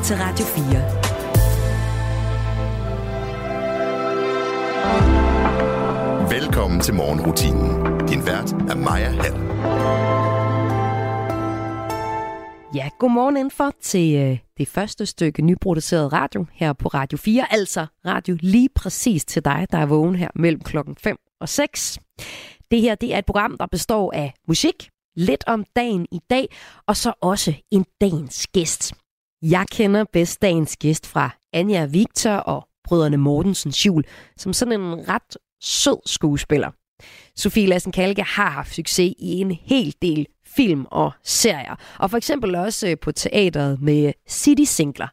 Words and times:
lytter 0.00 0.04
til 0.04 0.16
Radio 0.16 0.44
4. 0.44 0.64
Velkommen 6.40 6.80
til 6.80 6.94
morgenrutinen. 6.94 7.98
Din 8.08 8.26
vært 8.26 8.52
er 8.52 8.74
Maja 8.74 9.10
Hall. 9.10 9.34
Ja, 12.74 12.88
godmorgen 12.98 13.36
indenfor 13.36 13.72
til 13.82 14.16
øh, 14.16 14.38
det 14.58 14.68
første 14.68 15.06
stykke 15.06 15.42
nyproduceret 15.42 16.12
radio 16.12 16.46
her 16.52 16.72
på 16.72 16.88
Radio 16.88 17.18
4. 17.18 17.52
Altså 17.52 17.86
radio 18.06 18.36
lige 18.40 18.68
præcis 18.74 19.24
til 19.24 19.44
dig, 19.44 19.66
der 19.72 19.78
er 19.78 19.86
vågen 19.86 20.14
her 20.14 20.28
mellem 20.34 20.60
klokken 20.60 20.96
5 20.96 21.16
og 21.40 21.48
6. 21.48 21.98
Det 22.70 22.80
her 22.80 22.94
det 22.94 23.14
er 23.14 23.18
et 23.18 23.26
program, 23.26 23.58
der 23.58 23.66
består 23.66 24.12
af 24.14 24.34
musik, 24.48 24.90
lidt 25.16 25.44
om 25.46 25.64
dagen 25.76 26.06
i 26.12 26.20
dag, 26.30 26.48
og 26.86 26.96
så 26.96 27.12
også 27.20 27.54
en 27.70 27.84
dagens 28.00 28.46
gæst. 28.46 28.94
Jeg 29.42 29.66
kender 29.70 30.04
bedst 30.12 30.42
dagens 30.42 30.76
gæst 30.76 31.06
fra 31.06 31.30
Anja 31.52 31.86
Victor 31.86 32.30
og 32.30 32.68
brødrene 32.84 33.16
Mortensens 33.16 33.86
jul, 33.86 34.04
som 34.36 34.52
sådan 34.52 34.80
en 34.80 35.08
ret 35.08 35.36
sød 35.60 36.00
skuespiller. 36.06 36.70
Sofie 37.36 37.66
Lassen 37.66 37.92
Kalke 37.92 38.22
har 38.22 38.50
haft 38.50 38.74
succes 38.74 39.14
i 39.18 39.40
en 39.40 39.50
hel 39.50 39.94
del 40.02 40.26
film 40.46 40.86
og 40.90 41.12
serier, 41.24 41.74
og 41.98 42.10
for 42.10 42.16
eksempel 42.16 42.54
også 42.54 42.88
øh, 42.88 42.96
på 42.98 43.12
teateret 43.12 43.80
med 43.80 44.12
City 44.28 44.62
Singler. 44.64 45.08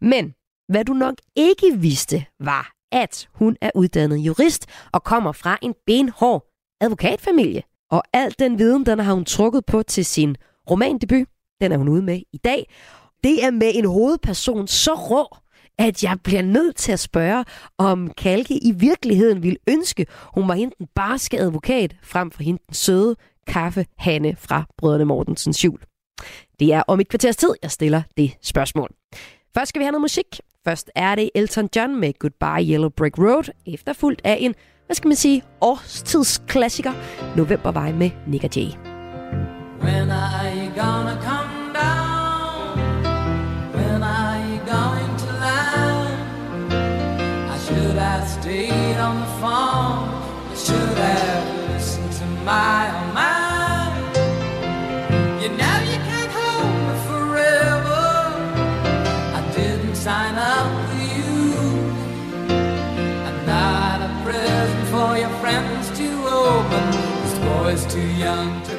Men 0.00 0.34
hvad 0.68 0.84
du 0.84 0.92
nok 0.92 1.14
ikke 1.36 1.78
vidste, 1.78 2.24
var, 2.40 2.72
at 2.92 3.28
hun 3.34 3.56
er 3.60 3.70
uddannet 3.74 4.16
jurist 4.16 4.66
og 4.92 5.04
kommer 5.04 5.32
fra 5.32 5.58
en 5.62 5.74
benhård 5.86 6.46
advokatfamilie. 6.80 7.62
Og 7.90 8.02
al 8.12 8.34
den 8.38 8.58
viden, 8.58 8.86
den 8.86 8.98
har 8.98 9.14
hun 9.14 9.24
trukket 9.24 9.66
på 9.66 9.82
til 9.82 10.04
sin 10.04 10.36
romandebut. 10.70 11.28
Den 11.60 11.72
er 11.72 11.76
hun 11.76 11.88
ude 11.88 12.02
med 12.02 12.20
i 12.32 12.36
dag. 12.36 12.66
Det 13.24 13.44
er 13.44 13.50
med 13.50 13.72
en 13.74 13.84
hovedperson 13.84 14.66
så 14.66 14.94
rå, 14.94 15.36
at 15.78 16.02
jeg 16.02 16.18
bliver 16.24 16.42
nødt 16.42 16.76
til 16.76 16.92
at 16.92 17.00
spørge, 17.00 17.44
om 17.78 18.10
Kalke 18.10 18.54
i 18.54 18.72
virkeligheden 18.72 19.42
ville 19.42 19.58
ønske, 19.68 20.06
hun 20.34 20.48
var 20.48 20.54
hende 20.54 20.74
den 20.78 20.86
barske 20.94 21.38
advokat, 21.40 21.96
frem 22.02 22.30
for 22.30 22.42
hende 22.42 22.62
den 22.66 22.74
søde 22.74 23.16
kaffe 23.46 23.86
Hanne 23.98 24.36
fra 24.38 24.64
Brødrene 24.78 25.04
Mortensens 25.04 25.64
jul. 25.64 25.78
Det 26.60 26.72
er 26.72 26.82
om 26.88 27.00
et 27.00 27.08
kvarters 27.08 27.36
tid, 27.36 27.54
jeg 27.62 27.70
stiller 27.70 28.02
det 28.16 28.32
spørgsmål. 28.42 28.90
Først 29.54 29.68
skal 29.68 29.78
vi 29.78 29.84
have 29.84 29.92
noget 29.92 30.02
musik. 30.02 30.40
Først 30.64 30.90
er 30.94 31.14
det 31.14 31.30
Elton 31.34 31.68
John 31.76 32.00
med 32.00 32.12
Goodbye 32.18 32.72
Yellow 32.72 32.90
Brick 32.90 33.18
Road, 33.18 33.52
efterfulgt 33.66 34.20
af 34.24 34.36
en, 34.40 34.54
hvad 34.86 34.96
skal 34.96 35.08
man 35.08 35.16
sige, 35.16 35.42
årstidsklassiker, 35.60 36.92
Novembervej 37.36 37.92
med 37.92 38.10
Nick 38.26 38.44
og 38.44 38.56
Jay. 38.56 38.68
When 39.82 40.10
are 40.10 40.56
you 40.56 40.66
gonna 40.66 41.20
come 41.22 41.41
stayed 48.62 48.96
on 48.96 49.20
the 49.20 49.26
phone. 49.40 50.08
I 50.50 50.54
should 50.54 50.96
have 50.98 51.70
listened 51.70 52.12
to 52.12 52.26
my 52.44 52.82
own 52.96 53.14
mind. 53.14 54.16
You 55.42 55.48
know 55.60 55.78
you 55.90 55.98
can't 56.08 56.32
hold 56.38 56.74
me 56.86 56.94
forever. 57.08 58.04
I 59.38 59.40
didn't 59.56 59.96
sign 59.96 60.34
up 60.36 60.68
for 60.88 61.02
you. 61.16 61.34
I'm 63.28 63.40
not 63.46 63.98
a 64.08 64.10
present 64.24 64.86
for 64.94 65.10
your 65.18 65.34
friends 65.40 65.84
to 65.98 66.08
open. 66.44 66.84
This 67.22 67.36
boy's 67.48 67.84
too 67.92 68.10
young 68.26 68.62
to 68.68 68.71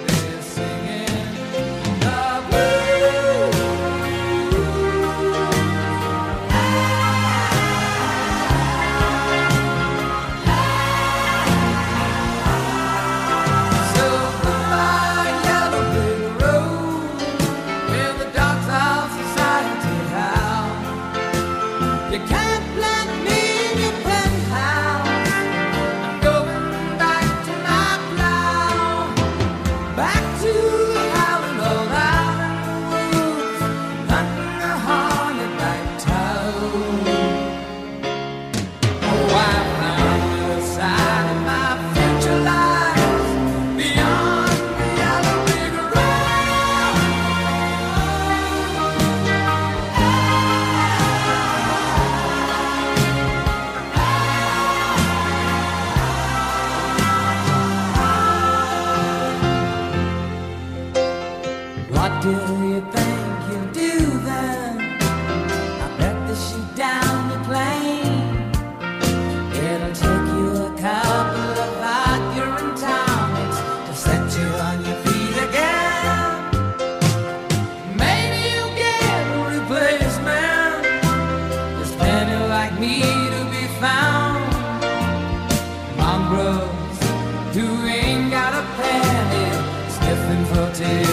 who 87.53 87.85
ain't 87.85 88.31
got 88.31 88.51
a 88.51 88.63
penny, 88.81 89.47
sniffing 89.89 90.45
for 90.45 90.73
tidbits 90.73 91.12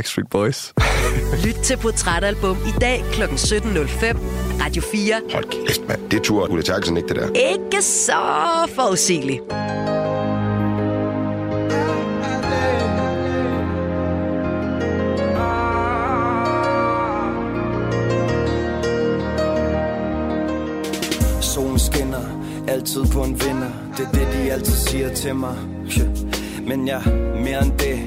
Backstreet 0.00 0.30
Boys. 0.30 0.74
Lyt 1.44 1.54
til 1.54 1.76
Portrætalbum 1.76 2.56
i 2.56 2.80
dag 2.80 3.04
kl. 3.12 3.22
17.05. 3.22 3.26
Radio 4.64 4.82
4. 4.82 5.20
Hold 5.32 5.66
kæft, 5.66 5.88
mand. 5.88 6.10
Det 6.10 6.22
tror 6.22 6.46
Ulla 6.46 6.62
Terkelsen 6.62 6.96
ikke, 6.96 7.08
det 7.08 7.16
der. 7.16 7.28
Ikke 7.28 7.82
så 7.82 8.12
forudsigeligt. 8.74 9.40
Solen 21.40 21.78
skinner, 21.78 22.24
altid 22.68 23.04
på 23.12 23.22
en 23.22 23.40
vinder 23.40 23.70
Det 23.96 24.06
er 24.06 24.10
det, 24.10 24.28
de 24.32 24.52
altid 24.52 24.72
siger 24.72 25.14
til 25.14 25.34
mig 25.34 25.56
Men 26.66 26.88
jeg 26.88 27.02
mere 27.44 27.64
end 27.64 27.72
det 27.78 27.98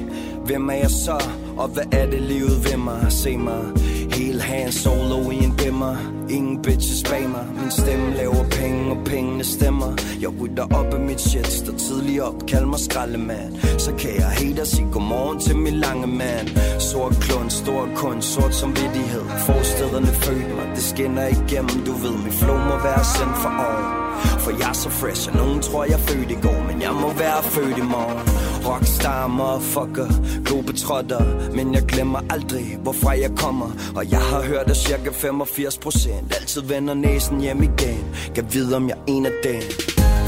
Hvem 0.46 0.68
er 0.68 0.74
jeg 0.74 0.90
så? 0.90 1.43
Og 1.56 1.68
hvad 1.68 1.84
er 1.92 2.06
det 2.06 2.20
livet 2.20 2.64
ved 2.64 2.76
mig? 2.76 3.06
Se 3.08 3.36
mig. 3.36 3.64
Hele 4.12 4.40
hand 4.40 4.72
solo 4.72 5.30
i 5.30 5.44
en 5.44 5.54
dimmer. 5.56 5.96
Ingen 6.30 6.62
bitches 6.62 7.02
bag 7.10 7.28
mig. 7.28 7.46
Min 7.60 7.70
stemme 7.70 8.14
laver 8.16 8.44
penge 8.50 8.90
og 8.90 9.04
pengene 9.04 9.44
stemmer. 9.44 9.96
Jeg 10.20 10.40
rydder 10.40 10.62
op 10.62 10.94
af 10.94 11.00
mit 11.00 11.20
shit. 11.20 11.46
Står 11.46 11.72
tidligt 11.72 12.20
op, 12.20 12.46
kald 12.46 12.66
mig 12.66 12.78
skraldemand. 12.78 13.78
Så 13.78 13.92
kan 13.92 14.10
jeg 14.16 14.26
haters 14.26 14.68
sige 14.68 14.88
godmorgen 14.92 15.40
til 15.40 15.56
min 15.56 15.74
lange 15.74 16.06
mand. 16.06 16.48
Sort 16.78 17.16
klund, 17.20 17.50
stor 17.50 17.88
kun, 17.96 18.22
sort 18.22 18.54
som 18.54 18.68
vidtighed 18.68 19.24
Forstederne 19.46 20.06
fødte 20.06 20.54
mig, 20.54 20.66
det 20.74 20.82
skinner 20.82 21.26
igennem. 21.26 21.84
Du 21.86 21.92
ved, 21.92 22.16
min 22.24 22.32
flow 22.32 22.56
må 22.56 22.76
være 22.88 23.04
sendt 23.04 23.36
for 23.42 23.48
år 23.48 24.04
for 24.44 24.50
jeg 24.60 24.68
er 24.68 24.78
så 24.84 24.90
fresh, 24.90 25.28
og 25.30 25.36
nogen 25.36 25.60
tror 25.62 25.84
jeg 25.84 25.92
er 25.92 26.04
født 26.08 26.30
i 26.30 26.38
går. 26.46 26.60
Men 26.68 26.82
jeg 26.86 26.94
må 27.02 27.08
være 27.24 27.42
født 27.54 27.78
i 27.78 27.86
morgen. 27.94 28.26
Rockstar, 28.66 29.26
motherfucker, 29.26 30.08
globetrotter 30.44 31.52
Men 31.54 31.74
jeg 31.74 31.82
glemmer 31.82 32.20
aldrig, 32.30 32.78
hvorfra 32.82 33.10
jeg 33.10 33.30
kommer. 33.36 33.70
Og 33.96 34.10
jeg 34.10 34.20
har 34.20 34.42
hørt, 34.42 34.70
at 34.70 34.76
cirka 34.76 35.10
85 35.12 35.78
procent 35.78 36.34
Altid 36.40 36.62
vender 36.62 36.94
næsen 36.94 37.40
hjem 37.40 37.62
igen. 37.62 38.04
Kan 38.34 38.44
vide, 38.52 38.76
om 38.76 38.88
jeg 38.88 38.96
er 38.96 39.02
en 39.06 39.26
af 39.26 39.32
dem. 39.44 39.62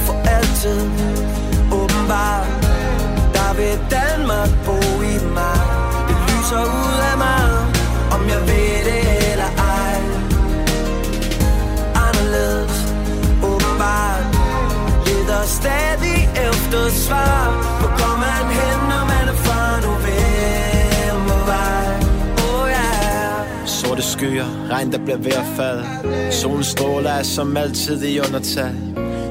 For 0.06 0.14
altid, 0.36 0.80
åbenbart 1.78 2.48
Der 3.36 3.50
vil 3.58 3.76
Danmark 3.90 4.50
bo 4.66 4.78
i 5.12 5.14
mig. 5.38 5.60
Det 6.08 6.16
lyser 6.28 6.62
ud 6.80 6.96
af 7.10 7.16
mig 7.24 7.46
Om 8.16 8.22
jeg 8.32 8.40
ved 8.40 8.76
det 8.88 9.32
eller 9.32 9.50
ej. 9.76 9.98
Anderledes 12.06 12.76
åbenbart 13.50 14.24
Leder 15.06 15.44
stadig 15.46 16.20
efter 16.48 16.90
svar. 16.90 17.65
Skyer, 24.26 24.70
regn 24.70 24.92
der 24.92 24.98
bliver 24.98 25.18
ved 25.18 25.32
at 25.32 25.46
falde. 25.56 25.84
Solen 26.32 26.64
stråler 26.64 27.10
er 27.10 27.22
som 27.22 27.56
altid 27.56 28.02
i 28.02 28.18
undertal 28.18 28.74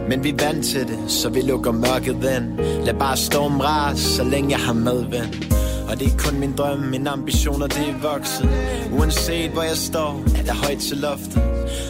men 0.09 0.23
vi 0.23 0.29
er 0.29 0.45
vant 0.45 0.65
til 0.65 0.87
det, 0.87 0.99
så 1.07 1.29
vi 1.29 1.41
lukker 1.41 1.71
mørket 1.71 2.15
ind. 2.37 2.59
Lad 2.85 2.93
bare 2.93 3.17
storm 3.17 3.59
ras, 3.59 3.99
så 3.99 4.23
længe 4.23 4.51
jeg 4.51 4.59
har 4.59 4.73
medvind. 4.73 5.55
Og 5.89 5.99
det 5.99 6.07
er 6.13 6.17
kun 6.17 6.39
min 6.39 6.53
drøm, 6.57 6.79
mine 6.79 7.09
ambitioner 7.09 7.67
det 7.67 7.89
er 7.89 7.97
vokset. 8.01 8.49
Uanset 8.91 9.51
hvor 9.51 9.63
jeg 9.63 9.77
står, 9.77 10.23
er 10.37 10.43
der 10.43 10.53
højt 10.53 10.79
til 10.79 10.97
loftet. 10.97 11.41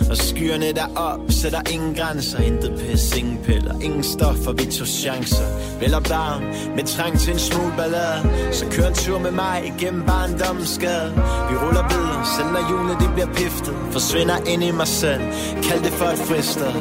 Og 0.09 0.17
skyerne 0.17 0.71
der 0.71 0.87
op, 0.95 1.19
sætter 1.29 1.61
ingen 1.73 1.95
grænser. 1.95 2.39
Intet 2.39 2.73
pis, 2.79 3.17
ingen 3.17 3.37
piller, 3.45 3.79
ingen 3.81 4.03
stoffer, 4.03 4.51
vi 4.51 4.65
tog 4.65 4.87
chancer. 4.87 5.45
Vel 5.79 5.93
op 5.93 6.09
varm, 6.09 6.43
med 6.75 6.83
trang 6.83 7.19
til 7.19 7.33
en 7.33 7.39
smule 7.39 7.73
ballade. 7.77 8.21
Så 8.51 8.65
kør 8.71 8.87
en 8.87 8.93
tur 8.93 9.19
med 9.19 9.31
mig 9.31 9.73
igennem 9.77 10.03
barndommens 10.05 10.69
skade 10.69 11.11
Vi 11.49 11.55
ruller 11.63 11.85
videre, 11.93 12.25
selv 12.37 12.49
når 12.55 12.63
julene 12.71 12.95
de 12.99 13.13
bliver 13.13 13.33
piftet. 13.33 13.75
Forsvinder 13.91 14.37
ind 14.47 14.63
i 14.63 14.71
mig 14.71 14.87
selv, 14.87 15.21
kald 15.63 15.83
det 15.83 15.91
for 15.91 16.05
et 16.05 16.19
frister. 16.19 16.71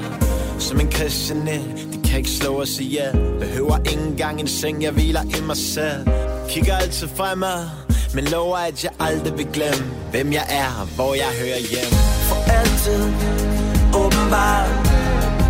Som 0.59 0.81
en 0.81 0.89
kristianel 0.91 1.65
De 1.93 2.09
kan 2.09 2.19
ikke 2.19 2.31
slå 2.31 2.61
os 2.63 2.81
ihjel. 2.81 3.13
Behøver 3.41 3.79
ikke 3.79 4.03
engang 4.03 4.41
en 4.41 4.47
seng, 4.47 4.83
jeg 4.83 4.93
hviler 4.93 5.23
i 5.23 5.47
mig 5.47 5.57
selv. 5.57 6.09
Kigger 6.49 6.77
altid 6.77 7.09
fremad 7.17 7.67
Men 8.15 8.25
lover, 8.25 8.57
at 8.57 8.85
jeg 8.85 8.93
aldrig 9.01 9.39
vil 9.39 9.47
glemme 9.53 9.85
Hvem 10.11 10.33
jeg 10.33 10.47
er 10.49 10.71
og 10.81 10.87
hvor 10.87 11.15
jeg 11.15 11.31
hører 11.41 11.61
hjem 11.71 11.93
For 12.29 12.41
altid, 12.59 13.03
åbenbart 14.03 14.71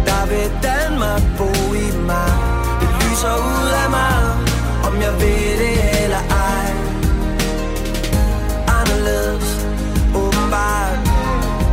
Der 0.08 0.22
vil 0.30 0.48
Danmark 0.62 1.22
bo 1.38 1.50
i 1.86 1.86
mig. 2.10 2.32
Det 2.80 2.90
lyser 3.02 3.34
ud 3.52 3.68
af 3.82 3.88
mig 3.98 4.16
Om 4.86 4.94
jeg 5.02 5.12
ved 5.22 5.58
det 5.62 5.76
eller 6.04 6.22
ej. 6.48 6.66
Anderledes, 8.78 9.48
åbenbart 10.22 10.98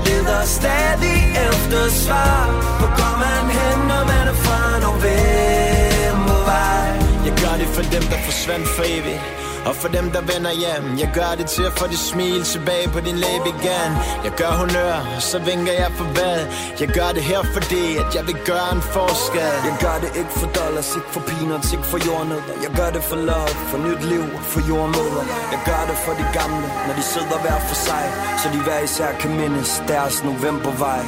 Leder 0.05 0.45
stadig 0.45 1.21
efter 1.47 1.89
svar. 1.89 2.45
Hvor 2.79 2.87
går 2.99 3.15
man 3.23 3.51
hen, 3.57 3.87
når 3.87 4.03
man 4.11 4.27
er 4.27 4.33
fra 4.33 4.79
Norge? 4.79 5.60
For 7.75 7.83
dem, 7.95 8.03
der 8.11 8.17
forsvandt 8.27 8.67
for 8.67 8.83
evigt. 8.95 9.21
Og 9.69 9.75
for 9.81 9.89
dem, 9.97 10.05
der 10.15 10.21
vender 10.33 10.53
hjem. 10.63 10.85
Jeg 11.03 11.09
gør 11.19 11.31
det 11.39 11.47
til 11.55 11.63
at 11.69 11.73
få 11.79 11.85
det 11.93 12.01
smil 12.11 12.43
tilbage 12.53 12.87
på 12.95 12.99
din 13.07 13.17
læbe 13.25 13.47
igen. 13.55 13.91
Jeg 14.25 14.33
gør 14.41 14.51
honør, 14.61 14.95
og 15.15 15.21
så 15.31 15.37
vinker 15.49 15.73
jeg 15.81 15.89
farvel 15.97 16.41
Jeg 16.81 16.89
gør 16.97 17.09
det 17.17 17.23
her, 17.31 17.41
fordi 17.55 17.83
at 18.01 18.09
jeg 18.17 18.23
vil 18.29 18.37
gøre 18.51 18.69
en 18.77 18.81
forskel. 18.95 19.53
Jeg 19.69 19.75
gør 19.85 19.97
det 20.03 20.11
ikke 20.19 20.33
for 20.39 20.49
dollars, 20.59 20.89
ikke 20.97 21.09
for 21.15 21.23
peanuts, 21.29 21.69
ikke 21.75 21.87
for 21.91 21.99
jordnødder. 22.07 22.55
Jeg 22.65 22.71
gør 22.79 22.89
det 22.95 23.03
for 23.09 23.17
love, 23.29 23.53
for 23.71 23.77
nyt 23.87 24.01
liv, 24.13 24.25
for 24.51 24.61
jordmøder 24.69 25.23
Jeg 25.53 25.61
gør 25.69 25.81
det 25.89 25.97
for 26.05 26.13
de 26.19 26.25
gamle, 26.39 26.67
når 26.87 26.93
de 26.99 27.03
sidder 27.13 27.37
hver 27.43 27.59
for 27.69 27.77
sig 27.87 28.05
Så 28.41 28.45
de 28.53 28.59
hver 28.65 28.79
især 28.87 29.11
kan 29.21 29.31
mindes 29.39 29.71
deres 29.91 30.15
novembervej. 30.23 31.03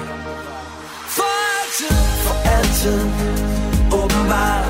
For 1.17 1.29
altid, 1.55 1.95
for 2.25 2.35
altid, 2.57 2.99
åbenbart 3.99 4.62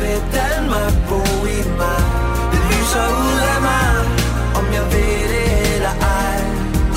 vil 0.00 0.20
Danmark 0.38 0.94
bo 1.08 1.20
i 1.56 1.58
mig. 1.80 2.02
Det 2.52 2.60
lyser 2.70 3.06
ud 3.26 3.38
af 3.54 3.58
mig, 3.68 3.90
om 4.58 4.64
jeg 4.76 4.84
ved 4.92 5.20
det 5.32 5.74
eller 5.74 5.94
ej. 6.22 6.38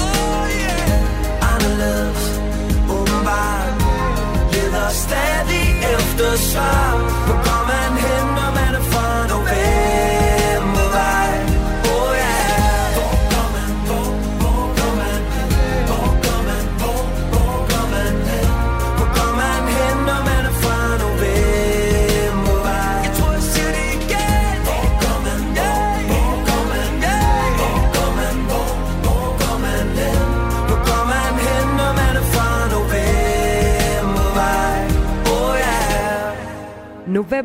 Oh 0.06 0.44
yeah, 0.62 1.54
anderledes, 1.54 2.24
åbenbart. 2.96 3.74
Leder 4.52 4.90
stadig 5.06 5.68
efter 5.94 6.30
svar. 6.50 6.88
På 7.28 7.34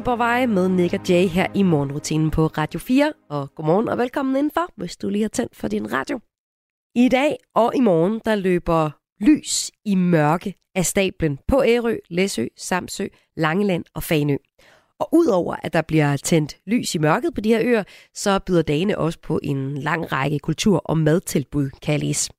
på 0.05 0.17
vej 0.17 0.47
med 0.47 0.69
Nick 0.69 0.95
og 0.95 1.01
Jay 1.09 1.29
her 1.29 1.47
i 1.55 1.63
morgenrutinen 1.63 2.31
på 2.31 2.47
Radio 2.47 2.81
4. 2.81 3.13
Og 3.31 3.55
godmorgen 3.55 3.89
og 3.89 3.99
velkommen 3.99 4.37
indenfor, 4.37 4.73
hvis 4.77 4.97
du 4.97 5.09
lige 5.09 5.23
har 5.23 5.29
tændt 5.29 5.57
for 5.57 5.69
din 5.69 5.93
radio. 5.93 6.21
I 6.95 7.09
dag 7.09 7.37
og 7.55 7.73
i 7.77 7.81
morgen, 7.81 8.21
der 8.25 8.35
løber 8.35 8.91
lys 9.21 9.71
i 9.85 9.95
mørke 9.95 10.55
af 10.75 10.87
stablen 10.87 11.39
på 11.49 11.63
Ærø, 11.67 11.97
Læsø, 12.11 12.47
Samsø, 12.57 13.07
Langeland 13.37 13.85
og 13.95 14.03
Fanø. 14.03 14.37
Og 15.01 15.09
udover 15.13 15.57
at 15.63 15.73
der 15.73 15.83
bliver 15.83 16.17
tændt 16.17 16.57
lys 16.67 16.95
i 16.95 16.99
mørket 16.99 17.35
på 17.35 17.41
de 17.41 17.49
her 17.49 17.61
øer, 17.65 17.85
så 18.15 18.39
byder 18.47 18.63
dagene 18.63 18.99
også 18.99 19.19
på 19.23 19.41
en 19.43 19.79
lang 19.79 20.13
række 20.13 20.39
kultur- 20.39 20.83
og 20.85 20.99
madtilbud, 20.99 21.71
kan 21.83 21.93
jeg 21.93 22.01
læse. 22.01 22.31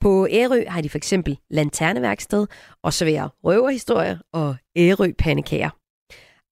På 0.00 0.26
Ærø 0.30 0.64
har 0.68 0.80
de 0.80 0.88
for 0.88 0.98
eksempel 0.98 1.38
lanterneværksted 1.50 2.46
og 2.82 2.92
serverer 2.92 3.28
røverhistorier 3.44 4.18
og 4.32 4.56
Ærø 4.76 5.12
pandekager. 5.18 5.70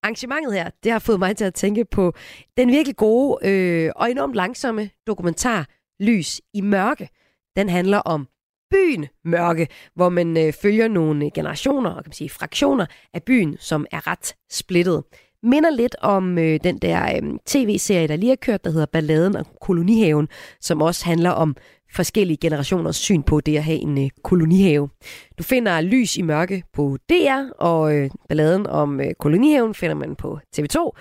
Arrangementet 0.04 0.54
her, 0.54 0.70
det 0.84 0.92
har 0.92 1.00
fået 1.00 1.20
mig 1.20 1.38
til 1.38 1.46
at 1.46 1.54
tænke 1.54 1.86
på 1.86 2.14
den 2.58 2.70
virkelig 2.70 2.96
gode 2.96 3.48
øh, 3.48 3.92
og 3.96 4.12
enormt 4.12 4.36
langsomme 4.36 4.90
dokumentar 5.08 5.68
Lys 6.00 6.42
i 6.54 6.62
mørke. 6.62 7.10
Den 7.56 7.70
handler 7.70 7.98
om 7.98 8.28
byen 8.72 9.08
Mørke, 9.26 9.68
hvor 9.96 10.10
man 10.10 10.38
øh, 10.38 10.54
følger 10.54 10.88
nogle 10.88 11.32
generationer 11.32 11.90
og 11.90 12.04
kan 12.04 12.10
man 12.10 12.14
sige 12.14 12.30
fraktioner 12.30 12.86
af 13.14 13.24
byen, 13.24 13.58
som 13.60 13.86
er 13.92 14.08
ret 14.08 14.36
splittet. 14.52 15.04
Minder 15.44 15.70
lidt 15.70 15.96
om 16.02 16.38
øh, 16.38 16.60
den 16.64 16.78
der 16.78 17.16
øh, 17.16 17.40
tv-serie, 17.46 18.08
der 18.08 18.16
lige 18.16 18.30
har 18.30 18.36
kørt, 18.36 18.64
der 18.64 18.72
hedder 18.72 18.86
Balladen 18.86 19.36
og 19.36 19.46
Kolonihaven, 19.62 20.28
som 20.62 20.82
også 20.82 21.06
handler 21.06 21.30
om 21.30 21.56
forskellige 21.94 22.38
generationers 22.38 22.96
syn 22.96 23.24
på 23.24 23.42
det 23.42 23.58
at 23.58 23.64
have 23.64 23.80
en 23.80 24.04
øh, 24.04 24.10
kolonihave. 24.24 24.90
Du 25.38 25.44
finder 25.44 25.82
Lys 25.82 26.18
i 26.18 26.22
mørke 26.22 26.64
på 26.74 26.98
DR, 27.10 27.52
og 27.60 27.96
øh, 27.96 28.10
balladen 28.30 28.68
om 28.68 29.02
øh, 29.02 29.14
kolonihaven 29.20 29.74
finder 29.74 29.96
man 29.96 30.16
på 30.16 30.40
TV2. 30.58 30.92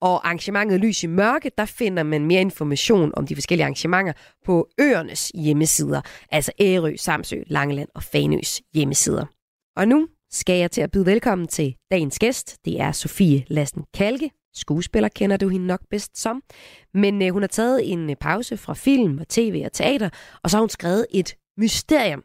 Og 0.00 0.26
arrangementet 0.26 0.80
Lys 0.80 1.02
i 1.02 1.06
Mørke, 1.06 1.50
der 1.58 1.64
finder 1.64 2.02
man 2.02 2.24
mere 2.24 2.40
information 2.40 3.12
om 3.16 3.26
de 3.26 3.34
forskellige 3.34 3.64
arrangementer 3.64 4.12
på 4.44 4.68
øernes 4.80 5.32
hjemmesider, 5.34 6.00
altså 6.30 6.52
Ærø, 6.60 6.96
Samsø, 6.96 7.36
Langeland 7.46 7.88
og 7.94 8.02
Fanøs 8.02 8.62
hjemmesider. 8.74 9.24
Og 9.76 9.88
nu 9.88 10.08
skal 10.30 10.58
jeg 10.58 10.70
til 10.70 10.80
at 10.80 10.90
byde 10.90 11.06
velkommen 11.06 11.48
til 11.48 11.74
dagens 11.90 12.18
gæst. 12.18 12.56
Det 12.64 12.80
er 12.80 12.92
Sofie 12.92 13.44
Lassen 13.48 13.84
Kalke. 13.94 14.30
Skuespiller 14.54 15.08
kender 15.08 15.36
du 15.36 15.48
hende 15.48 15.66
nok 15.66 15.80
bedst 15.90 16.18
som. 16.18 16.42
Men 16.94 17.22
øh, 17.22 17.32
hun 17.32 17.42
har 17.42 17.48
taget 17.48 17.92
en 17.92 18.10
øh, 18.10 18.16
pause 18.16 18.56
fra 18.56 18.74
film 18.74 19.18
og 19.18 19.28
tv 19.28 19.62
og 19.64 19.72
teater, 19.72 20.10
og 20.42 20.50
så 20.50 20.56
har 20.56 20.62
hun 20.62 20.68
skrevet 20.68 21.06
et 21.10 21.34
mysterium. 21.56 22.22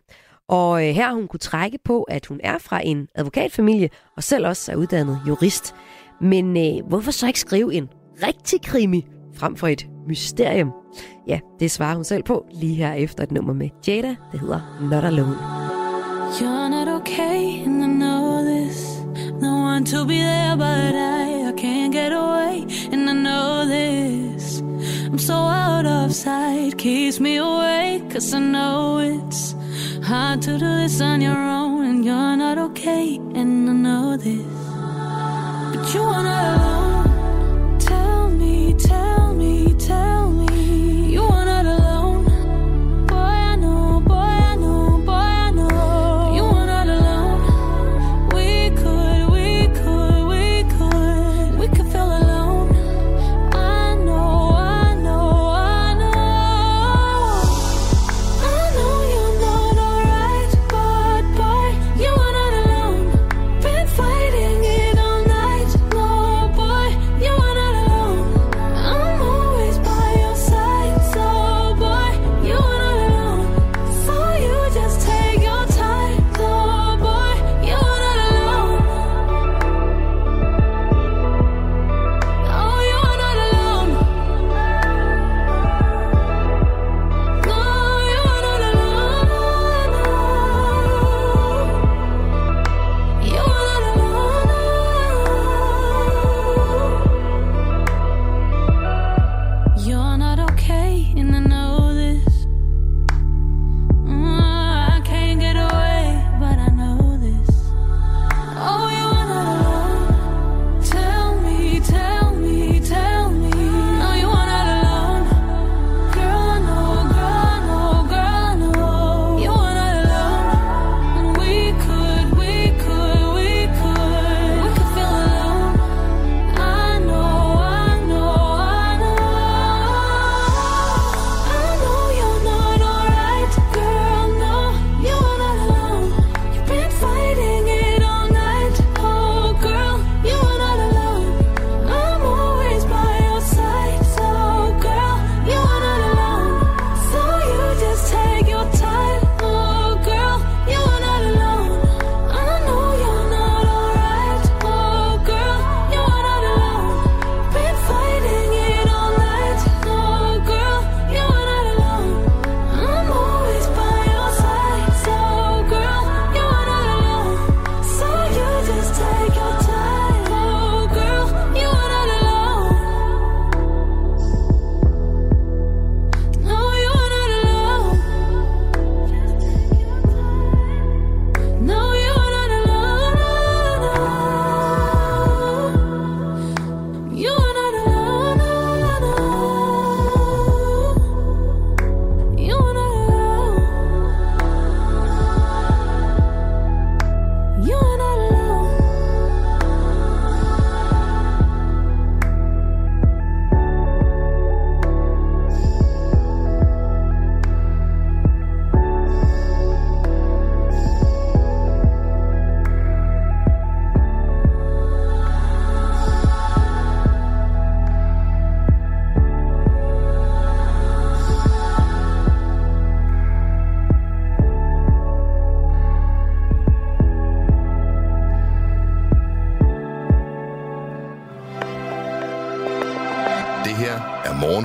Og 0.50 0.88
øh, 0.88 0.96
her 0.96 1.08
har 1.08 1.13
hun 1.13 1.27
kunne 1.27 1.39
trække 1.39 1.80
på, 1.86 2.03
at 2.03 2.25
hun 2.25 2.39
er 2.44 2.58
fra 2.58 2.82
en 2.86 3.08
advokatfamilie, 3.15 3.89
og 4.18 4.24
selv 4.24 4.48
også 4.48 4.72
er 4.72 4.75
uddannet 4.75 5.20
jurist. 5.27 5.75
Men 6.22 6.58
øh, 6.58 6.88
hvorfor 6.88 7.12
så 7.12 7.27
ikke 7.27 7.39
skrive 7.39 7.74
en 7.74 7.89
rigtig 8.27 8.62
krimi 8.62 9.06
frem 9.36 9.56
for 9.56 9.68
et 9.68 9.88
mysterium? 10.08 10.72
Ja, 11.27 11.39
det 11.60 11.72
svarer 11.72 11.96
hun 11.96 12.03
selv 12.03 12.24
på 12.24 12.46
lige 12.53 12.75
her 12.75 12.94
efter 12.94 13.24
et 13.24 13.32
nummer 13.32 13.53
med 13.53 13.70
Jada. 13.88 14.15
Det 14.32 14.39
hedder 14.39 14.88
Not 14.92 15.03
Alone. 15.03 15.36
You're 16.39 16.70
not 16.70 16.88
okay, 16.88 17.65
and 17.65 17.84
I 17.84 17.88
know 17.88 18.44
this. 18.46 19.03
No 19.42 19.53
one 19.74 19.86
to 19.86 20.06
be 20.06 20.18
there, 20.18 20.58
but 20.58 20.96
I, 20.96 21.43
this. 23.74 24.46
I'm 25.08 25.20
so 25.30 25.34
out 25.34 25.86
of 25.86 26.13
sight, 26.13 26.77
keeps 26.77 27.20
me 27.20 27.34
awake, 27.38 28.03
cause 28.12 28.34
I 28.34 28.39
know 28.39 29.00
it's 29.12 29.56
hard 30.10 30.42
to 30.44 30.51
do 30.63 30.70
this 30.82 31.01
on 31.01 31.22
your 31.22 31.42
own, 31.60 31.86
and 31.89 32.00
you're 32.08 32.36
not 32.44 32.58
okay, 32.68 33.08
and 33.39 33.70
I 33.70 33.74
know 33.86 34.18
this. 34.18 34.58
But 35.72 35.86
you 35.94 36.03
are 36.15 36.24
not 36.32 36.46
alone. 36.56 37.80
Tell 37.80 38.30
me, 38.42 38.74
tell 38.74 39.18
me, 39.18 39.23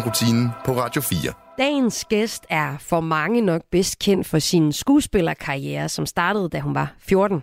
morgenrutinen 0.09 0.50
på 0.65 0.73
Radio 0.73 1.03
4. 1.03 1.33
Dagens 1.59 2.05
gæst 2.05 2.47
er 2.50 2.79
for 2.79 3.00
mange 3.00 3.41
nok 3.41 3.62
bedst 3.71 3.99
kendt 3.99 4.27
for 4.27 4.38
sin 4.38 4.73
skuespillerkarriere, 4.73 5.88
som 5.88 6.07
startede, 6.07 6.49
da 6.49 6.61
hun 6.61 6.75
var 6.75 6.95
14. 6.99 7.43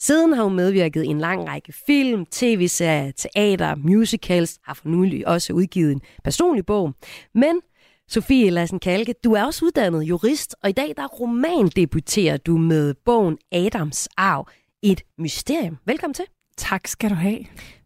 Siden 0.00 0.32
har 0.32 0.44
hun 0.44 0.56
medvirket 0.56 1.04
i 1.04 1.06
en 1.06 1.18
lang 1.18 1.48
række 1.48 1.74
film, 1.86 2.26
tv-serier, 2.26 3.12
teater, 3.12 3.74
musicals, 3.74 4.58
har 4.64 4.74
for 4.74 4.88
nylig 4.88 5.28
også 5.28 5.52
udgivet 5.52 5.92
en 5.92 6.00
personlig 6.24 6.66
bog. 6.66 6.92
Men 7.34 7.60
Sofie 8.08 8.50
Lassen 8.50 8.78
Kalke, 8.78 9.14
du 9.24 9.32
er 9.32 9.44
også 9.44 9.64
uddannet 9.64 10.02
jurist, 10.02 10.56
og 10.62 10.68
i 10.70 10.72
dag 10.72 10.94
der 10.96 11.06
romandebuterer 11.06 12.36
du 12.36 12.56
med 12.56 12.94
bogen 13.04 13.38
Adams 13.52 14.08
Arv, 14.16 14.48
et 14.82 15.02
mysterium. 15.18 15.78
Velkommen 15.86 16.14
til. 16.14 16.24
Tak 16.56 16.86
skal 16.86 17.10
du 17.10 17.14
have. 17.14 17.38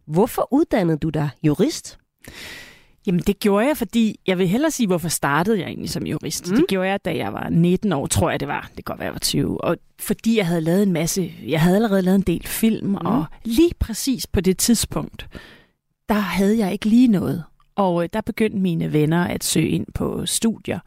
Hvorfor 0.07 0.47
uddannede 0.51 0.97
du 0.97 1.09
dig 1.09 1.29
jurist? 1.43 1.99
Jamen 3.07 3.21
det 3.27 3.39
gjorde 3.39 3.67
jeg, 3.67 3.77
fordi 3.77 4.19
jeg 4.27 4.37
vil 4.37 4.47
hellere 4.47 4.71
sige, 4.71 4.87
hvorfor 4.87 5.09
startede 5.09 5.59
jeg 5.59 5.67
egentlig 5.67 5.89
som 5.89 6.07
jurist. 6.07 6.51
Mm. 6.51 6.55
Det 6.55 6.67
gjorde 6.67 6.89
jeg, 6.89 7.05
da 7.05 7.15
jeg 7.15 7.33
var 7.33 7.49
19 7.49 7.93
år, 7.93 8.07
tror 8.07 8.29
jeg 8.29 8.39
det 8.39 8.47
var. 8.47 8.61
Det 8.61 8.75
kan 8.75 8.83
godt 8.83 8.99
være, 8.99 9.05
jeg 9.05 9.13
var 9.13 9.19
20. 9.19 9.63
Og 9.63 9.77
fordi 9.99 10.37
jeg 10.37 10.47
havde 10.47 10.61
lavet 10.61 10.83
en 10.83 10.93
masse, 10.93 11.33
jeg 11.47 11.61
havde 11.61 11.75
allerede 11.75 12.01
lavet 12.01 12.15
en 12.15 12.21
del 12.21 12.47
film, 12.47 12.87
mm. 12.87 12.95
og 12.95 13.25
lige 13.43 13.71
præcis 13.79 14.27
på 14.27 14.41
det 14.41 14.57
tidspunkt, 14.57 15.27
der 16.09 16.15
havde 16.15 16.57
jeg 16.57 16.71
ikke 16.71 16.85
lige 16.85 17.07
noget. 17.07 17.43
Og 17.75 18.03
øh, 18.03 18.09
der 18.13 18.21
begyndte 18.21 18.57
mine 18.57 18.93
venner 18.93 19.23
at 19.23 19.43
søge 19.43 19.69
ind 19.69 19.85
på 19.95 20.25
studier. 20.25 20.79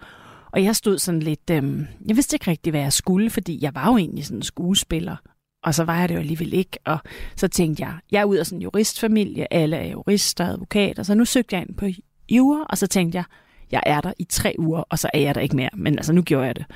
Og 0.53 0.65
jeg 0.65 0.77
stod 0.77 0.99
sådan 0.99 1.21
lidt, 1.21 1.51
øhm, 1.51 1.87
jeg 2.07 2.17
vidste 2.17 2.35
ikke 2.35 2.51
rigtig, 2.51 2.71
hvad 2.71 2.81
jeg 2.81 2.93
skulle, 2.93 3.31
fordi 3.31 3.59
jeg 3.63 3.75
var 3.75 3.91
jo 3.91 3.97
egentlig 3.97 4.25
sådan 4.25 4.39
en 4.39 4.43
skuespiller. 4.43 5.17
Og 5.63 5.75
så 5.75 5.85
var 5.85 6.01
jeg 6.01 6.09
det 6.09 6.15
jo 6.15 6.21
alligevel 6.21 6.53
ikke. 6.53 6.79
Og 6.85 6.99
så 7.37 7.49
tænkte 7.49 7.83
jeg, 7.83 7.95
jeg 8.11 8.21
er 8.21 8.25
ud 8.25 8.37
af 8.37 8.47
sådan 8.47 8.59
en 8.59 8.63
juristfamilie, 8.63 9.55
alle 9.55 9.77
er 9.77 9.91
jurister, 9.91 10.47
advokater, 10.47 11.03
så 11.03 11.15
nu 11.15 11.25
søgte 11.25 11.57
jeg 11.57 11.63
ind 11.69 11.77
på 11.77 11.87
jura, 12.31 12.67
og 12.71 12.79
så 12.79 12.87
tænkte 12.87 13.17
jeg, 13.17 13.25
jeg 13.73 13.83
er 13.87 14.01
der 14.01 14.13
i 14.19 14.25
tre 14.25 14.55
uger, 14.59 14.81
og 14.81 14.99
så 14.99 15.11
er 15.15 15.19
jeg 15.19 15.35
der 15.35 15.41
ikke 15.41 15.57
mere. 15.57 15.71
Men 15.73 15.99
altså, 15.99 16.13
nu 16.13 16.23
gjorde 16.23 16.47
jeg 16.47 16.57
det. 16.57 16.67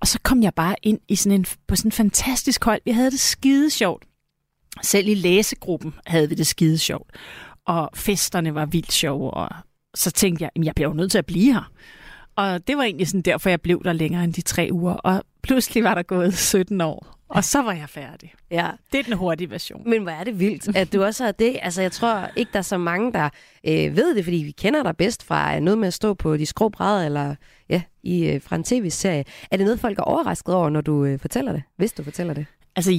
Og 0.00 0.06
så 0.06 0.18
kom 0.22 0.42
jeg 0.42 0.54
bare 0.54 0.74
ind 0.82 1.00
i 1.08 1.16
sådan 1.16 1.40
en, 1.40 1.46
på 1.68 1.76
sådan 1.76 1.88
en 1.88 1.92
fantastisk 1.92 2.64
hold. 2.64 2.80
Vi 2.84 2.90
havde 2.90 3.10
det 3.10 3.20
skide 3.20 3.70
sjovt. 3.70 4.04
Selv 4.82 5.08
i 5.08 5.14
læsegruppen 5.14 5.94
havde 6.06 6.28
vi 6.28 6.34
det 6.34 6.46
skide 6.46 6.78
sjovt. 6.78 7.10
Og 7.66 7.90
festerne 7.94 8.54
var 8.54 8.66
vildt 8.66 8.92
sjove, 8.92 9.30
og 9.30 9.48
så 9.94 10.10
tænkte 10.10 10.44
jeg, 10.44 10.64
jeg 10.64 10.74
bliver 10.74 10.88
jo 10.88 10.94
nødt 10.94 11.10
til 11.10 11.18
at 11.18 11.26
blive 11.26 11.52
her. 11.52 11.72
Og 12.36 12.66
det 12.66 12.76
var 12.76 12.82
egentlig 12.82 13.08
sådan 13.08 13.22
derfor, 13.22 13.50
jeg 13.50 13.60
blev 13.60 13.84
der 13.84 13.92
længere 13.92 14.24
end 14.24 14.34
de 14.34 14.40
tre 14.40 14.68
uger. 14.72 14.92
Og 14.92 15.22
pludselig 15.42 15.84
var 15.84 15.94
der 15.94 16.02
gået 16.02 16.38
17 16.38 16.80
år, 16.80 17.17
og 17.28 17.44
så 17.44 17.62
var 17.62 17.72
jeg 17.72 17.88
færdig. 17.88 18.34
Ja. 18.50 18.70
Det 18.92 19.00
er 19.00 19.04
den 19.04 19.12
hurtige 19.12 19.50
version. 19.50 19.90
Men 19.90 20.02
hvor 20.02 20.12
er 20.12 20.24
det 20.24 20.40
vildt, 20.40 20.76
at 20.76 20.92
du 20.92 21.04
også 21.04 21.24
har 21.24 21.32
det. 21.32 21.58
Altså, 21.62 21.82
jeg 21.82 21.92
tror 21.92 22.30
ikke, 22.36 22.52
der 22.52 22.58
er 22.58 22.62
så 22.62 22.78
mange, 22.78 23.12
der 23.12 23.28
øh, 23.64 23.96
ved 23.96 24.14
det, 24.14 24.24
fordi 24.24 24.36
vi 24.36 24.50
kender 24.50 24.82
dig 24.82 24.96
bedst 24.96 25.24
fra 25.24 25.54
øh, 25.56 25.60
noget 25.60 25.78
med 25.78 25.88
at 25.88 25.94
stå 25.94 26.14
på 26.14 26.36
de 26.36 26.46
skrå 26.46 26.68
brædder, 26.68 27.06
eller 27.06 27.34
ja, 27.68 27.82
i, 28.02 28.26
øh, 28.26 28.42
fra 28.42 28.56
en 28.56 28.64
tv-serie. 28.64 29.24
Er 29.50 29.56
det 29.56 29.66
noget, 29.66 29.80
folk 29.80 29.98
er 29.98 30.02
overrasket 30.02 30.54
over, 30.54 30.70
når 30.70 30.80
du 30.80 31.04
øh, 31.04 31.18
fortæller 31.18 31.52
det? 31.52 31.62
Hvis 31.76 31.92
du 31.92 32.02
fortæller 32.02 32.34
det? 32.34 32.46
Altså, 32.78 32.92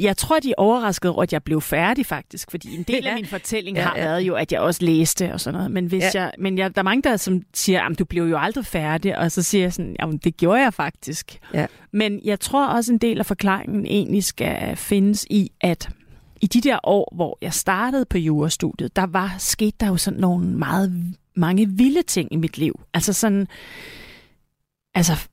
jeg 0.00 0.16
tror, 0.16 0.38
de 0.40 0.50
er 0.50 0.54
overrasket 0.56 1.10
over, 1.10 1.22
at 1.22 1.32
jeg 1.32 1.42
blev 1.42 1.60
færdig 1.60 2.06
faktisk, 2.06 2.50
fordi 2.50 2.76
en 2.76 2.82
del 2.82 3.06
af 3.08 3.14
min 3.14 3.26
fortælling 3.26 3.76
ja, 3.76 3.82
har 3.82 3.96
ja. 3.96 4.04
været 4.04 4.20
jo, 4.20 4.34
at 4.34 4.52
jeg 4.52 4.60
også 4.60 4.84
læste 4.84 5.32
og 5.32 5.40
sådan 5.40 5.58
noget. 5.58 5.70
Men, 5.70 5.86
hvis 5.86 6.02
ja. 6.02 6.22
jeg, 6.22 6.32
men 6.38 6.58
jeg, 6.58 6.74
der 6.74 6.80
er 6.80 6.84
mange, 6.84 7.02
der 7.02 7.16
som 7.16 7.42
siger, 7.54 7.82
at 7.82 7.98
du 7.98 8.04
blev 8.04 8.24
jo 8.24 8.38
aldrig 8.38 8.66
færdig, 8.66 9.18
og 9.18 9.32
så 9.32 9.42
siger 9.42 9.62
jeg 9.62 9.72
sådan, 9.72 9.96
jamen 10.00 10.16
det 10.18 10.36
gjorde 10.36 10.62
jeg 10.62 10.74
faktisk. 10.74 11.38
Ja. 11.54 11.66
Men 11.92 12.20
jeg 12.24 12.40
tror 12.40 12.66
også, 12.66 12.92
en 12.92 12.98
del 12.98 13.18
af 13.18 13.26
forklaringen 13.26 13.86
egentlig 13.86 14.24
skal 14.24 14.76
findes 14.76 15.26
i, 15.30 15.50
at 15.60 15.88
i 16.40 16.46
de 16.46 16.60
der 16.60 16.78
år, 16.84 17.12
hvor 17.14 17.38
jeg 17.42 17.54
startede 17.54 18.04
på 18.04 18.18
jurastudiet, 18.18 18.96
der 18.96 19.06
var 19.06 19.34
skete 19.38 19.76
der 19.80 19.86
jo 19.86 19.96
sådan 19.96 20.20
nogle 20.20 20.46
meget 20.46 21.14
mange 21.34 21.68
vilde 21.68 22.02
ting 22.02 22.32
i 22.32 22.36
mit 22.36 22.58
liv. 22.58 22.80
Altså 22.94 23.12
sådan, 23.12 23.46
altså 24.94 25.28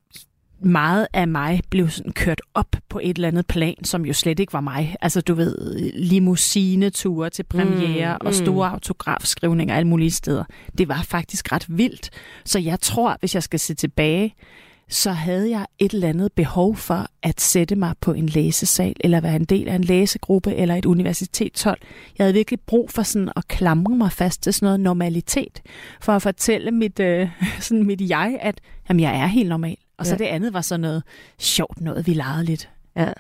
meget 0.60 1.08
af 1.14 1.28
mig 1.28 1.62
blev 1.70 1.90
sådan 1.90 2.12
kørt 2.12 2.42
op 2.54 2.76
på 2.90 3.00
et 3.04 3.16
eller 3.16 3.28
andet 3.28 3.48
plan, 3.48 3.84
som 3.84 4.06
jo 4.06 4.14
slet 4.14 4.40
ikke 4.40 4.54
var 4.54 4.62
mig. 4.62 4.96
Altså 5.02 5.22
du 5.22 5.34
ved, 5.34 5.92
limousineture 5.94 7.30
til 7.30 7.44
premiere 7.44 8.18
mm, 8.22 8.28
og 8.28 8.34
store 8.34 8.70
mm. 8.70 8.74
autografskrivninger 8.74 9.76
alle 9.76 9.88
mulige 9.88 10.12
steder. 10.12 10.44
Det 10.78 10.88
var 10.88 11.02
faktisk 11.02 11.52
ret 11.52 11.66
vildt. 11.70 12.10
Så 12.46 12.60
jeg 12.60 12.80
tror, 12.80 13.18
hvis 13.20 13.36
jeg 13.36 13.44
skal 13.44 13.60
se 13.60 13.74
tilbage, 13.74 14.36
så 14.90 15.12
havde 15.12 15.50
jeg 15.50 15.66
et 15.80 15.94
eller 15.94 16.10
andet 16.10 16.34
behov 16.34 16.76
for 16.76 17.08
at 17.24 17.42
sætte 17.42 17.76
mig 17.76 17.94
på 18.02 18.14
en 18.14 18.26
læsesal, 18.26 18.96
eller 19.00 19.22
være 19.22 19.36
en 19.36 19.46
del 19.46 19.68
af 19.68 19.76
en 19.76 19.84
læsegruppe, 19.84 20.56
eller 20.56 20.76
et 20.76 20.86
universitetshold. 20.86 21.80
Jeg 22.18 22.24
havde 22.24 22.34
virkelig 22.34 22.60
brug 22.60 22.92
for 22.92 23.04
sådan 23.04 23.32
at 23.36 23.48
klamre 23.48 23.96
mig 23.96 24.12
fast 24.12 24.44
til 24.44 24.54
sådan 24.54 24.66
noget 24.66 24.80
normalitet, 24.80 25.62
for 26.02 26.14
at 26.14 26.22
fortælle 26.22 26.72
mit, 26.72 27.00
øh, 27.00 27.30
sådan 27.60 27.84
mit 27.84 28.10
jeg, 28.10 28.38
at 28.42 28.62
jamen, 28.90 29.00
jeg 29.00 29.16
er 29.16 29.28
helt 29.28 29.50
normal. 29.50 29.78
Og 29.98 30.06
så 30.06 30.12
ja. 30.14 30.18
det 30.18 30.26
andet 30.26 30.54
var 30.54 30.62
så 30.62 30.78
noget 30.78 31.04
sjovt 31.40 31.82
noget, 31.82 32.08
vi 32.08 32.14
legede 32.14 32.46
lidt. 32.46 32.70
Ja. 32.96 33.14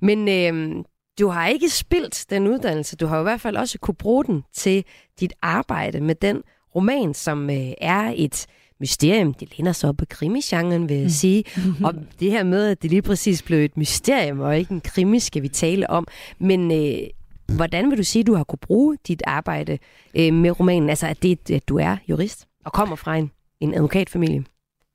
Men 0.00 0.28
øh, 0.28 0.84
du 1.18 1.28
har 1.28 1.46
ikke 1.46 1.70
spildt 1.70 2.24
den 2.30 2.46
uddannelse. 2.46 2.96
Du 2.96 3.06
har 3.06 3.20
i 3.20 3.22
hvert 3.22 3.40
fald 3.40 3.56
også 3.56 3.78
kunne 3.78 3.94
bruge 3.94 4.24
den 4.24 4.44
til 4.54 4.84
dit 5.20 5.32
arbejde 5.42 6.00
med 6.00 6.14
den 6.14 6.42
roman, 6.74 7.14
som 7.14 7.50
øh, 7.50 7.72
er 7.80 8.12
et 8.16 8.46
mysterium. 8.80 9.34
Det 9.34 9.58
lænder 9.58 9.72
sig 9.72 9.88
op 9.88 9.96
på 9.96 10.04
krimisgenren, 10.10 10.88
vil 10.88 10.96
jeg 10.96 11.04
mm. 11.04 11.10
sige. 11.10 11.44
Og 11.86 11.94
det 12.20 12.30
her 12.30 12.44
med, 12.44 12.66
at 12.66 12.82
det 12.82 12.90
lige 12.90 13.02
præcis 13.02 13.42
blev 13.42 13.58
et 13.58 13.76
mysterium, 13.76 14.40
og 14.40 14.58
ikke 14.58 14.72
en 14.72 14.80
krimi, 14.80 15.18
skal 15.18 15.42
vi 15.42 15.48
tale 15.48 15.90
om. 15.90 16.06
Men 16.38 16.72
øh, 16.72 17.08
hvordan 17.56 17.90
vil 17.90 17.98
du 17.98 18.04
sige, 18.04 18.20
at 18.20 18.26
du 18.26 18.34
har 18.34 18.44
kunne 18.44 18.58
bruge 18.58 18.96
dit 19.08 19.22
arbejde 19.26 19.78
øh, 20.14 20.34
med 20.34 20.60
romanen? 20.60 20.90
Altså, 20.90 21.06
at, 21.06 21.22
det, 21.22 21.50
at 21.50 21.68
du 21.68 21.78
er 21.78 21.96
jurist 22.08 22.46
og 22.64 22.72
kommer 22.72 22.96
fra 22.96 23.16
en, 23.16 23.30
en 23.60 23.74
advokatfamilie? 23.74 24.44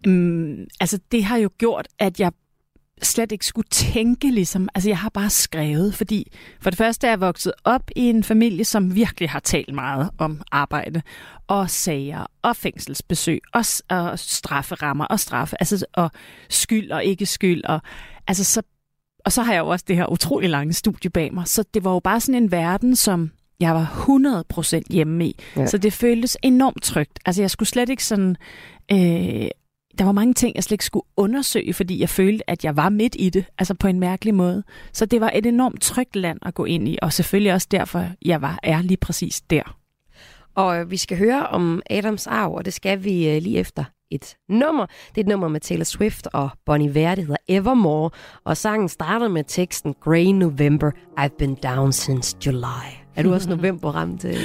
Um, 0.08 0.68
altså, 0.80 1.00
det 1.12 1.24
har 1.24 1.38
jo 1.38 1.50
gjort, 1.58 1.88
at 2.00 2.20
jeg 2.20 2.32
slet 3.02 3.32
ikke 3.32 3.46
skulle 3.46 3.68
tænke 3.72 4.32
ligesom, 4.32 4.70
altså 4.76 4.90
jeg 4.90 4.98
har 4.98 5.10
bare 5.10 5.30
skrevet, 5.30 5.94
fordi 5.94 6.32
for 6.62 6.70
det 6.70 6.78
første 6.78 7.08
er 7.08 7.12
jeg 7.12 7.22
vokset 7.22 7.54
op 7.64 7.92
i 7.96 8.10
en 8.10 8.24
familie, 8.24 8.66
som 8.66 8.96
virkelig 8.96 9.30
har 9.30 9.40
talt 9.40 9.76
meget 9.76 10.10
om 10.18 10.42
arbejde, 10.52 11.02
og 11.48 11.70
sager, 11.70 12.26
og 12.42 12.56
fængselsbesøg, 12.56 13.42
og, 13.54 13.64
og 13.90 14.20
strafferammer, 14.20 15.06
og 15.06 15.20
straffe, 15.20 15.56
altså 15.60 15.86
og 15.94 16.12
skyld 16.50 16.92
og 16.92 17.04
ikke 17.04 17.26
skyld, 17.26 17.64
og 17.64 17.82
altså 18.28 18.44
så, 18.44 18.62
og 19.26 19.32
så 19.32 19.42
har 19.42 19.54
jeg 19.54 19.60
jo 19.60 19.68
også 19.68 19.86
det 19.88 19.96
her 19.96 20.12
utrolig 20.12 20.50
lange 20.50 20.74
studie 20.74 21.10
bag 21.10 21.34
mig, 21.34 21.48
så 21.48 21.64
det 21.74 21.84
var 21.84 21.92
jo 21.92 22.00
bare 22.00 22.20
sådan 22.20 22.44
en 22.44 22.52
verden, 22.52 22.96
som 22.96 23.32
jeg 23.60 23.76
var 23.76 24.06
100% 24.80 24.82
hjemme 24.90 25.28
i, 25.28 25.40
ja. 25.56 25.66
så 25.66 25.78
det 25.78 25.94
føltes 25.94 26.38
enormt 26.42 26.84
trygt. 26.84 27.20
Altså 27.26 27.42
jeg 27.42 27.52
skulle 27.52 27.70
slet 27.70 27.90
ikke 27.90 28.06
sådan 28.06 28.36
øh, 28.92 29.48
der 29.98 30.06
var 30.06 30.12
mange 30.12 30.34
ting, 30.34 30.56
jeg 30.56 30.64
slet 30.64 30.72
ikke 30.72 30.86
skulle 30.86 31.06
undersøge, 31.18 31.74
fordi 31.74 32.00
jeg 32.00 32.10
følte, 32.10 32.50
at 32.50 32.66
jeg 32.66 32.78
var 32.78 32.90
midt 32.90 33.16
i 33.20 33.30
det, 33.30 33.46
altså 33.58 33.74
på 33.74 33.88
en 33.88 34.00
mærkelig 34.00 34.36
måde. 34.36 34.64
Så 34.94 35.06
det 35.06 35.22
var 35.22 35.32
et 35.36 35.46
enormt 35.46 35.82
trygt 35.82 36.16
land 36.16 36.40
at 36.42 36.54
gå 36.54 36.66
ind 36.66 36.88
i, 36.88 36.98
og 37.02 37.14
selvfølgelig 37.14 37.54
også 37.54 37.68
derfor, 37.72 38.06
jeg 38.26 38.42
var 38.42 38.60
er 38.64 38.82
lige 38.82 38.98
præcis 38.98 39.42
der. 39.42 39.78
Og 40.56 40.80
øh, 40.80 40.92
vi 40.92 40.98
skal 40.98 41.18
høre 41.18 41.48
om 41.48 41.82
Adams 41.90 42.28
arv, 42.28 42.54
og 42.54 42.66
det 42.66 42.74
skal 42.74 43.04
vi 43.04 43.30
øh, 43.30 43.42
lige 43.42 43.60
efter 43.60 43.84
et 44.12 44.36
nummer. 44.50 44.86
Det 44.86 45.18
er 45.18 45.22
et 45.22 45.28
nummer 45.28 45.48
med 45.48 45.60
Taylor 45.60 45.84
Swift 45.84 46.28
og 46.34 46.50
Bonnie 46.66 46.96
Vare, 46.96 47.16
det 47.16 47.24
hedder 47.24 47.38
Evermore, 47.48 48.10
og 48.44 48.58
sangen 48.58 48.90
starter 48.90 49.28
med 49.28 49.44
teksten 49.48 49.94
Grey 49.94 50.26
November, 50.26 50.92
I've 51.20 51.38
been 51.38 51.56
down 51.56 51.94
since 51.94 52.38
July. 52.46 52.88
Er 53.16 53.24
du 53.24 53.34
også 53.34 53.50
november 53.56 53.92
ramt? 53.92 54.26
Øh? 54.26 54.38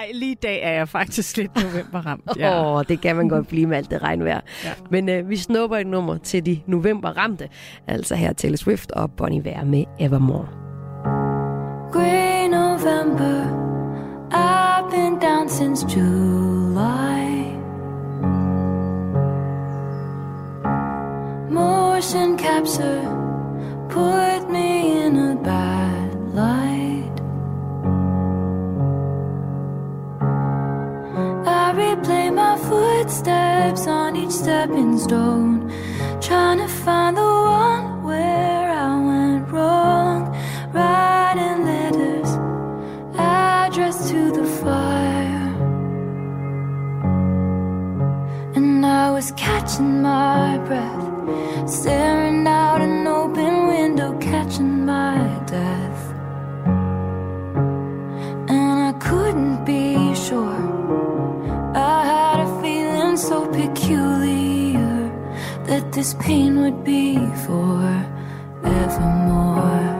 Ej, 0.00 0.10
lige 0.14 0.32
i 0.32 0.34
dag 0.34 0.62
er 0.62 0.72
jeg 0.72 0.88
faktisk 0.88 1.36
lidt 1.36 1.50
novemberramt. 1.56 2.22
Åh, 2.30 2.40
ja. 2.40 2.76
oh, 2.76 2.84
det 2.88 3.00
kan 3.00 3.16
man 3.16 3.28
godt 3.28 3.48
blive 3.48 3.66
med 3.66 3.76
alt 3.76 3.90
det 3.90 4.02
regnvejr. 4.02 4.40
Ja. 4.64 4.72
Men 4.90 5.08
øh, 5.08 5.28
vi 5.28 5.36
snupper 5.36 5.76
et 5.76 5.86
nummer 5.86 6.18
til 6.18 6.46
de 6.46 6.60
novemberramte. 6.66 7.48
Altså 7.86 8.14
her 8.14 8.32
Taylor 8.32 8.56
Swift 8.56 8.90
og 8.90 9.10
Bonnie 9.12 9.44
Vare 9.44 9.64
med 9.64 9.84
Evermore. 9.98 10.48
Grey 11.92 12.48
November 12.48 13.60
I've 14.32 14.90
been 14.90 15.18
down 15.18 15.48
since 15.48 15.86
July 15.96 17.44
Motion 21.50 22.38
capture 22.38 23.02
Put 23.90 24.50
me 24.50 25.06
in 25.06 25.16
a 25.16 25.36
bad 25.44 26.34
light 26.34 26.79
footsteps 33.20 33.86
on 33.86 34.16
each 34.16 34.30
stepping 34.30 34.98
stone, 34.98 35.70
trying 36.20 36.58
to 36.58 36.68
find 36.68 37.16
the 37.16 37.22
one 37.22 38.02
where 38.02 38.70
I 38.70 38.96
went 38.98 39.50
wrong. 39.52 40.34
Writing 40.72 41.64
letters 41.66 42.30
addressed 43.18 44.08
to 44.10 44.32
the 44.32 44.44
fire, 44.44 45.54
and 48.56 48.86
I 48.86 49.10
was 49.10 49.32
catching 49.32 50.02
my 50.02 50.58
breath, 50.58 51.68
staring 51.68 52.19
this 66.00 66.14
pain 66.14 66.58
would 66.62 66.82
be 66.82 67.16
forevermore. 67.44 68.00
Hey, 68.62 69.99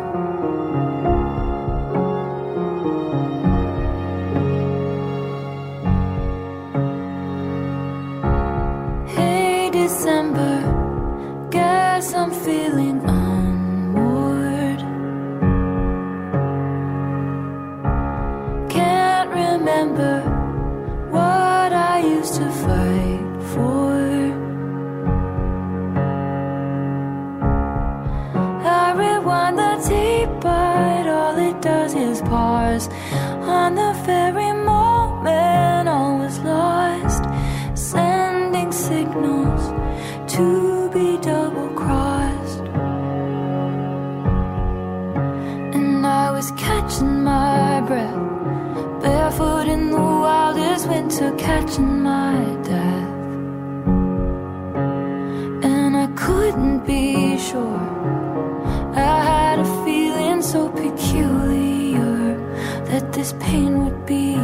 this 63.20 63.34
pain 63.38 63.84
would 63.84 64.06
be 64.06 64.34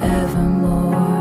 forevermore. 0.00 0.08
Cannot 0.88 1.17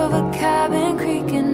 of 0.00 0.14
a 0.14 0.30
cabin 0.32 0.96
creaking 0.96 1.49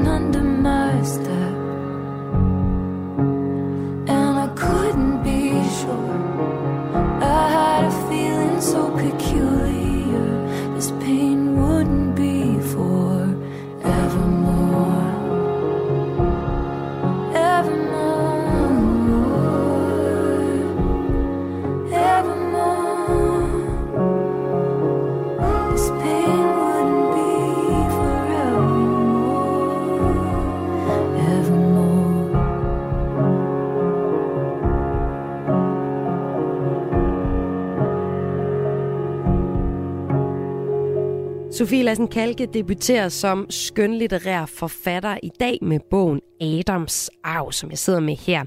Sofie 41.56 41.82
Lassen 41.82 42.08
Kalke 42.08 42.46
debuterer 42.54 43.08
som 43.08 43.46
skønlitterær 43.50 44.46
forfatter 44.46 45.18
i 45.22 45.30
dag 45.40 45.58
med 45.62 45.80
bogen 45.90 46.20
Adams 46.40 47.10
Arv, 47.24 47.52
som 47.52 47.70
jeg 47.70 47.78
sidder 47.78 48.00
med 48.00 48.16
her. 48.16 48.44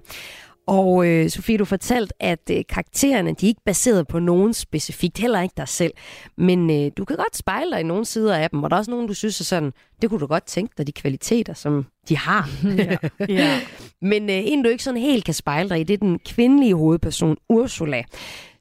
Og 0.67 1.07
øh, 1.07 1.29
Sofie, 1.29 1.57
du 1.57 1.65
fortalte, 1.65 2.13
at 2.19 2.39
øh, 2.51 2.63
karaktererne 2.69 3.29
de 3.29 3.45
er 3.45 3.47
ikke 3.47 3.61
baseret 3.65 4.07
på 4.07 4.19
nogen 4.19 4.53
specifikt, 4.53 5.17
heller 5.17 5.41
ikke 5.41 5.53
dig 5.57 5.67
selv. 5.67 5.93
Men 6.37 6.69
øh, 6.69 6.91
du 6.97 7.05
kan 7.05 7.17
godt 7.17 7.37
spejle 7.37 7.71
dig 7.71 7.79
i 7.79 7.83
nogle 7.83 8.05
sider 8.05 8.35
af 8.35 8.49
dem, 8.49 8.63
og 8.63 8.69
der 8.69 8.75
er 8.75 8.79
også 8.79 8.91
nogen, 8.91 9.07
du 9.07 9.13
synes 9.13 9.39
er 9.39 9.43
sådan, 9.43 9.71
det 10.01 10.09
kunne 10.09 10.19
du 10.19 10.27
godt 10.27 10.45
tænke 10.45 10.73
dig, 10.77 10.87
de 10.87 10.91
kvaliteter, 10.91 11.53
som 11.53 11.85
de 12.09 12.17
har. 12.17 12.49
Ja. 12.77 12.97
Ja. 13.29 13.59
Men 14.01 14.29
øh, 14.29 14.35
en, 14.45 14.63
du 14.63 14.69
ikke 14.69 14.83
sådan 14.83 15.01
helt 15.01 15.25
kan 15.25 15.33
spejle 15.33 15.69
dig 15.69 15.79
i, 15.79 15.83
det 15.83 15.93
er 15.93 15.97
den 15.97 16.19
kvindelige 16.19 16.75
hovedperson, 16.75 17.37
Ursula, 17.49 18.03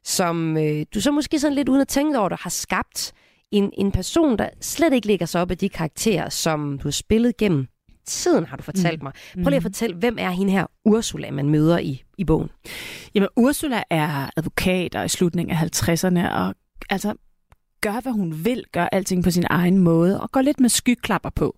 som 0.03 0.57
øh, 0.57 0.85
du 0.93 1.01
så 1.01 1.11
måske 1.11 1.39
sådan 1.39 1.55
lidt 1.55 1.69
uden 1.69 1.81
at 1.81 1.87
tænke 1.87 2.19
over 2.19 2.29
det, 2.29 2.39
har 2.41 2.49
skabt 2.49 3.13
en, 3.51 3.71
en 3.77 3.91
person, 3.91 4.37
der 4.37 4.49
slet 4.61 4.93
ikke 4.93 5.07
ligger 5.07 5.25
sig 5.25 5.41
op 5.41 5.51
af 5.51 5.57
de 5.57 5.69
karakterer, 5.69 6.29
som 6.29 6.77
du 6.79 6.83
har 6.87 6.91
spillet 6.91 7.37
gennem 7.37 7.67
tiden, 8.05 8.45
har 8.45 8.57
du 8.57 8.63
fortalt 8.63 9.01
Mm. 9.01 9.03
mig. 9.03 9.13
Prøv 9.33 9.49
lige 9.49 9.55
at 9.57 9.63
fortælle, 9.63 9.95
hvem 9.95 10.17
er 10.19 10.29
hende 10.29 10.51
her 10.51 10.65
Ursula, 10.85 11.31
man 11.31 11.49
møder 11.49 11.77
i, 11.77 12.03
i 12.17 12.25
bogen? 12.25 12.49
Jamen, 13.15 13.29
Ursula 13.35 13.83
er 13.89 14.29
advokat 14.37 14.95
og 14.95 15.05
i 15.05 15.09
slutningen 15.09 15.57
af 15.57 15.63
50'erne, 15.63 16.31
og 16.33 16.55
altså 16.89 17.13
gør, 17.81 18.01
hvad 18.01 18.11
hun 18.11 18.45
vil, 18.45 18.63
gør 18.71 18.85
alting 18.91 19.23
på 19.23 19.31
sin 19.31 19.45
egen 19.49 19.77
måde, 19.77 20.21
og 20.21 20.31
går 20.31 20.41
lidt 20.41 20.59
med 20.59 20.69
skyklapper 20.69 21.29
på. 21.29 21.57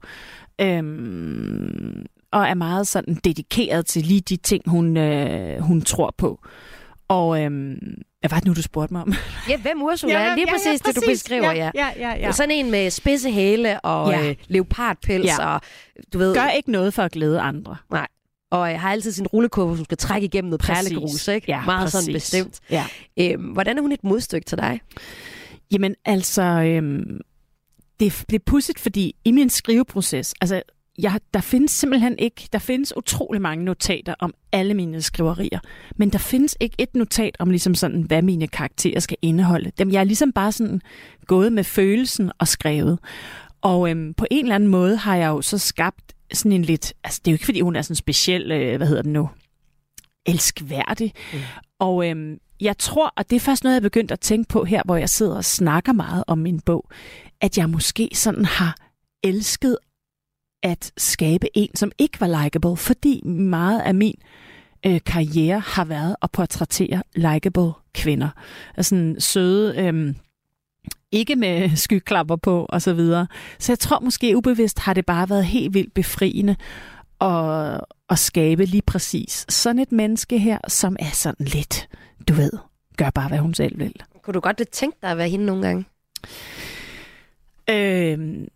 Øhm, 0.62 2.06
og 2.32 2.43
er 2.43 2.54
meget 2.54 2.88
sådan 2.88 3.15
dedikeret 3.23 3.86
til 3.86 4.04
lige 4.06 4.21
de 4.21 4.36
ting, 4.38 4.63
hun, 4.69 4.97
øh, 4.97 5.60
hun 5.62 5.82
tror 5.82 6.15
på. 6.17 6.43
Og 7.08 7.43
øhm, 7.43 8.01
hvad 8.22 8.30
var 8.30 8.38
det 8.40 8.46
nu, 8.48 8.54
du 8.54 8.62
spurgte 8.62 8.94
mig 8.94 9.02
om? 9.02 9.14
Ja, 9.50 9.58
hvem 9.58 9.82
Ursula 9.82 10.14
Ja, 10.14 10.20
er? 10.20 10.36
Lige 10.36 10.46
ja, 10.48 10.52
ja, 10.52 10.58
præcis 10.58 10.82
det, 10.82 10.96
du 10.96 11.02
præcis. 11.02 11.24
beskriver, 11.24 11.52
Ja, 11.52 11.72
ja. 11.76 11.90
ja, 12.00 12.10
ja, 12.10 12.20
ja. 12.20 12.32
Sådan 12.32 12.52
en 12.52 12.72
med 12.72 12.90
spidse 12.90 13.32
hæle 13.32 13.80
og 13.80 14.12
Ja. 14.12 14.30
øh, 14.30 14.36
leopardpels 14.48 15.26
Ja. 15.26 15.48
og 15.54 15.62
du 16.14 16.18
ved... 16.18 16.34
Gør 16.36 16.48
ikke 16.50 16.72
noget 16.72 16.94
for 16.94 17.04
at 17.04 17.12
glæde 17.12 17.40
andre. 17.42 17.76
Nej. 17.92 18.08
Og 18.52 18.74
øh, 18.74 18.80
har 18.80 18.92
altid 18.92 19.12
sin 19.12 19.28
rullekurve, 19.28 19.76
som 19.78 19.86
skal 19.86 19.98
trække 19.98 20.26
igennem 20.26 20.50
noget 20.50 20.62
Præcis. 20.62 20.90
perlegrus, 20.90 21.28
ikke? 21.28 21.46
Ja, 21.52 21.66
Meget 21.66 21.92
sådan 21.92 22.14
præcis. 22.14 22.32
bestemt. 22.32 22.60
Ja. 22.70 22.86
Øhm, 23.20 23.44
hvordan 23.44 23.78
er 23.78 23.82
hun 23.82 23.92
et 23.92 24.04
modstykke 24.04 24.46
til 24.46 24.58
dig? 24.58 24.82
Jamen 25.72 25.96
altså, 26.06 26.42
øhm, 26.42 27.20
det, 28.00 28.24
det 28.30 28.36
er 28.36 28.44
pudsigt, 28.46 28.80
fordi 28.80 29.16
i 29.26 29.32
min 29.32 29.50
skriveproces, 29.50 30.34
altså 30.42 30.62
jeg, 31.02 31.20
der 31.34 31.42
findes 31.42 31.72
simpelthen 31.72 32.20
ikke, 32.20 32.50
der 32.54 32.60
findes 32.60 32.98
utrolig 32.98 33.42
mange 33.42 33.66
notater 33.66 34.16
om 34.20 34.34
alle 34.52 34.74
mine 34.74 35.02
skriverier, 35.02 35.60
men 35.96 36.10
der 36.10 36.18
findes 36.18 36.58
ikke 36.60 36.76
et 36.78 36.96
notat 36.96 37.36
om 37.40 37.50
ligesom 37.50 37.76
sådan, 37.76 38.02
hvad 38.02 38.22
mine 38.22 38.48
karakterer 38.48 39.00
skal 39.00 39.18
indeholde. 39.22 39.72
Dem, 39.78 39.92
jeg 39.92 40.00
er 40.00 40.04
ligesom 40.04 40.32
bare 40.32 40.52
sådan 40.52 40.82
gået 41.26 41.54
med 41.54 41.64
følelsen 41.64 42.32
og 42.40 42.48
skrevet. 42.48 43.00
Og 43.62 43.90
øhm, 43.90 44.14
på 44.14 44.26
en 44.32 44.46
eller 44.46 44.56
anden 44.56 44.70
måde 44.70 44.98
har 44.98 45.16
jeg 45.16 45.28
jo 45.28 45.42
så 45.42 45.58
skabt 45.58 46.14
sådan 46.34 46.52
en 46.52 46.62
lidt, 46.62 46.94
altså 47.04 47.22
det 47.26 47.32
er 47.32 47.32
jo 47.32 47.36
ikke 47.36 47.46
fordi 47.46 47.62
hun 47.62 47.76
er 47.76 47.82
sådan 47.82 47.96
speciel, 47.96 48.52
øh, 48.52 48.78
hvad 48.78 48.88
hedder 48.88 49.02
den 49.02 49.14
nu, 49.14 49.30
elskværdig. 50.26 51.14
Mm. 51.34 51.40
Og 51.80 52.10
øhm, 52.10 52.38
jeg 52.62 52.78
tror, 52.78 53.14
og 53.18 53.30
det 53.30 53.36
er 53.36 53.40
først 53.40 53.64
noget, 53.64 53.74
jeg 53.74 53.80
er 53.80 53.90
begyndt 53.90 54.12
at 54.12 54.20
tænke 54.20 54.48
på 54.48 54.64
her, 54.64 54.82
hvor 54.86 54.96
jeg 54.96 55.10
sidder 55.10 55.36
og 55.36 55.46
snakker 55.46 55.94
meget 55.94 56.24
om 56.28 56.38
min 56.38 56.60
bog, 56.60 56.90
at 57.42 57.58
jeg 57.58 57.70
måske 57.70 58.10
sådan 58.14 58.46
har 58.46 58.76
elsket 59.24 59.78
at 60.63 60.91
skabe 60.97 61.58
en, 61.58 61.76
som 61.76 61.91
ikke 61.97 62.21
var 62.21 62.43
likable, 62.43 62.78
fordi 62.78 63.21
meget 63.26 63.82
af 63.82 63.95
min 63.95 64.15
øh, 64.86 65.00
karriere 65.06 65.60
har 65.60 65.86
været 65.86 66.15
at 66.21 66.32
portrættere 66.32 67.04
likable 67.15 67.71
kvinder. 67.93 68.30
Altså 68.78 68.89
sådan 68.89 69.15
søde, 69.19 69.78
øh, 69.78 70.15
ikke 71.12 71.36
med 71.36 71.76
skyklapper 71.86 72.36
på 72.36 72.65
og 72.69 72.82
så 72.82 72.93
videre. 72.93 73.28
Så 73.60 73.71
jeg 73.71 73.80
tror 73.80 74.00
måske 74.00 74.38
ubevidst 74.38 74.80
har 74.80 74.93
det 74.93 75.06
bare 75.06 75.30
været 75.30 75.45
helt 75.45 75.74
vildt 75.74 75.93
befriende 75.93 76.56
at, 77.21 77.82
at 78.10 78.19
skabe 78.19 78.65
lige 78.65 78.82
præcis 78.82 79.45
sådan 79.50 79.80
et 79.80 79.91
menneske 79.91 80.39
her, 80.39 80.58
som 80.67 80.95
er 81.00 81.12
sådan 81.13 81.45
lidt, 81.45 81.89
du 82.28 82.34
ved, 82.34 82.52
gør 82.97 83.10
bare, 83.10 83.28
hvad 83.28 83.38
hun 83.39 83.54
selv 83.54 83.80
vil. 83.80 83.93
Kunne 84.24 84.34
du 84.34 84.39
godt 84.39 84.62
tænke 84.71 84.97
dig 85.02 85.12
at 85.12 85.17
være 85.17 85.30
hende 85.30 85.45
nogle 85.45 85.67
gange? 85.67 85.86
Øhm, 87.69 88.47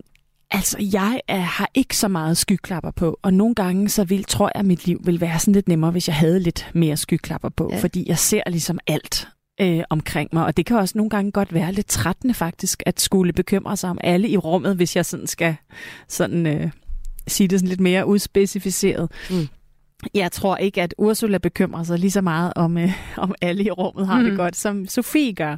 altså, 0.51 0.77
jeg 0.93 1.21
er, 1.27 1.39
har 1.39 1.69
ikke 1.73 1.97
så 1.97 2.07
meget 2.07 2.37
skyklapper 2.37 2.91
på, 2.91 3.19
og 3.21 3.33
nogle 3.33 3.55
gange 3.55 3.89
så 3.89 4.03
vil, 4.03 4.23
tror 4.23 4.51
jeg, 4.55 4.59
at 4.59 4.65
mit 4.65 4.85
liv 4.85 5.01
ville 5.03 5.21
være 5.21 5.39
sådan 5.39 5.53
lidt 5.53 5.67
nemmere, 5.67 5.91
hvis 5.91 6.07
jeg 6.07 6.15
havde 6.15 6.39
lidt 6.39 6.71
mere 6.73 6.97
skyklapper 6.97 7.49
på, 7.49 7.69
ja. 7.71 7.79
fordi 7.79 8.09
jeg 8.09 8.17
ser 8.17 8.43
ligesom 8.47 8.79
alt 8.87 9.27
øh, 9.61 9.83
omkring 9.89 10.29
mig, 10.33 10.45
og 10.45 10.57
det 10.57 10.65
kan 10.65 10.77
også 10.77 10.97
nogle 10.97 11.09
gange 11.09 11.31
godt 11.31 11.53
være 11.53 11.71
lidt 11.71 11.87
trættende 11.87 12.33
faktisk, 12.33 12.83
at 12.85 13.01
skulle 13.01 13.33
bekymre 13.33 13.77
sig 13.77 13.89
om 13.89 13.97
alle 14.03 14.29
i 14.29 14.37
rummet, 14.37 14.75
hvis 14.75 14.95
jeg 14.95 15.05
sådan 15.05 15.27
skal 15.27 15.55
sådan, 16.07 16.47
øh, 16.47 16.71
sige 17.27 17.47
det 17.47 17.59
sådan 17.59 17.69
lidt 17.69 17.79
mere 17.79 18.07
udspecificeret. 18.07 19.11
Mm. 19.29 19.47
Jeg 20.13 20.31
tror 20.31 20.57
ikke, 20.57 20.81
at 20.81 20.93
Ursula 20.97 21.37
bekymrer 21.37 21.83
sig 21.83 21.99
lige 21.99 22.11
så 22.11 22.21
meget 22.21 22.53
om, 22.55 22.77
øh, 22.77 22.91
om 23.17 23.35
alle 23.41 23.63
i 23.63 23.71
rummet 23.71 24.07
har 24.07 24.19
mm. 24.19 24.25
det 24.25 24.37
godt, 24.37 24.55
som 24.55 24.87
Sofie 24.87 25.33
gør. 25.33 25.57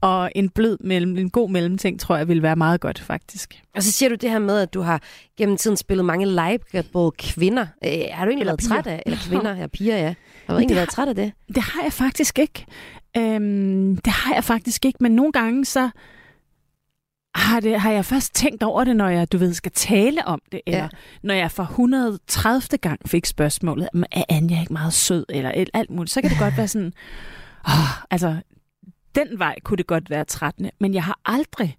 Og 0.00 0.30
en 0.34 0.48
blød 0.48 0.78
mellem, 0.80 1.18
en 1.18 1.30
god 1.30 1.50
mellemting, 1.50 2.00
tror 2.00 2.16
jeg, 2.16 2.28
vil 2.28 2.42
være 2.42 2.56
meget 2.56 2.80
godt, 2.80 2.98
faktisk. 2.98 3.62
Og 3.74 3.82
så 3.82 3.92
siger 3.92 4.08
du 4.08 4.14
det 4.14 4.30
her 4.30 4.38
med, 4.38 4.58
at 4.58 4.74
du 4.74 4.80
har 4.80 5.02
gennem 5.38 5.56
tiden 5.56 5.76
spillet 5.76 6.04
mange 6.04 6.26
live, 6.26 6.82
både 6.92 7.10
kvinder. 7.18 7.66
Øh, 7.84 7.90
har 8.12 8.24
du 8.24 8.30
egentlig 8.30 8.40
eller 8.40 8.44
været 8.44 8.58
piger. 8.58 8.68
træt 8.68 8.86
af, 8.86 9.02
eller 9.06 9.18
kvinder, 9.28 9.56
ja, 9.56 9.66
piger, 9.66 9.96
ja. 9.96 10.14
Har 10.46 10.54
du 10.54 10.58
egentlig 10.58 10.76
været 10.76 10.88
træt 10.88 11.08
af 11.08 11.14
det? 11.14 11.32
Det 11.54 11.62
har 11.62 11.82
jeg 11.82 11.92
faktisk 11.92 12.38
ikke. 12.38 12.66
Øhm, 13.16 13.96
det 13.96 14.12
har 14.12 14.34
jeg 14.34 14.44
faktisk 14.44 14.84
ikke, 14.84 14.98
men 15.00 15.12
nogle 15.12 15.32
gange 15.32 15.64
så 15.64 15.90
har, 17.38 17.60
det, 17.60 17.80
har 17.80 17.92
jeg 17.92 18.04
først 18.04 18.34
tænkt 18.34 18.62
over 18.62 18.84
det, 18.84 18.96
når 18.96 19.08
jeg, 19.08 19.32
du 19.32 19.38
ved, 19.38 19.54
skal 19.54 19.72
tale 19.72 20.26
om 20.26 20.40
det, 20.52 20.60
eller 20.66 20.82
ja. 20.82 20.88
når 21.22 21.34
jeg 21.34 21.50
for 21.50 21.62
130. 21.62 22.78
gang 22.78 23.00
fik 23.06 23.26
spørgsmålet, 23.26 23.88
er 24.12 24.24
Anja 24.28 24.60
ikke 24.60 24.72
meget 24.72 24.92
sød, 24.92 25.24
eller 25.28 25.64
alt 25.74 25.90
muligt, 25.90 26.12
så 26.12 26.20
kan 26.20 26.30
det 26.30 26.38
godt 26.38 26.56
være 26.56 26.68
sådan, 26.68 26.92
åh, 27.68 28.04
altså, 28.10 28.36
den 29.14 29.38
vej 29.38 29.60
kunne 29.64 29.76
det 29.76 29.86
godt 29.86 30.10
være 30.10 30.24
trættende, 30.24 30.70
men 30.80 30.94
jeg 30.94 31.04
har 31.04 31.20
aldrig 31.24 31.76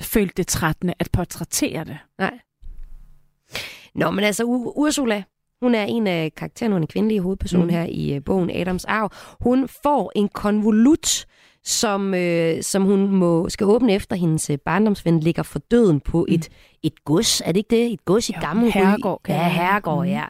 følt 0.00 0.36
det 0.36 0.46
trættende 0.46 0.94
at 0.98 1.08
portrættere 1.12 1.84
det. 1.84 1.98
Nej. 2.18 2.38
Nå, 3.94 4.10
men 4.10 4.24
altså, 4.24 4.44
Ursula, 4.76 5.22
hun 5.62 5.74
er 5.74 5.84
en 5.84 6.06
af 6.06 6.32
karaktererne, 6.34 6.74
hun 6.74 6.82
er 6.82 6.86
kvindelige 6.86 7.20
hovedperson 7.20 7.62
mm. 7.62 7.68
her 7.68 7.84
i 7.84 8.16
uh, 8.16 8.24
bogen 8.24 8.50
Adams 8.50 8.84
Arv. 8.84 9.10
Hun 9.40 9.68
får 9.82 10.12
en 10.16 10.28
konvolut 10.28 11.26
som, 11.68 12.14
øh, 12.14 12.62
som 12.62 12.82
hun 12.82 13.08
må 13.08 13.48
skal 13.48 13.66
åbne 13.66 13.94
efter 13.94 14.16
hendes 14.16 14.50
øh, 14.50 14.58
barndomsven 14.58 15.20
ligger 15.20 15.42
for 15.42 15.58
døden 15.58 16.00
på 16.00 16.26
mm. 16.28 16.34
et, 16.34 16.48
et 16.82 17.04
gods. 17.04 17.40
Er 17.40 17.46
det 17.46 17.56
ikke 17.56 17.76
det? 17.76 17.92
Et 17.92 18.04
gods 18.04 18.28
i 18.28 18.32
ja, 18.32 18.46
Gamle 18.46 18.70
Herregård. 18.70 19.20
Ja, 19.28 19.48
Herregård, 19.48 20.06
mm. 20.06 20.12
ja. 20.12 20.24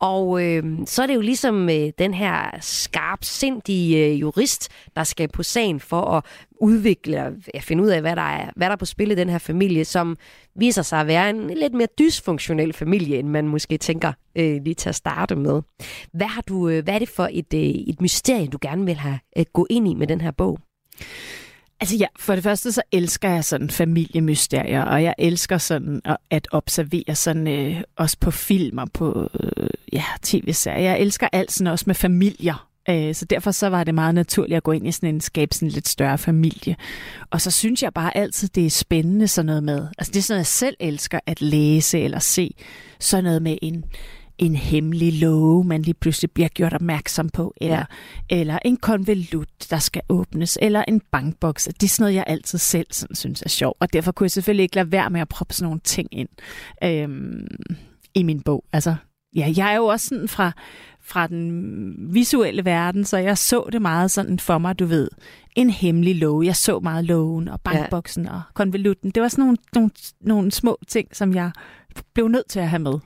Og 0.00 0.46
øh, 0.46 0.64
så 0.86 1.02
er 1.02 1.06
det 1.06 1.14
jo 1.14 1.20
ligesom 1.20 1.68
øh, 1.68 1.90
den 1.98 2.14
her 2.14 2.58
skarpsindige 2.60 4.06
øh, 4.06 4.20
jurist, 4.20 4.68
der 4.96 5.04
skal 5.04 5.28
på 5.28 5.42
sagen 5.42 5.80
for 5.80 6.00
at 6.02 6.24
udvikle 6.60 7.26
og 7.26 7.32
finde 7.60 7.82
ud 7.82 7.88
af, 7.88 8.00
hvad 8.00 8.16
der, 8.16 8.22
er, 8.22 8.50
hvad 8.56 8.66
der 8.66 8.72
er 8.72 8.76
på 8.76 8.84
spil 8.84 9.10
i 9.10 9.14
den 9.14 9.28
her 9.28 9.38
familie, 9.38 9.84
som 9.84 10.16
viser 10.54 10.82
sig 10.82 11.00
at 11.00 11.06
være 11.06 11.30
en 11.30 11.50
lidt 11.50 11.74
mere 11.74 11.88
dysfunktionel 11.98 12.72
familie, 12.72 13.18
end 13.18 13.28
man 13.28 13.48
måske 13.48 13.76
tænker 13.76 14.12
øh, 14.36 14.62
lige 14.62 14.74
til 14.74 14.88
at 14.88 14.94
starte 14.94 15.36
med. 15.36 15.62
Hvad, 16.12 16.26
har 16.26 16.42
du, 16.42 16.68
øh, 16.68 16.84
hvad 16.84 16.94
er 16.94 16.98
det 16.98 17.08
for 17.08 17.28
et, 17.32 17.54
øh, 17.54 17.60
et 17.60 18.00
mysterie, 18.00 18.46
du 18.46 18.58
gerne 18.60 18.84
vil 18.84 18.94
have 18.94 19.18
øh, 19.38 19.44
gå 19.52 19.66
ind 19.70 19.88
i 19.88 19.94
med 19.94 20.06
den 20.06 20.20
her 20.20 20.30
bog? 20.30 20.58
Altså 21.80 21.96
ja, 21.96 22.06
for 22.18 22.34
det 22.34 22.44
første 22.44 22.72
så 22.72 22.82
elsker 22.92 23.30
jeg 23.30 23.44
sådan 23.44 23.70
familiemysterier, 23.70 24.82
og 24.82 25.02
jeg 25.02 25.14
elsker 25.18 25.58
sådan 25.58 26.00
at, 26.04 26.16
at 26.30 26.48
observere 26.52 27.14
sådan 27.14 27.48
øh, 27.48 27.82
også 27.96 28.16
på 28.20 28.30
film 28.30 28.78
og 28.78 28.92
på 28.92 29.30
øh, 29.40 29.68
ja, 29.92 30.04
tv-serier. 30.22 30.80
Jeg 30.80 31.00
elsker 31.00 31.28
alt 31.32 31.52
sådan 31.52 31.66
også 31.66 31.84
med 31.86 31.94
familier. 31.94 32.70
Øh, 32.90 33.14
så 33.14 33.24
derfor 33.24 33.50
så 33.50 33.68
var 33.68 33.84
det 33.84 33.94
meget 33.94 34.14
naturligt 34.14 34.56
at 34.56 34.62
gå 34.62 34.72
ind 34.72 34.86
i 34.86 34.92
sådan 34.92 35.14
en 35.14 35.20
skabe 35.20 35.54
sådan 35.54 35.68
en 35.68 35.72
lidt 35.72 35.88
større 35.88 36.18
familie. 36.18 36.76
Og 37.30 37.40
så 37.40 37.50
synes 37.50 37.82
jeg 37.82 37.94
bare 37.94 38.16
altid, 38.16 38.48
det 38.48 38.66
er 38.66 38.70
spændende 38.70 39.28
sådan 39.28 39.46
noget 39.46 39.64
med, 39.64 39.86
altså 39.98 40.12
det 40.12 40.18
er 40.18 40.22
sådan 40.22 40.34
noget, 40.34 40.38
jeg 40.38 40.46
selv 40.46 40.76
elsker 40.80 41.20
at 41.26 41.42
læse 41.42 42.00
eller 42.00 42.18
se, 42.18 42.54
sådan 43.00 43.24
noget 43.24 43.42
med 43.42 43.58
en, 43.62 43.84
en 44.40 44.56
hemmelig 44.56 45.20
love, 45.20 45.64
man 45.64 45.82
lige 45.82 45.94
pludselig 45.94 46.30
bliver 46.30 46.48
gjort 46.48 46.72
opmærksom 46.72 47.28
på, 47.28 47.54
eller, 47.60 47.84
ja. 48.30 48.40
eller 48.40 48.58
en 48.64 48.76
konvolut, 48.76 49.48
der 49.70 49.78
skal 49.78 50.02
åbnes, 50.08 50.58
eller 50.62 50.84
en 50.88 51.00
bankboks. 51.12 51.64
Det 51.64 51.82
er 51.82 51.88
sådan 51.88 52.02
noget, 52.02 52.14
jeg 52.14 52.24
altid 52.26 52.58
selv 52.58 52.86
sådan, 52.90 53.16
synes 53.16 53.42
er 53.42 53.48
sjovt, 53.48 53.76
og 53.80 53.92
derfor 53.92 54.12
kunne 54.12 54.24
jeg 54.24 54.30
selvfølgelig 54.30 54.62
ikke 54.62 54.76
lade 54.76 54.92
være 54.92 55.10
med 55.10 55.20
at 55.20 55.28
proppe 55.28 55.54
sådan 55.54 55.66
nogle 55.66 55.80
ting 55.84 56.08
ind 56.12 56.28
øhm, 56.84 57.46
i 58.14 58.22
min 58.22 58.40
bog. 58.40 58.64
Altså, 58.72 58.94
ja, 59.36 59.52
jeg 59.56 59.72
er 59.72 59.76
jo 59.76 59.86
også 59.86 60.06
sådan 60.06 60.28
fra, 60.28 60.52
fra 61.02 61.26
den 61.26 62.14
visuelle 62.14 62.64
verden, 62.64 63.04
så 63.04 63.16
jeg 63.16 63.38
så 63.38 63.68
det 63.72 63.82
meget 63.82 64.10
sådan 64.10 64.38
for 64.38 64.58
mig, 64.58 64.78
du 64.78 64.86
ved, 64.86 65.08
en 65.56 65.70
hemmelig 65.70 66.16
lov. 66.16 66.44
Jeg 66.44 66.56
så 66.56 66.80
meget 66.80 67.04
loven 67.04 67.48
og 67.48 67.60
bankboksen 67.60 68.24
ja. 68.24 68.32
og 68.32 68.42
konvolutten. 68.54 69.10
Det 69.10 69.22
var 69.22 69.28
sådan 69.28 69.44
nogle, 69.44 69.58
nogle, 69.74 69.90
nogle 70.20 70.52
små 70.52 70.78
ting, 70.88 71.16
som 71.16 71.34
jeg 71.34 71.50
blev 72.14 72.28
nødt 72.28 72.48
til 72.48 72.60
at 72.60 72.68
have 72.68 72.82
med. 72.82 72.98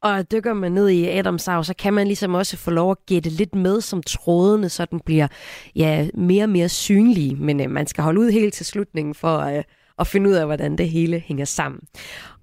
Og 0.00 0.32
dykker 0.32 0.54
man 0.54 0.72
ned 0.72 0.88
i 0.88 1.08
Adams 1.08 1.48
arv, 1.48 1.64
så 1.64 1.74
kan 1.74 1.94
man 1.94 2.06
ligesom 2.06 2.34
også 2.34 2.56
få 2.56 2.70
lov 2.70 2.90
at 2.90 3.06
gætte 3.06 3.30
lidt 3.30 3.54
med, 3.54 3.80
som 3.80 4.02
trådene 4.02 4.68
så 4.68 4.84
den 4.84 5.00
bliver 5.00 5.28
ja, 5.76 6.08
mere 6.14 6.44
og 6.44 6.48
mere 6.48 6.68
synlige. 6.68 7.36
Men 7.36 7.60
øh, 7.60 7.70
man 7.70 7.86
skal 7.86 8.04
holde 8.04 8.20
ud 8.20 8.30
helt 8.30 8.54
til 8.54 8.66
slutningen 8.66 9.14
for 9.14 9.38
øh, 9.38 9.62
at 9.98 10.06
finde 10.06 10.30
ud 10.30 10.34
af, 10.34 10.46
hvordan 10.46 10.78
det 10.78 10.90
hele 10.90 11.18
hænger 11.18 11.44
sammen. 11.44 11.80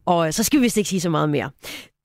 Og 0.06 0.28
øh, 0.28 0.34
så 0.34 0.44
skal 0.44 0.60
vi 0.60 0.63
vist 0.63 0.78
ikke 0.78 0.90
sige 0.90 1.02
så 1.02 1.10
meget 1.10 1.30
mere. 1.30 1.50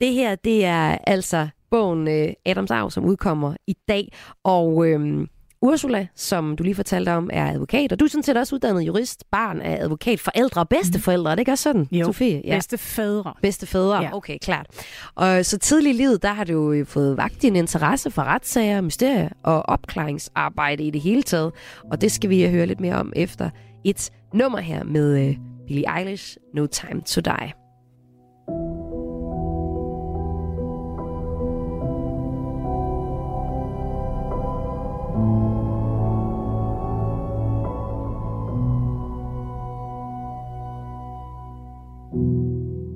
Det 0.01 0.13
her, 0.13 0.35
det 0.35 0.65
er 0.65 0.99
altså 1.07 1.49
bogen 1.71 2.09
øh, 2.09 2.33
Adams 2.47 2.71
arv, 2.71 2.91
som 2.91 3.05
udkommer 3.05 3.55
i 3.67 3.77
dag. 3.89 4.13
Og 4.45 4.87
øh, 4.87 5.27
Ursula, 5.63 6.07
som 6.17 6.57
du 6.57 6.63
lige 6.63 6.75
fortalte 6.75 7.13
om, 7.13 7.31
er 7.33 7.51
advokat, 7.51 7.93
og 7.93 8.01
du 8.01 8.05
er 8.05 8.09
sådan 8.09 8.23
set 8.23 8.37
også 8.37 8.55
uddannet 8.55 8.83
jurist, 8.83 9.25
barn 9.31 9.61
af 9.61 9.83
advokat, 9.83 10.21
forældre 10.21 10.61
og 10.61 10.69
bedsteforældre, 10.69 11.31
er 11.31 11.35
det 11.35 11.41
ikke 11.41 11.53
også 11.53 11.63
sådan, 11.63 11.89
jo. 11.93 12.05
Sofie? 12.05 12.43
Ja. 12.45 12.55
Bedstefædre. 12.55 13.35
Bedstefædre, 13.43 14.03
ja. 14.03 14.17
okay, 14.17 14.39
klart. 14.43 14.67
Og 15.15 15.47
så 15.47 15.59
tidligt 15.59 15.95
i 15.95 15.97
livet, 15.97 16.23
der 16.23 16.33
har 16.33 16.45
du 16.45 16.73
jo 16.73 16.85
fået 16.85 17.17
vagt 17.17 17.43
din 17.43 17.57
interesse 17.57 18.11
for 18.11 18.23
retssager, 18.23 18.81
mysterier 18.81 19.29
og 19.43 19.63
opklaringsarbejde 19.63 20.85
i 20.85 20.91
det 20.91 21.01
hele 21.01 21.23
taget, 21.23 21.53
og 21.91 22.01
det 22.01 22.13
skal 22.13 22.31
vi 22.31 22.49
høre 22.49 22.67
lidt 22.67 22.81
mere 22.81 22.95
om 22.95 23.13
efter 23.17 23.51
et 23.85 24.11
nummer 24.35 24.59
her 24.59 24.85
med 24.85 25.29
uh, 25.29 25.37
Billie 25.67 25.99
Eilish, 25.99 26.37
No 26.55 26.67
Time 26.67 27.01
to 27.01 27.21
Die. 27.21 27.62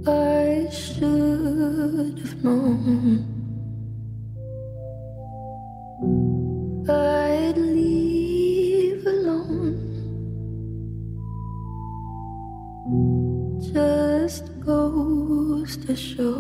I 0.09 0.69
should 0.71 2.19
have 2.21 2.45
known 2.45 3.27
I'd 6.89 7.57
leave 7.57 9.05
alone. 9.05 9.83
Just 13.73 14.61
goes 14.61 15.77
to 15.79 15.97
show 15.97 16.39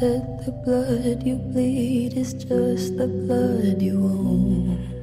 That 0.00 0.44
the 0.44 0.52
blood 0.66 1.22
you 1.26 1.36
bleed 1.36 2.18
is 2.18 2.34
just 2.34 2.98
the 2.98 3.08
blood 3.08 3.80
you 3.80 4.04
own 4.04 4.95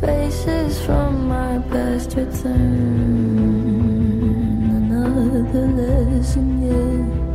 Faces 0.00 0.80
from 0.86 1.28
my 1.28 1.58
past 1.68 2.16
return. 2.16 2.56
Another 4.78 5.66
lesson 5.76 6.48
yet 6.62 7.29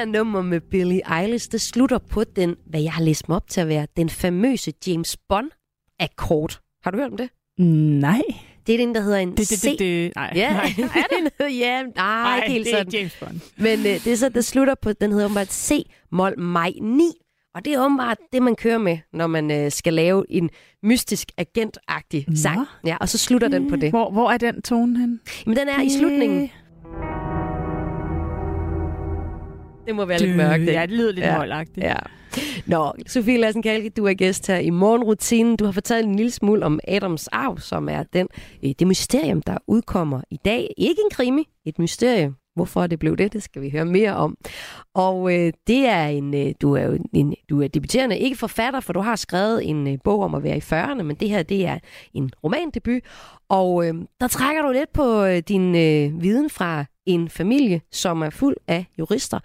her 0.00 0.06
nummer 0.06 0.42
med 0.42 0.60
Billie 0.60 1.18
Eilish, 1.20 1.52
det 1.52 1.60
slutter 1.60 1.98
på 1.98 2.24
den, 2.24 2.56
hvad 2.66 2.80
jeg 2.82 2.92
har 2.92 3.02
læst 3.02 3.28
mig 3.28 3.36
op 3.36 3.48
til 3.50 3.60
at 3.60 3.68
være, 3.68 3.86
den 3.96 4.08
famøse 4.10 4.72
James 4.86 5.16
Bond-akkord. 5.28 6.60
Har 6.84 6.90
du 6.90 6.96
hørt 6.98 7.10
om 7.10 7.16
det? 7.16 7.28
Nej. 8.00 8.22
Det 8.66 8.74
er 8.74 8.78
den, 8.78 8.94
der 8.94 9.00
hedder 9.00 9.18
en 9.18 9.28
Det, 9.30 9.36
det, 9.38 9.46
C. 9.48 9.62
det, 9.62 9.78
det, 9.78 10.12
nej, 10.16 10.32
Ja, 10.34 10.52
nej. 10.52 10.64
er 10.78 11.02
det? 11.38 11.54
Ja, 11.58 11.82
nej, 11.82 11.92
Nej, 11.96 12.36
ikke 12.36 12.52
helt 12.52 12.66
det 12.66 12.72
er 12.72 12.76
sådan. 12.78 12.86
ikke 12.86 12.98
James 12.98 13.16
Bond. 13.20 13.40
Men 13.56 13.78
øh, 13.78 14.04
det 14.04 14.06
er 14.06 14.16
så, 14.16 14.28
det 14.28 14.44
slutter 14.44 14.74
på, 14.82 14.92
den 14.92 15.10
hedder 15.12 15.24
åbenbart 15.24 15.52
C-mol 15.52 16.38
maj 16.40 16.72
9. 16.82 17.02
Og 17.54 17.64
det 17.64 17.74
er 17.74 17.84
åbenbart 17.84 18.18
det, 18.32 18.42
man 18.42 18.54
kører 18.56 18.78
med, 18.78 18.98
når 19.12 19.26
man 19.26 19.50
øh, 19.50 19.70
skal 19.70 19.92
lave 19.92 20.24
en 20.28 20.50
mystisk 20.82 21.28
agentagtig 21.36 22.26
sang. 22.34 22.66
Ja, 22.86 22.96
og 23.00 23.08
så 23.08 23.18
slutter 23.18 23.48
den 23.48 23.70
på 23.70 23.76
det. 23.76 23.90
Hvor, 23.90 24.10
hvor 24.10 24.30
er 24.30 24.38
den 24.38 24.62
tone 24.62 24.98
hen? 25.00 25.20
Jamen, 25.46 25.56
den 25.56 25.68
er 25.68 25.82
i 25.82 25.90
slutningen. 25.90 26.50
Det 29.86 29.94
må 29.94 30.04
være 30.04 30.18
lidt 30.18 30.36
mørkt, 30.36 30.60
ikke? 30.60 30.72
Ja, 30.72 30.82
det 30.82 30.90
lyder 30.90 31.12
lidt 31.12 31.26
Ja. 31.26 31.38
møglagtigt. 31.38 31.86
Ja. 31.86 31.96
Nå, 32.66 32.92
Sofie 33.06 33.38
Lassen 33.38 33.62
Kalke, 33.62 33.90
du 33.90 34.04
er 34.06 34.14
gæst 34.14 34.46
her 34.46 34.56
i 34.56 34.70
morgenrutinen. 34.70 35.56
Du 35.56 35.64
har 35.64 35.72
fortalt 35.72 36.06
en 36.06 36.14
lille 36.14 36.30
smule 36.30 36.64
om 36.66 36.80
Adams 36.88 37.28
arv, 37.28 37.58
som 37.58 37.88
er 37.88 38.02
den, 38.12 38.28
øh, 38.64 38.70
det 38.78 38.86
mysterium, 38.86 39.42
der 39.42 39.56
udkommer 39.66 40.20
i 40.30 40.36
dag. 40.44 40.74
Ikke 40.78 41.00
en 41.04 41.10
krimi, 41.10 41.48
et 41.66 41.78
mysterium. 41.78 42.34
Hvorfor 42.54 42.86
det 42.86 42.98
blev 42.98 43.16
det, 43.16 43.32
det 43.32 43.42
skal 43.42 43.62
vi 43.62 43.70
høre 43.70 43.84
mere 43.84 44.16
om. 44.16 44.36
Og 44.94 45.34
øh, 45.34 45.52
det 45.66 45.86
er 45.88 46.06
en, 46.06 46.34
øh, 46.34 46.52
du 46.62 46.72
er 46.76 46.82
jo 46.82 46.98
en, 47.14 47.34
du 47.50 47.62
er 47.62 47.68
debuterende, 47.68 48.18
ikke 48.18 48.36
forfatter, 48.36 48.80
for 48.80 48.92
du 48.92 49.00
har 49.00 49.16
skrevet 49.16 49.68
en 49.68 49.86
øh, 49.88 49.98
bog 50.04 50.20
om 50.22 50.34
at 50.34 50.42
være 50.42 50.56
i 50.56 50.60
40'erne, 50.60 51.02
men 51.02 51.16
det 51.16 51.28
her, 51.28 51.42
det 51.42 51.66
er 51.66 51.78
en 52.14 52.30
romandebut. 52.44 53.02
Og 53.48 53.86
øh, 53.86 53.94
der 54.20 54.28
trækker 54.28 54.62
du 54.62 54.72
lidt 54.72 54.92
på 54.92 55.24
øh, 55.24 55.38
din 55.48 55.74
øh, 55.74 56.22
viden 56.22 56.50
fra 56.50 56.84
en 57.06 57.28
familie, 57.28 57.80
som 57.92 58.22
er 58.22 58.30
fuld 58.30 58.56
af 58.68 58.86
jurister. 58.98 59.38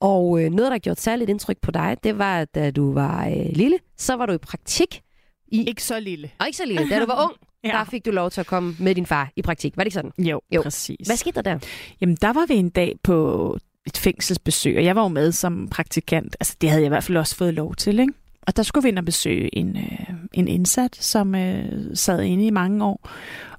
Og 0.00 0.42
øh, 0.44 0.50
noget, 0.50 0.72
der 0.72 0.78
gjort 0.78 1.00
særligt 1.00 1.30
indtryk 1.30 1.56
på 1.62 1.70
dig, 1.70 1.96
det 2.04 2.18
var, 2.18 2.40
at 2.40 2.54
da 2.54 2.70
du 2.70 2.92
var 2.92 3.26
øh, 3.26 3.46
lille, 3.52 3.78
så 3.96 4.14
var 4.14 4.26
du 4.26 4.32
i 4.32 4.38
praktik. 4.38 5.02
I... 5.48 5.64
Ikke 5.68 5.82
så 5.84 6.00
lille. 6.00 6.30
Og 6.38 6.46
ikke 6.46 6.56
så 6.56 6.64
lille. 6.66 6.90
Da 6.90 7.00
du 7.00 7.06
var 7.06 7.24
ung, 7.24 7.32
Ja. 7.64 7.68
der 7.68 7.84
fik 7.84 8.04
du 8.06 8.10
lov 8.10 8.30
til 8.30 8.40
at 8.40 8.46
komme 8.46 8.74
med 8.78 8.94
din 8.94 9.06
far 9.06 9.30
i 9.36 9.42
praktik. 9.42 9.76
Var 9.76 9.82
det 9.84 9.86
ikke 9.86 9.94
sådan? 9.94 10.12
Jo, 10.18 10.40
Jo. 10.54 10.62
præcis. 10.62 11.06
Hvad 11.06 11.16
skete 11.16 11.34
der 11.34 11.42
der? 11.42 11.58
Jamen, 12.00 12.16
der 12.20 12.32
var 12.32 12.46
vi 12.46 12.54
en 12.54 12.68
dag 12.70 12.94
på 13.02 13.58
et 13.86 13.96
fængselsbesøg, 13.98 14.76
og 14.76 14.84
jeg 14.84 14.96
var 14.96 15.02
jo 15.02 15.08
med 15.08 15.32
som 15.32 15.68
praktikant. 15.68 16.36
Altså, 16.40 16.56
det 16.60 16.70
havde 16.70 16.82
jeg 16.82 16.86
i 16.86 16.88
hvert 16.88 17.04
fald 17.04 17.18
også 17.18 17.36
fået 17.36 17.54
lov 17.54 17.74
til, 17.74 17.98
ikke? 17.98 18.12
Og 18.42 18.56
der 18.56 18.62
skulle 18.62 18.82
vi 18.82 18.88
ind 18.88 18.98
og 18.98 19.04
besøge 19.04 19.58
en, 19.58 19.76
øh, 19.76 20.08
en 20.34 20.48
indsat, 20.48 20.96
som 20.96 21.34
øh, 21.34 21.64
sad 21.94 22.22
inde 22.22 22.46
i 22.46 22.50
mange 22.50 22.84
år. 22.84 23.10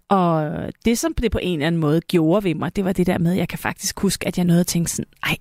Og 0.10 0.52
det, 0.86 1.00
som 1.00 1.14
det 1.14 1.32
på 1.32 1.40
en 1.42 1.54
eller 1.54 1.68
anden 1.68 1.82
måde 1.82 2.02
gjorde 2.02 2.44
ved 2.44 2.56
mig, 2.56 2.76
det 2.76 2.86
var 2.86 2.94
det 2.94 3.08
der 3.08 3.18
med, 3.18 3.32
at 3.32 3.38
jeg 3.38 3.48
kan 3.48 3.60
faktisk 3.60 4.00
huske, 4.00 4.28
at 4.28 4.38
jeg 4.38 4.46
nåede 4.46 4.60
at 4.60 4.68
tænke 4.68 4.92
sådan, 4.92 5.12
ej, 5.24 5.38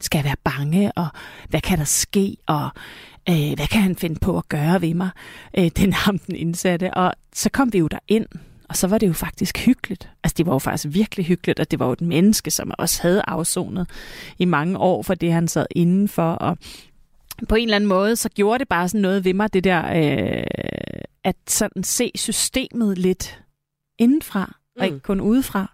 skal 0.00 0.18
jeg 0.18 0.24
være 0.24 0.36
bange, 0.44 0.92
og 0.92 1.06
hvad 1.48 1.60
kan 1.60 1.78
der 1.78 1.84
ske, 1.84 2.36
og 2.46 2.68
øh, 3.30 3.52
hvad 3.54 3.66
kan 3.66 3.82
han 3.82 3.96
finde 3.96 4.20
på 4.20 4.38
at 4.38 4.48
gøre 4.48 4.82
ved 4.82 4.94
mig, 4.94 5.10
øh, 5.58 5.70
den 5.76 5.92
ham 5.92 6.18
den 6.18 6.36
indsatte. 6.36 6.94
Og 6.94 7.12
så 7.34 7.50
kom 7.50 7.72
vi 7.72 7.78
jo 7.78 7.88
derind, 7.88 8.26
og 8.68 8.76
så 8.76 8.86
var 8.86 8.98
det 8.98 9.08
jo 9.08 9.12
faktisk 9.12 9.58
hyggeligt. 9.58 10.10
Altså 10.24 10.34
det 10.38 10.46
var 10.46 10.52
jo 10.52 10.58
faktisk 10.58 10.94
virkelig 10.94 11.26
hyggeligt, 11.26 11.60
og 11.60 11.70
det 11.70 11.78
var 11.78 11.86
jo 11.86 11.92
et 11.92 12.00
menneske, 12.00 12.50
som 12.50 12.72
også 12.78 13.02
havde 13.02 13.22
afsonet 13.26 13.90
i 14.38 14.44
mange 14.44 14.78
år 14.78 15.02
for 15.02 15.14
det, 15.14 15.32
han 15.32 15.48
sad 15.48 15.66
indenfor. 15.70 16.32
Og 16.32 16.58
på 17.48 17.54
en 17.54 17.62
eller 17.62 17.76
anden 17.76 17.88
måde, 17.88 18.16
så 18.16 18.28
gjorde 18.28 18.58
det 18.58 18.68
bare 18.68 18.88
sådan 18.88 19.00
noget 19.00 19.24
ved 19.24 19.34
mig, 19.34 19.52
det 19.52 19.64
der, 19.64 19.82
øh, 19.96 20.44
at 21.24 21.36
sådan 21.46 21.84
se 21.84 22.10
systemet 22.14 22.98
lidt 22.98 23.40
indenfra, 23.98 24.54
og 24.78 24.86
ikke 24.86 25.00
kun 25.00 25.20
udefra, 25.20 25.72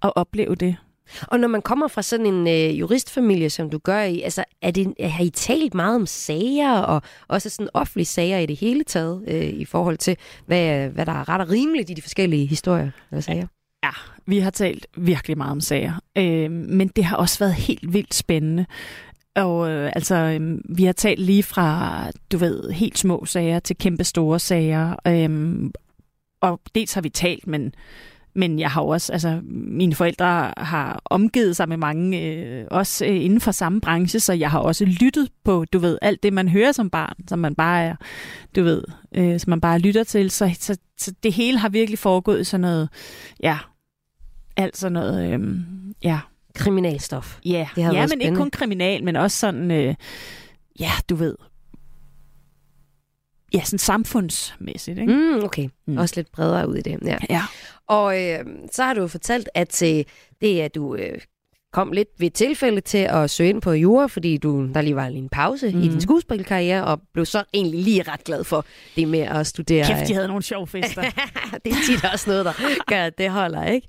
og 0.00 0.16
opleve 0.16 0.54
det. 0.54 0.76
Og 1.22 1.40
når 1.40 1.48
man 1.48 1.62
kommer 1.62 1.88
fra 1.88 2.02
sådan 2.02 2.26
en 2.26 2.48
øh, 2.48 2.80
juristfamilie, 2.80 3.50
som 3.50 3.70
du 3.70 3.78
gør 3.78 4.02
i, 4.02 4.20
altså, 4.20 4.44
er 4.62 4.70
det, 4.70 4.94
har 5.00 5.24
I 5.24 5.30
talt 5.30 5.74
meget 5.74 5.96
om 5.96 6.06
sager, 6.06 6.72
og 6.72 7.02
også 7.28 7.50
sådan 7.50 7.68
offentlige 7.74 8.06
sager 8.06 8.38
i 8.38 8.46
det 8.46 8.56
hele 8.56 8.84
taget, 8.84 9.24
øh, 9.28 9.44
i 9.44 9.64
forhold 9.64 9.96
til, 9.96 10.16
hvad, 10.46 10.88
hvad 10.88 11.06
der 11.06 11.12
er 11.12 11.28
ret 11.28 11.40
og 11.40 11.50
rimeligt 11.50 11.90
i 11.90 11.94
de 11.94 12.02
forskellige 12.02 12.46
historier 12.46 12.90
eller 13.10 13.22
sager? 13.22 13.46
Ja, 13.84 13.90
vi 14.26 14.38
har 14.38 14.50
talt 14.50 14.86
virkelig 14.96 15.38
meget 15.38 15.50
om 15.50 15.60
sager, 15.60 15.92
øh, 16.18 16.50
men 16.50 16.88
det 16.88 17.04
har 17.04 17.16
også 17.16 17.38
været 17.38 17.54
helt 17.54 17.92
vildt 17.92 18.14
spændende. 18.14 18.66
Og 19.36 19.70
øh, 19.70 19.92
altså, 19.94 20.14
øh, 20.14 20.58
vi 20.76 20.84
har 20.84 20.92
talt 20.92 21.20
lige 21.20 21.42
fra, 21.42 22.04
du 22.32 22.38
ved, 22.38 22.70
helt 22.70 22.98
små 22.98 23.24
sager 23.24 23.58
til 23.58 23.76
kæmpe 23.76 24.04
store 24.04 24.38
sager. 24.38 24.94
Øh, 25.06 25.70
og 26.44 26.60
dels 26.74 26.92
har 26.92 27.00
vi 27.00 27.08
talt, 27.08 27.46
men, 27.46 27.74
men 28.34 28.58
jeg 28.58 28.70
har 28.70 28.80
også, 28.82 29.12
altså, 29.12 29.40
mine 29.52 29.94
forældre 29.94 30.52
har 30.56 31.02
omgivet 31.04 31.56
sig 31.56 31.68
med 31.68 31.76
mange, 31.76 32.22
øh, 32.22 32.64
også 32.70 33.06
øh, 33.06 33.24
inden 33.24 33.40
for 33.40 33.52
samme 33.52 33.80
branche, 33.80 34.20
så 34.20 34.32
jeg 34.32 34.50
har 34.50 34.58
også 34.58 34.84
lyttet 34.84 35.28
på, 35.44 35.64
du 35.72 35.78
ved, 35.78 35.98
alt 36.02 36.22
det, 36.22 36.32
man 36.32 36.48
hører 36.48 36.72
som 36.72 36.90
barn, 36.90 37.14
som 37.28 37.38
man 37.38 37.54
bare 37.54 37.82
er, 37.82 37.96
du 38.56 38.62
ved, 38.62 38.82
øh, 39.14 39.40
som 39.40 39.50
man 39.50 39.60
bare 39.60 39.78
lytter 39.78 40.04
til. 40.04 40.30
Så, 40.30 40.56
så, 40.60 40.76
så 40.98 41.12
det 41.22 41.32
hele 41.32 41.58
har 41.58 41.68
virkelig 41.68 41.98
foregået 41.98 42.46
sådan 42.46 42.60
noget, 42.60 42.88
ja, 43.42 43.58
alt 44.56 44.76
sådan 44.76 44.92
noget, 44.92 45.32
øh, 45.32 45.56
ja. 46.02 46.20
Kriminalstof. 46.54 47.38
Ja, 47.44 47.68
har 47.76 47.82
ja 47.82 47.82
været 47.82 47.94
men 47.94 48.02
ikke 48.02 48.10
spændende. 48.10 48.40
kun 48.40 48.50
kriminal, 48.50 49.04
men 49.04 49.16
også 49.16 49.38
sådan, 49.38 49.70
øh, 49.70 49.94
ja, 50.80 50.90
du 51.08 51.14
ved, 51.14 51.34
ja, 53.54 53.64
sådan 53.64 53.78
samfundsmæssigt, 53.78 54.98
ikke? 54.98 55.12
Mm, 55.12 55.44
okay. 55.44 55.68
Mm. 55.86 55.96
Også 55.96 56.14
lidt 56.16 56.32
bredere 56.32 56.68
ud 56.68 56.76
i 56.76 56.82
det. 56.82 56.98
Ja. 57.04 57.16
ja. 57.30 57.42
Og 57.86 58.22
øh, 58.22 58.38
så 58.72 58.84
har 58.84 58.94
du 58.94 59.08
fortalt, 59.08 59.48
at 59.54 59.82
øh, 59.82 60.04
det 60.40 60.60
er, 60.60 60.64
at 60.64 60.74
du 60.74 60.94
øh, 60.94 61.18
kom 61.72 61.92
lidt 61.92 62.08
ved 62.18 62.30
tilfælde 62.30 62.80
til 62.80 62.98
at 62.98 63.30
søge 63.30 63.48
ind 63.48 63.62
på 63.62 63.72
jura, 63.72 64.06
fordi 64.06 64.36
du, 64.36 64.68
der 64.74 64.80
lige 64.80 64.96
var 64.96 65.06
en 65.06 65.28
pause 65.28 65.70
mm. 65.72 65.82
i 65.82 65.88
din 65.88 66.00
skuespilkarriere, 66.00 66.84
og 66.84 67.00
blev 67.12 67.26
så 67.26 67.44
egentlig 67.54 67.80
lige 67.80 68.02
ret 68.02 68.24
glad 68.24 68.44
for 68.44 68.64
det 68.96 69.08
med 69.08 69.20
at 69.20 69.46
studere. 69.46 69.84
Kæft, 69.86 70.08
de 70.08 70.14
havde 70.14 70.28
nogle 70.28 70.42
sjove 70.42 70.66
fester. 70.66 71.02
det 71.64 71.72
er 71.72 71.76
tit 71.86 72.04
også 72.12 72.30
noget, 72.30 72.44
der 72.44 72.52
gør, 72.86 73.04
at 73.04 73.18
det 73.18 73.30
holder, 73.30 73.64
ikke? 73.64 73.88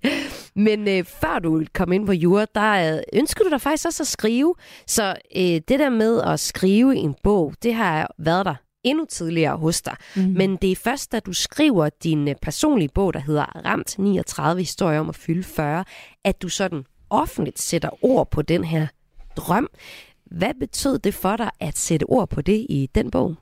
Men 0.55 0.87
øh, 0.87 1.03
før 1.03 1.39
du 1.39 1.63
kom 1.73 1.91
ind 1.91 2.05
på 2.05 2.13
jura, 2.13 2.45
der 2.55 2.95
øh, 2.95 3.01
ønsker 3.13 3.43
du 3.43 3.49
dig 3.49 3.61
faktisk 3.61 3.85
også 3.85 4.03
at 4.03 4.07
skrive. 4.07 4.55
Så 4.87 5.15
øh, 5.35 5.43
det 5.43 5.69
der 5.69 5.89
med 5.89 6.21
at 6.21 6.39
skrive 6.39 6.95
en 6.95 7.15
bog, 7.23 7.53
det 7.63 7.73
har 7.73 8.11
været 8.17 8.45
der 8.45 8.55
endnu 8.85 9.05
tidligere 9.09 9.57
hos 9.57 9.81
dig. 9.81 9.95
Mm. 10.15 10.21
Men 10.21 10.55
det 10.55 10.71
er 10.71 10.75
først, 10.75 11.11
da 11.11 11.19
du 11.19 11.33
skriver 11.33 11.89
din 12.03 12.27
øh, 12.27 12.35
personlige 12.41 12.89
bog, 12.93 13.13
der 13.13 13.19
hedder 13.19 13.65
Ramt 13.65 13.99
39 13.99 14.61
historier 14.61 14.99
om 14.99 15.09
at 15.09 15.15
fylde 15.15 15.43
40, 15.43 15.85
at 16.23 16.41
du 16.41 16.49
sådan 16.49 16.85
offentligt 17.09 17.61
sætter 17.61 17.89
ord 18.05 18.31
på 18.31 18.41
den 18.41 18.63
her 18.63 18.87
drøm. 19.35 19.67
Hvad 20.25 20.53
betød 20.59 20.99
det 20.99 21.13
for 21.13 21.35
dig 21.35 21.49
at 21.59 21.77
sætte 21.77 22.03
ord 22.03 22.29
på 22.29 22.41
det 22.41 22.65
i 22.69 22.89
den 22.95 23.11
bog? 23.11 23.35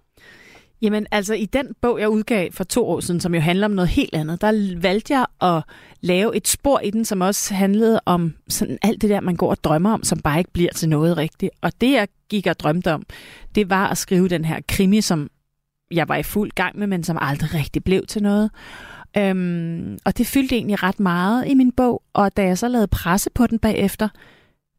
Jamen 0.83 1.07
altså 1.11 1.33
i 1.33 1.45
den 1.45 1.67
bog, 1.81 1.99
jeg 1.99 2.09
udgav 2.09 2.51
for 2.51 2.63
to 2.63 2.89
år 2.89 2.99
siden, 2.99 3.19
som 3.19 3.35
jo 3.35 3.41
handler 3.41 3.65
om 3.65 3.71
noget 3.71 3.89
helt 3.89 4.15
andet, 4.15 4.41
der 4.41 4.79
valgte 4.81 5.13
jeg 5.13 5.25
at 5.41 5.63
lave 6.01 6.35
et 6.35 6.47
spor 6.47 6.79
i 6.79 6.89
den, 6.89 7.05
som 7.05 7.21
også 7.21 7.53
handlede 7.53 8.01
om 8.05 8.33
sådan 8.47 8.77
alt 8.81 9.01
det 9.01 9.09
der, 9.09 9.21
man 9.21 9.35
går 9.35 9.49
og 9.49 9.63
drømmer 9.63 9.93
om, 9.93 10.03
som 10.03 10.19
bare 10.19 10.39
ikke 10.39 10.51
bliver 10.53 10.71
til 10.71 10.89
noget 10.89 11.17
rigtigt. 11.17 11.51
Og 11.61 11.71
det, 11.81 11.91
jeg 11.91 12.07
gik 12.29 12.47
og 12.47 12.59
drømte 12.59 12.93
om, 12.93 13.03
det 13.55 13.69
var 13.69 13.87
at 13.87 13.97
skrive 13.97 14.27
den 14.27 14.45
her 14.45 14.59
krimi, 14.67 15.01
som 15.01 15.29
jeg 15.95 16.09
var 16.09 16.15
i 16.15 16.23
fuld 16.23 16.51
gang 16.51 16.79
med, 16.79 16.87
men 16.87 17.03
som 17.03 17.17
aldrig 17.21 17.53
rigtig 17.53 17.83
blev 17.83 18.05
til 18.07 18.23
noget. 18.23 18.51
Øhm, 19.17 19.97
og 20.05 20.17
det 20.17 20.27
fyldte 20.27 20.55
egentlig 20.55 20.83
ret 20.83 20.99
meget 20.99 21.47
i 21.47 21.53
min 21.53 21.71
bog, 21.71 22.03
og 22.13 22.37
da 22.37 22.43
jeg 22.43 22.57
så 22.57 22.67
lavede 22.67 22.87
presse 22.87 23.29
på 23.29 23.47
den 23.47 23.59
bagefter, 23.59 24.09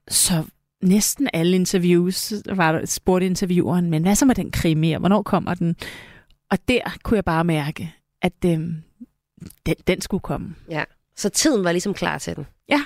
så 0.09 0.45
næsten 0.83 1.29
alle 1.33 1.57
interviews 1.57 2.33
var 2.47 2.83
spurgte 2.85 3.27
intervieweren, 3.27 3.91
men 3.91 4.03
hvad 4.03 4.15
så 4.15 4.27
med 4.27 4.35
den 4.35 4.51
krimi, 4.51 4.93
og 4.93 5.01
hvornår 5.01 5.23
kommer 5.23 5.55
den? 5.55 5.77
Og 6.51 6.59
der 6.69 6.81
kunne 7.03 7.17
jeg 7.17 7.25
bare 7.25 7.45
mærke, 7.45 7.95
at 8.23 8.33
øhm, 8.47 8.83
den, 9.67 9.75
den 9.87 10.01
skulle 10.01 10.21
komme. 10.21 10.55
Ja, 10.71 10.85
så 11.17 11.29
tiden 11.29 11.65
var 11.65 11.73
ligesom 11.73 11.95
klar 11.95 12.19
til 12.19 12.37
den. 12.37 12.47
Ja. 12.69 12.81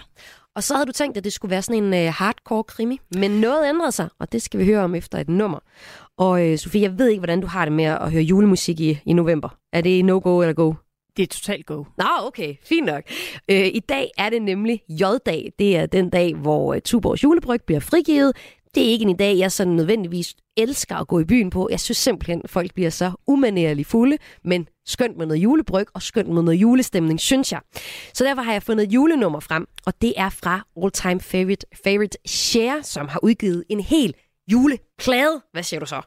Og 0.59 0.65
så 0.65 0.75
havde 0.75 0.87
du 0.87 0.93
tænkt, 0.93 1.17
at 1.17 1.25
det 1.25 1.33
skulle 1.33 1.51
være 1.51 1.63
sådan 1.63 1.85
en 1.85 1.95
øh, 1.95 2.13
hardcore 2.13 2.65
krimi, 2.65 3.01
men 3.17 3.31
noget 3.31 3.69
ændrede 3.69 3.93
sig, 3.93 4.09
og 4.19 4.33
det 4.33 4.43
skal 4.43 4.61
vi 4.61 4.65
høre 4.65 4.85
om 4.85 4.95
efter 4.95 5.19
et 5.19 5.29
nummer. 5.29 5.59
Og 6.17 6.47
øh, 6.47 6.59
Sofie, 6.59 6.83
jeg 6.83 6.99
ved 6.99 7.09
ikke, 7.09 7.21
hvordan 7.21 7.41
du 7.41 7.47
har 7.47 7.65
det 7.65 7.73
med 7.73 7.85
at 7.85 8.13
høre 8.13 8.23
julemusik 8.23 8.81
i, 8.81 8.99
i 9.07 9.13
november. 9.13 9.49
Er 9.73 9.81
det 9.81 10.05
no-go 10.05 10.41
eller 10.41 10.53
go? 10.53 10.73
Det 11.17 11.23
er 11.23 11.27
totalt 11.27 11.67
go. 11.67 11.85
Nå, 11.99 12.05
okay. 12.23 12.55
Fint 12.63 12.87
nok. 12.87 13.03
Øh, 13.51 13.67
I 13.67 13.81
dag 13.89 14.11
er 14.19 14.31
det 14.31 14.43
nemlig 14.43 14.83
J-dag. 14.89 15.53
Det 15.59 15.77
er 15.77 15.87
den 15.87 16.11
dag, 16.11 16.35
hvor 16.35 16.75
øh, 16.75 16.81
Tuborgs 16.81 17.25
julebryg 17.25 17.61
bliver 17.67 17.81
frigivet. 17.81 18.37
Det 18.75 18.87
er 18.87 18.91
ikke 18.91 19.05
en 19.05 19.17
dag, 19.17 19.39
jeg 19.39 19.53
sådan 19.53 19.73
nødvendigvis 19.73 20.35
elsker 20.57 20.97
at 20.97 21.09
gå 21.09 21.21
i 21.21 21.25
byen 21.25 21.51
på. 21.51 21.69
Jeg 21.71 21.81
synes 21.81 21.99
simpelthen, 21.99 22.41
at 22.45 22.51
folk 22.51 22.75
bliver 22.75 22.91
så 22.91 23.13
umanerligt 23.27 23.89
fulde, 23.89 24.19
men 24.45 24.67
skønt 24.89 25.17
med 25.17 25.27
noget 25.27 25.41
julebryg 25.43 25.87
og 25.95 26.03
skønt 26.03 26.29
med 26.29 26.43
noget 26.43 26.59
julestemning, 26.59 27.21
synes 27.21 27.53
jeg. 27.53 27.61
Så 28.15 28.25
derfor 28.25 28.43
har 28.43 28.53
jeg 28.53 28.63
fundet 28.63 28.87
et 28.87 28.93
julenummer 28.93 29.41
frem, 29.41 29.67
og 29.87 29.93
det 30.03 30.13
er 30.17 30.29
fra 30.31 30.67
All 30.83 30.91
Time 30.91 31.21
Favorite, 31.21 31.67
favorite 31.85 32.19
Cher, 32.29 32.83
som 32.83 33.09
har 33.09 33.21
udgivet 33.23 33.65
en 33.69 33.81
hel 33.81 34.15
juleplade. 34.53 35.41
Hvad 35.53 35.63
siger 35.63 35.81
du 35.81 35.87
så? 35.87 36.01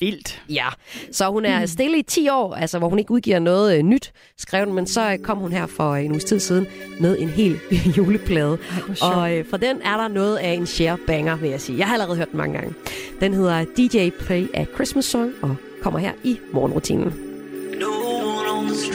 Vildt. 0.00 0.42
Ja, 0.48 0.68
så 1.12 1.30
hun 1.30 1.44
er 1.44 1.66
stille 1.66 1.98
i 1.98 2.02
10 2.02 2.28
år, 2.28 2.54
altså 2.54 2.78
hvor 2.78 2.88
hun 2.88 2.98
ikke 2.98 3.10
udgiver 3.10 3.38
noget 3.38 3.76
øh, 3.78 3.82
nyt, 3.82 4.12
skrev 4.38 4.66
den, 4.66 4.74
men 4.74 4.86
så 4.86 5.12
øh, 5.12 5.18
kom 5.18 5.38
hun 5.38 5.52
her 5.52 5.66
for 5.66 5.94
en 5.94 6.10
uges 6.10 6.24
tid 6.24 6.40
siden 6.40 6.66
med 7.00 7.18
en 7.18 7.28
hel 7.28 7.60
juleplade. 7.96 8.58
sjovt. 8.94 9.02
og 9.02 9.34
øh, 9.36 9.46
for 9.50 9.56
den 9.56 9.82
er 9.82 9.96
der 9.96 10.08
noget 10.08 10.36
af 10.36 10.50
en 10.52 10.66
share 10.66 10.98
banger, 11.06 11.36
vil 11.36 11.50
jeg 11.50 11.60
sige. 11.60 11.78
Jeg 11.78 11.86
har 11.86 11.94
allerede 11.94 12.16
hørt 12.16 12.30
den 12.30 12.36
mange 12.36 12.58
gange. 12.58 12.74
Den 13.20 13.34
hedder 13.34 13.64
DJ 13.64 14.10
Play 14.24 14.46
a 14.54 14.64
Christmas 14.74 15.04
Song 15.04 15.32
og 15.42 15.56
kommer 15.82 16.00
her 16.00 16.12
i 16.24 16.38
morgenrutinen. 16.52 17.33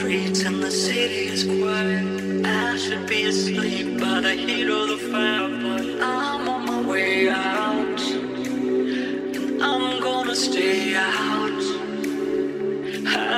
Streets 0.00 0.44
and 0.44 0.62
the 0.62 0.70
city 0.70 1.26
is 1.28 1.44
quiet. 1.44 2.46
I 2.46 2.74
should 2.78 3.06
be 3.06 3.24
asleep 3.24 4.00
by 4.00 4.20
the 4.22 4.32
heat 4.32 4.68
of 4.68 4.88
the 4.88 4.96
fire, 5.10 5.48
but 5.64 6.02
I'm 6.02 6.48
on 6.48 6.64
my 6.64 6.80
way 6.90 7.28
out. 7.28 8.00
And 9.36 9.62
I'm 9.62 10.00
gonna 10.00 10.34
stay 10.34 10.94
out. 10.94 11.62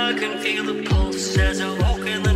I 0.05 0.15
can 0.21 0.39
feel 0.39 0.65
the 0.73 0.85
pulse 0.89 1.37
as 1.37 1.61
I 1.61 1.71
walk 1.81 2.07
in 2.15 2.23
the 2.23 2.32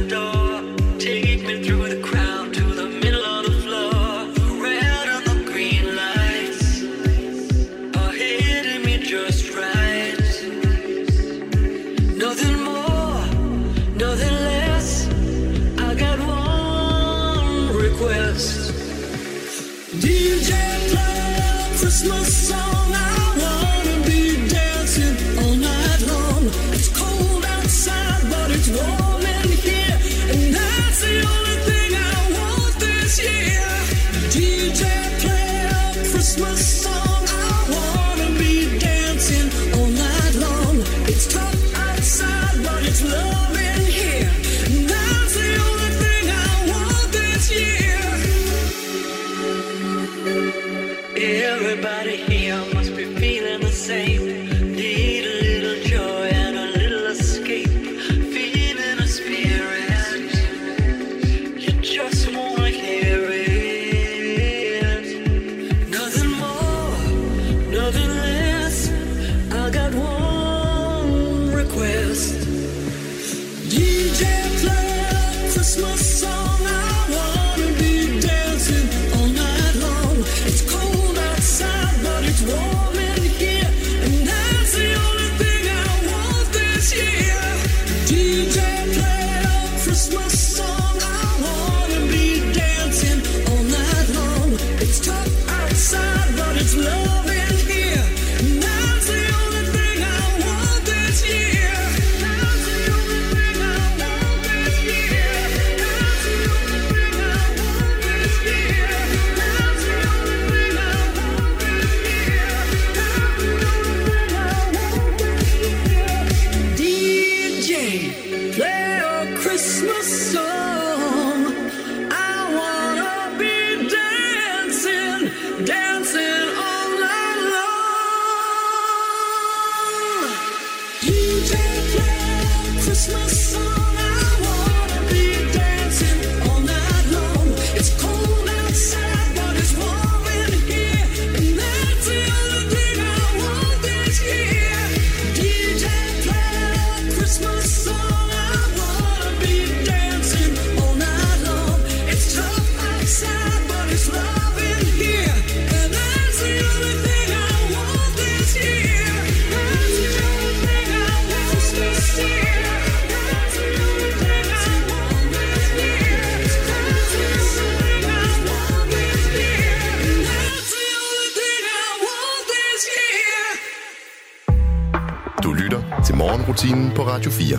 morgenrutinen 176.57 176.96
på 176.96 177.02
Radio 177.02 177.30
4. 177.30 177.59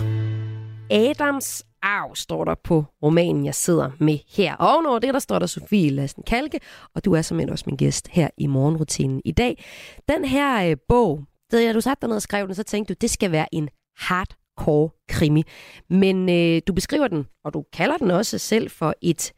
Adams 0.90 1.64
arv, 1.82 2.16
står 2.16 2.44
der 2.44 2.54
på 2.64 2.84
romanen, 3.02 3.44
jeg 3.44 3.54
sidder 3.54 3.90
med 4.00 4.18
her. 4.28 4.56
Og 4.56 4.68
ovenover 4.74 4.98
det, 4.98 5.14
der 5.14 5.20
står 5.20 5.38
der 5.38 5.46
Sofie 5.46 5.90
Lassen 5.90 6.22
Kalke, 6.26 6.60
og 6.94 7.04
du 7.04 7.12
er 7.12 7.22
simpelthen 7.22 7.52
også 7.52 7.64
min 7.66 7.76
gæst 7.76 8.08
her 8.08 8.28
i 8.38 8.46
morgenrutinen 8.46 9.22
i 9.24 9.32
dag. 9.32 9.64
Den 10.08 10.24
her 10.24 10.70
øh, 10.70 10.76
bog, 10.88 11.24
da 11.52 11.72
du 11.72 11.80
satte 11.80 12.00
dig 12.00 12.08
ned 12.08 12.16
og 12.16 12.22
skrev 12.22 12.46
den, 12.46 12.54
så 12.54 12.62
tænkte 12.62 12.94
du, 12.94 12.98
det 13.00 13.10
skal 13.10 13.32
være 13.32 13.54
en 13.54 13.68
hardcore 13.96 14.90
krimi. 15.08 15.42
Men 15.90 16.28
øh, 16.28 16.62
du 16.66 16.72
beskriver 16.72 17.08
den, 17.08 17.26
og 17.44 17.54
du 17.54 17.64
kalder 17.72 17.96
den 17.96 18.10
også 18.10 18.38
selv 18.38 18.70
for 18.70 18.94
et, 19.02 19.32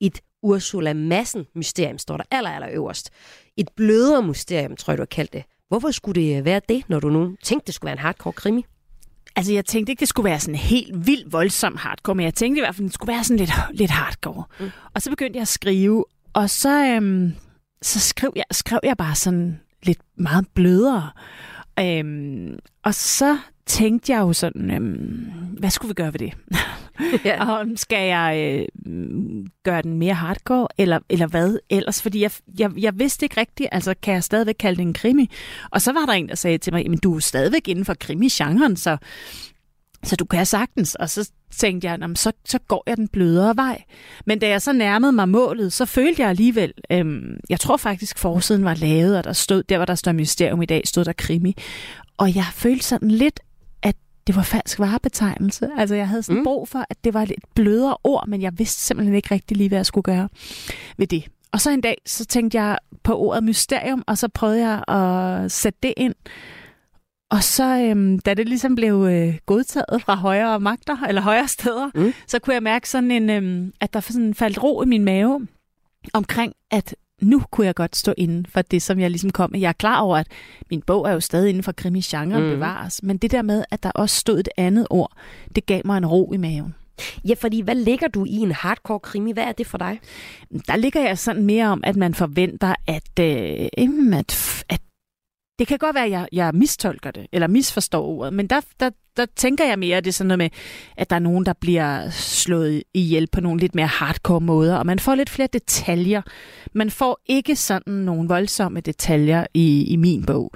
et 0.00 0.20
Ursula 0.42 0.92
Massen-mysterium, 0.92 1.98
står 1.98 2.16
der 2.16 2.24
aller, 2.30 2.50
aller 2.50 2.68
øverst. 2.72 3.10
Et 3.56 3.68
blødere 3.76 4.22
mysterium, 4.22 4.76
tror 4.76 4.92
jeg, 4.92 4.98
du 4.98 5.02
har 5.02 5.06
kaldt 5.06 5.32
det. 5.32 5.44
Hvorfor 5.68 5.90
skulle 5.90 6.22
det 6.22 6.38
øh, 6.38 6.44
være 6.44 6.60
det, 6.68 6.88
når 6.88 7.00
du 7.00 7.08
nu 7.08 7.36
tænkte, 7.42 7.66
det 7.66 7.74
skulle 7.74 7.86
være 7.86 7.98
en 7.98 7.98
hardcore 7.98 8.32
krimi? 8.32 8.64
Altså, 9.36 9.52
jeg 9.52 9.64
tænkte 9.64 9.90
ikke, 9.90 10.00
det 10.00 10.08
skulle 10.08 10.30
være 10.30 10.40
sådan 10.40 10.54
helt 10.54 11.06
vildt 11.06 11.32
voldsom 11.32 11.76
hardcore, 11.76 12.14
men 12.14 12.24
jeg 12.24 12.34
tænkte 12.34 12.58
i 12.58 12.62
hvert 12.62 12.74
fald, 12.74 12.86
det 12.86 12.94
skulle 12.94 13.12
være 13.12 13.24
sådan 13.24 13.36
lidt, 13.36 13.52
lidt 13.72 13.90
hardcore. 13.90 14.44
Mm. 14.60 14.70
Og 14.94 15.02
så 15.02 15.10
begyndte 15.10 15.36
jeg 15.36 15.42
at 15.42 15.48
skrive, 15.48 16.04
og 16.32 16.50
så, 16.50 16.86
øhm, 16.86 17.34
så 17.82 18.00
skrev, 18.00 18.32
jeg, 18.36 18.44
skrev 18.50 18.80
jeg 18.82 18.96
bare 18.96 19.14
sådan 19.14 19.60
lidt 19.82 19.98
meget 20.16 20.46
blødere. 20.54 21.10
Øhm, 21.80 22.58
og 22.84 22.94
så 22.94 23.38
tænkte 23.66 24.12
jeg 24.12 24.20
jo 24.20 24.32
sådan, 24.32 24.70
øhm, 24.70 25.26
hvad 25.58 25.70
skulle 25.70 25.88
vi 25.88 25.94
gøre 25.94 26.12
ved 26.12 26.18
det? 26.18 26.32
ja. 27.24 27.50
og 27.50 27.66
skal 27.76 28.08
jeg 28.08 28.62
øh, 28.86 28.94
gøre 29.64 29.82
den 29.82 29.98
mere 29.98 30.14
hardcore, 30.14 30.68
eller, 30.78 30.98
eller 31.08 31.26
hvad 31.26 31.58
ellers? 31.70 32.02
Fordi 32.02 32.22
jeg, 32.22 32.30
jeg, 32.58 32.70
jeg 32.78 32.98
vidste 32.98 33.24
ikke 33.24 33.40
rigtigt, 33.40 33.68
altså 33.72 33.94
kan 34.02 34.14
jeg 34.14 34.24
stadigvæk 34.24 34.56
kalde 34.58 34.76
det 34.76 34.82
en 34.82 34.94
krimi? 34.94 35.30
Og 35.70 35.82
så 35.82 35.92
var 35.92 36.06
der 36.06 36.12
en, 36.12 36.28
der 36.28 36.34
sagde 36.34 36.58
til 36.58 36.72
mig, 36.72 36.90
men 36.90 36.98
du 36.98 37.16
er 37.16 37.20
stadigvæk 37.20 37.68
inden 37.68 37.84
for 37.84 37.94
krimi-genren, 37.94 38.76
så, 38.76 38.96
så 40.04 40.16
du 40.16 40.24
kan 40.24 40.46
sagtens. 40.46 40.94
Og 40.94 41.10
så 41.10 41.30
tænkte 41.50 41.88
jeg, 41.88 41.98
så, 42.14 42.32
så 42.44 42.58
går 42.58 42.82
jeg 42.86 42.96
den 42.96 43.08
blødere 43.08 43.56
vej. 43.56 43.82
Men 44.26 44.38
da 44.38 44.48
jeg 44.48 44.62
så 44.62 44.72
nærmede 44.72 45.12
mig 45.12 45.28
målet, 45.28 45.72
så 45.72 45.84
følte 45.84 46.22
jeg 46.22 46.30
alligevel, 46.30 46.72
øhm, 46.92 47.36
jeg 47.48 47.60
tror 47.60 47.76
faktisk 47.76 48.18
forsiden 48.18 48.64
var 48.64 48.74
lavet, 48.74 49.18
og 49.18 49.24
der 49.24 49.32
stod, 49.32 49.62
der 49.62 49.76
hvor 49.76 49.86
der 49.86 49.94
står 49.94 50.12
mysterium 50.12 50.62
i 50.62 50.66
dag, 50.66 50.82
stod 50.84 51.04
der 51.04 51.12
krimi. 51.12 51.56
Og 52.16 52.34
jeg 52.34 52.44
følte 52.52 52.84
sådan 52.84 53.10
lidt, 53.10 53.40
det 54.26 54.36
var 54.36 54.42
falsk 54.42 54.78
varebetegnelse. 54.78 55.68
Altså, 55.78 55.94
jeg 55.94 56.08
havde 56.08 56.22
sådan 56.22 56.38
mm. 56.38 56.44
brug 56.44 56.68
for, 56.68 56.84
at 56.90 57.04
det 57.04 57.14
var 57.14 57.24
lidt 57.24 57.54
blødere 57.54 57.96
ord, 58.04 58.28
men 58.28 58.42
jeg 58.42 58.58
vidste 58.58 58.80
simpelthen 58.80 59.14
ikke 59.14 59.34
rigtig 59.34 59.56
lige, 59.56 59.68
hvad 59.68 59.78
jeg 59.78 59.86
skulle 59.86 60.02
gøre 60.02 60.28
ved 60.96 61.06
det. 61.06 61.24
Og 61.52 61.60
så 61.60 61.70
en 61.70 61.80
dag, 61.80 62.02
så 62.06 62.24
tænkte 62.24 62.58
jeg 62.58 62.78
på 63.02 63.18
ordet 63.18 63.44
mysterium, 63.44 64.04
og 64.06 64.18
så 64.18 64.28
prøvede 64.28 64.68
jeg 64.68 64.96
at 64.96 65.52
sætte 65.52 65.78
det 65.82 65.94
ind. 65.96 66.14
Og 67.30 67.42
så, 67.42 67.78
øhm, 67.78 68.18
da 68.18 68.34
det 68.34 68.48
ligesom 68.48 68.74
blev 68.74 69.06
øh, 69.10 69.34
godtaget 69.46 70.02
fra 70.02 70.14
højere 70.14 70.60
magter, 70.60 70.96
eller 71.08 71.22
højere 71.22 71.48
steder, 71.48 71.90
mm. 71.94 72.12
så 72.26 72.38
kunne 72.38 72.54
jeg 72.54 72.62
mærke 72.62 72.88
sådan 72.88 73.10
en, 73.10 73.30
øhm, 73.30 73.72
at 73.80 73.92
der 73.92 74.00
sådan 74.00 74.34
faldt 74.34 74.62
ro 74.62 74.82
i 74.82 74.86
min 74.86 75.04
mave 75.04 75.46
omkring, 76.12 76.52
at 76.70 76.96
nu 77.22 77.42
kunne 77.50 77.66
jeg 77.66 77.74
godt 77.74 77.96
stå 77.96 78.14
inden 78.16 78.46
for 78.46 78.62
det, 78.62 78.82
som 78.82 79.00
jeg 79.00 79.10
ligesom 79.10 79.30
kom 79.30 79.50
med. 79.52 79.60
Jeg 79.60 79.68
er 79.68 79.72
klar 79.72 80.00
over, 80.00 80.16
at 80.16 80.26
min 80.70 80.82
bog 80.82 81.08
er 81.08 81.12
jo 81.12 81.20
stadig 81.20 81.48
inden 81.48 81.62
for 81.62 81.72
krimi-genren 81.72 82.42
mm. 82.42 82.50
bevares, 82.50 83.02
men 83.02 83.18
det 83.18 83.30
der 83.30 83.42
med, 83.42 83.64
at 83.70 83.82
der 83.82 83.90
også 83.90 84.16
stod 84.16 84.40
et 84.40 84.48
andet 84.56 84.86
ord, 84.90 85.12
det 85.54 85.66
gav 85.66 85.82
mig 85.84 85.98
en 85.98 86.06
ro 86.06 86.32
i 86.32 86.36
maven. 86.36 86.74
Ja, 87.24 87.34
fordi 87.34 87.60
hvad 87.60 87.74
ligger 87.74 88.08
du 88.08 88.24
i 88.24 88.36
en 88.36 88.52
hardcore 88.52 89.00
krimi? 89.00 89.32
Hvad 89.32 89.44
er 89.44 89.52
det 89.52 89.66
for 89.66 89.78
dig? 89.78 90.00
Der 90.66 90.76
ligger 90.76 91.00
jeg 91.00 91.18
sådan 91.18 91.44
mere 91.44 91.66
om, 91.66 91.80
at 91.84 91.96
man 91.96 92.14
forventer, 92.14 92.74
at, 92.86 93.18
øh, 93.20 93.68
at, 94.18 94.64
at 94.68 94.80
det 95.58 95.66
kan 95.66 95.78
godt 95.78 95.94
være, 95.94 96.04
at 96.04 96.10
jeg, 96.10 96.28
jeg 96.32 96.54
mistolker 96.54 97.10
det, 97.10 97.26
eller 97.32 97.46
misforstår 97.46 98.06
ordet, 98.06 98.32
men 98.32 98.46
der, 98.46 98.60
der, 98.80 98.90
der 99.16 99.26
tænker 99.36 99.64
jeg 99.64 99.78
mere, 99.78 99.96
at 99.96 100.04
det 100.04 100.10
er 100.10 100.12
sådan 100.12 100.28
noget 100.28 100.38
med, 100.38 100.50
at 100.96 101.10
der 101.10 101.16
er 101.16 101.20
nogen, 101.20 101.46
der 101.46 101.52
bliver 101.60 102.10
slået 102.10 102.82
ihjel 102.94 103.26
på 103.32 103.40
nogle 103.40 103.60
lidt 103.60 103.74
mere 103.74 103.86
hardcore 103.86 104.40
måder, 104.40 104.76
og 104.76 104.86
man 104.86 104.98
får 104.98 105.14
lidt 105.14 105.30
flere 105.30 105.48
detaljer. 105.52 106.22
Man 106.72 106.90
får 106.90 107.20
ikke 107.26 107.56
sådan 107.56 107.92
nogle 107.94 108.28
voldsomme 108.28 108.80
detaljer 108.80 109.46
i, 109.54 109.84
i 109.84 109.96
min 109.96 110.24
bog. 110.24 110.52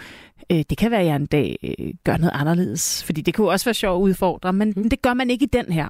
Øh, 0.53 0.65
det 0.71 0.79
kan 0.79 0.91
være, 0.91 1.01
at 1.01 1.07
jeg 1.07 1.17
en 1.17 1.27
dag 1.27 1.57
øh, 1.63 1.95
gør 2.05 2.17
noget 2.17 2.33
anderledes, 2.35 3.05
fordi 3.05 3.21
det 3.21 3.35
kunne 3.35 3.51
også 3.51 3.65
være 3.65 3.75
sjovt 3.75 3.97
at 3.97 4.03
udfordre, 4.03 4.53
men 4.53 4.73
mm. 4.77 4.91
det 4.91 5.03
gør 5.03 5.15
man 5.15 5.31
ikke 5.31 5.43
i 5.43 5.49
den 5.53 5.73
her. 5.73 5.89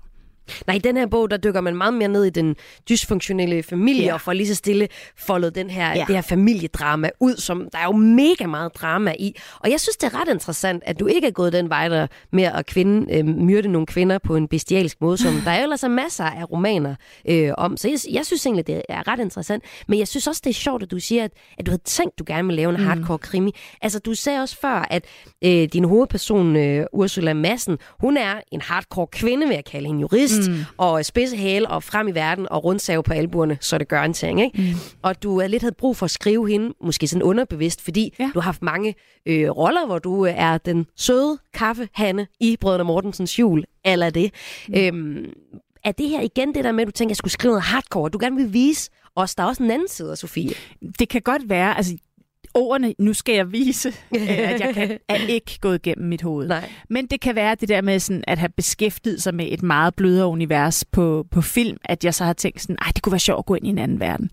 Nej, 0.66 0.76
i 0.76 0.78
den 0.78 0.96
her 0.96 1.06
bog, 1.06 1.30
der 1.30 1.36
dykker 1.36 1.60
man 1.60 1.76
meget 1.76 1.94
mere 1.94 2.08
ned 2.08 2.24
i 2.24 2.30
den 2.30 2.56
dysfunktionelle 2.88 3.62
familie, 3.62 4.04
ja. 4.04 4.14
og 4.14 4.20
får 4.20 4.32
lige 4.32 4.46
så 4.46 4.54
stille 4.54 4.88
foldet 5.16 5.54
den 5.54 5.70
her, 5.70 5.88
ja. 5.88 6.04
det 6.06 6.14
her 6.14 6.22
familiedrama 6.22 7.10
ud, 7.20 7.36
som 7.36 7.68
der 7.72 7.78
er 7.78 7.84
jo 7.84 7.92
mega 7.92 8.46
meget 8.46 8.74
drama 8.74 9.14
i. 9.18 9.36
Og 9.60 9.70
jeg 9.70 9.80
synes, 9.80 9.96
det 9.96 10.14
er 10.14 10.20
ret 10.20 10.28
interessant, 10.28 10.82
at 10.86 11.00
du 11.00 11.06
ikke 11.06 11.26
er 11.26 11.30
gået 11.30 11.52
den 11.52 11.68
vej 11.68 11.88
der 11.88 12.06
med 12.32 12.44
at 12.44 12.66
kvinde, 12.66 13.16
øh, 13.16 13.26
myrde 13.26 13.68
nogle 13.68 13.86
kvinder 13.86 14.18
på 14.18 14.36
en 14.36 14.48
bestialsk 14.48 15.00
måde, 15.00 15.16
som 15.18 15.34
der 15.44 15.50
er 15.50 15.62
ellers 15.62 15.82
er 15.82 15.88
masser 15.88 16.24
af 16.24 16.50
romaner 16.50 16.94
øh, 17.28 17.50
om. 17.58 17.76
Så 17.76 17.88
jeg, 17.88 17.98
jeg 18.14 18.26
synes 18.26 18.46
egentlig, 18.46 18.66
det 18.66 18.82
er 18.88 19.08
ret 19.08 19.20
interessant. 19.20 19.64
Men 19.88 19.98
jeg 19.98 20.08
synes 20.08 20.26
også, 20.26 20.40
det 20.44 20.50
er 20.50 20.54
sjovt, 20.54 20.82
at 20.82 20.90
du 20.90 20.98
siger, 20.98 21.24
at, 21.24 21.32
at 21.58 21.66
du 21.66 21.70
havde 21.70 21.82
tænkt, 21.84 22.18
du 22.18 22.24
gerne 22.26 22.48
vil 22.48 22.56
lave 22.56 22.70
en 22.74 22.80
mm. 22.80 22.86
hardcore 22.86 23.18
krimi. 23.18 23.52
Altså, 23.82 23.98
du 23.98 24.14
sagde 24.14 24.40
også 24.42 24.56
før, 24.60 24.86
at 24.90 25.04
øh, 25.44 25.68
din 25.72 25.84
hovedperson, 25.84 26.56
øh, 26.56 26.86
Ursula 26.92 27.34
Massen, 27.34 27.78
hun 28.00 28.16
er 28.16 28.34
en 28.52 28.60
hardcore 28.60 29.06
kvinde, 29.06 29.46
vil 29.46 29.54
jeg 29.54 29.64
kalde 29.64 29.86
hende 29.86 30.00
jurist 30.00 30.29
mm. 30.38 30.64
og 30.76 31.04
spidse 31.04 31.36
hæle 31.36 31.68
og 31.68 31.82
frem 31.82 32.08
i 32.08 32.10
verden 32.10 32.46
og 32.50 32.64
rundsave 32.64 33.02
på 33.02 33.12
albuerne, 33.12 33.58
så 33.60 33.78
det 33.78 33.88
gør 33.88 34.02
en 34.02 34.12
ting. 34.12 34.42
Ikke? 34.42 34.62
Mm. 34.62 34.78
Og 35.02 35.22
du 35.22 35.38
er 35.38 35.46
lidt 35.46 35.62
havde 35.62 35.74
brug 35.74 35.96
for 35.96 36.04
at 36.04 36.10
skrive 36.10 36.50
hende, 36.50 36.74
måske 36.84 37.08
sådan 37.08 37.22
underbevidst, 37.22 37.80
fordi 37.80 38.14
ja. 38.18 38.30
du 38.34 38.40
har 38.40 38.44
haft 38.44 38.62
mange 38.62 38.94
øh, 39.26 39.50
roller, 39.50 39.86
hvor 39.86 39.98
du 39.98 40.22
er 40.24 40.58
den 40.58 40.86
søde 40.96 41.38
kaffehanne 41.54 42.26
i 42.40 42.56
Brødrene 42.60 42.84
Mortensens 42.84 43.38
jul, 43.38 43.64
eller 43.84 44.10
det. 44.10 44.34
Mm. 44.68 44.74
Øhm, 44.74 45.32
er 45.84 45.92
det 45.92 46.08
her 46.08 46.20
igen 46.20 46.54
det 46.54 46.64
der 46.64 46.72
med, 46.72 46.82
at 46.82 46.86
du 46.86 46.92
tænker, 46.92 47.08
at 47.08 47.10
jeg 47.10 47.16
skulle 47.16 47.32
skrive 47.32 47.50
noget 47.50 47.62
hardcore, 47.62 48.10
du 48.10 48.18
gerne 48.20 48.36
vil 48.36 48.52
vise 48.52 48.90
os, 49.16 49.34
der 49.34 49.42
er 49.42 49.46
også 49.46 49.62
en 49.62 49.70
anden 49.70 49.88
side 49.88 50.10
af 50.10 50.18
Sofie? 50.18 50.52
Det 50.98 51.08
kan 51.08 51.22
godt 51.22 51.48
være, 51.48 51.76
altså 51.76 51.96
ordene, 52.54 52.94
nu 52.98 53.12
skal 53.12 53.34
jeg 53.34 53.52
vise, 53.52 53.88
øh, 54.16 54.38
at 54.38 54.60
jeg 54.60 54.74
kan, 54.74 54.98
er 55.08 55.14
ikke 55.28 55.58
gået 55.60 55.86
igennem 55.86 56.08
mit 56.08 56.22
hoved. 56.22 56.48
Nej. 56.48 56.70
Men 56.88 57.06
det 57.06 57.20
kan 57.20 57.34
være 57.34 57.54
det 57.54 57.68
der 57.68 57.80
med 57.80 57.98
sådan, 57.98 58.24
at 58.26 58.38
have 58.38 58.48
beskæftiget 58.48 59.22
sig 59.22 59.34
med 59.34 59.46
et 59.50 59.62
meget 59.62 59.94
blødere 59.94 60.26
univers 60.26 60.84
på, 60.84 61.26
på 61.30 61.40
film, 61.40 61.76
at 61.84 62.04
jeg 62.04 62.14
så 62.14 62.24
har 62.24 62.32
tænkt 62.32 62.60
sådan, 62.60 62.76
ej, 62.82 62.90
det 62.94 63.02
kunne 63.02 63.12
være 63.12 63.20
sjovt 63.20 63.38
at 63.38 63.46
gå 63.46 63.54
ind 63.54 63.66
i 63.66 63.70
en 63.70 63.78
anden 63.78 64.00
verden. 64.00 64.30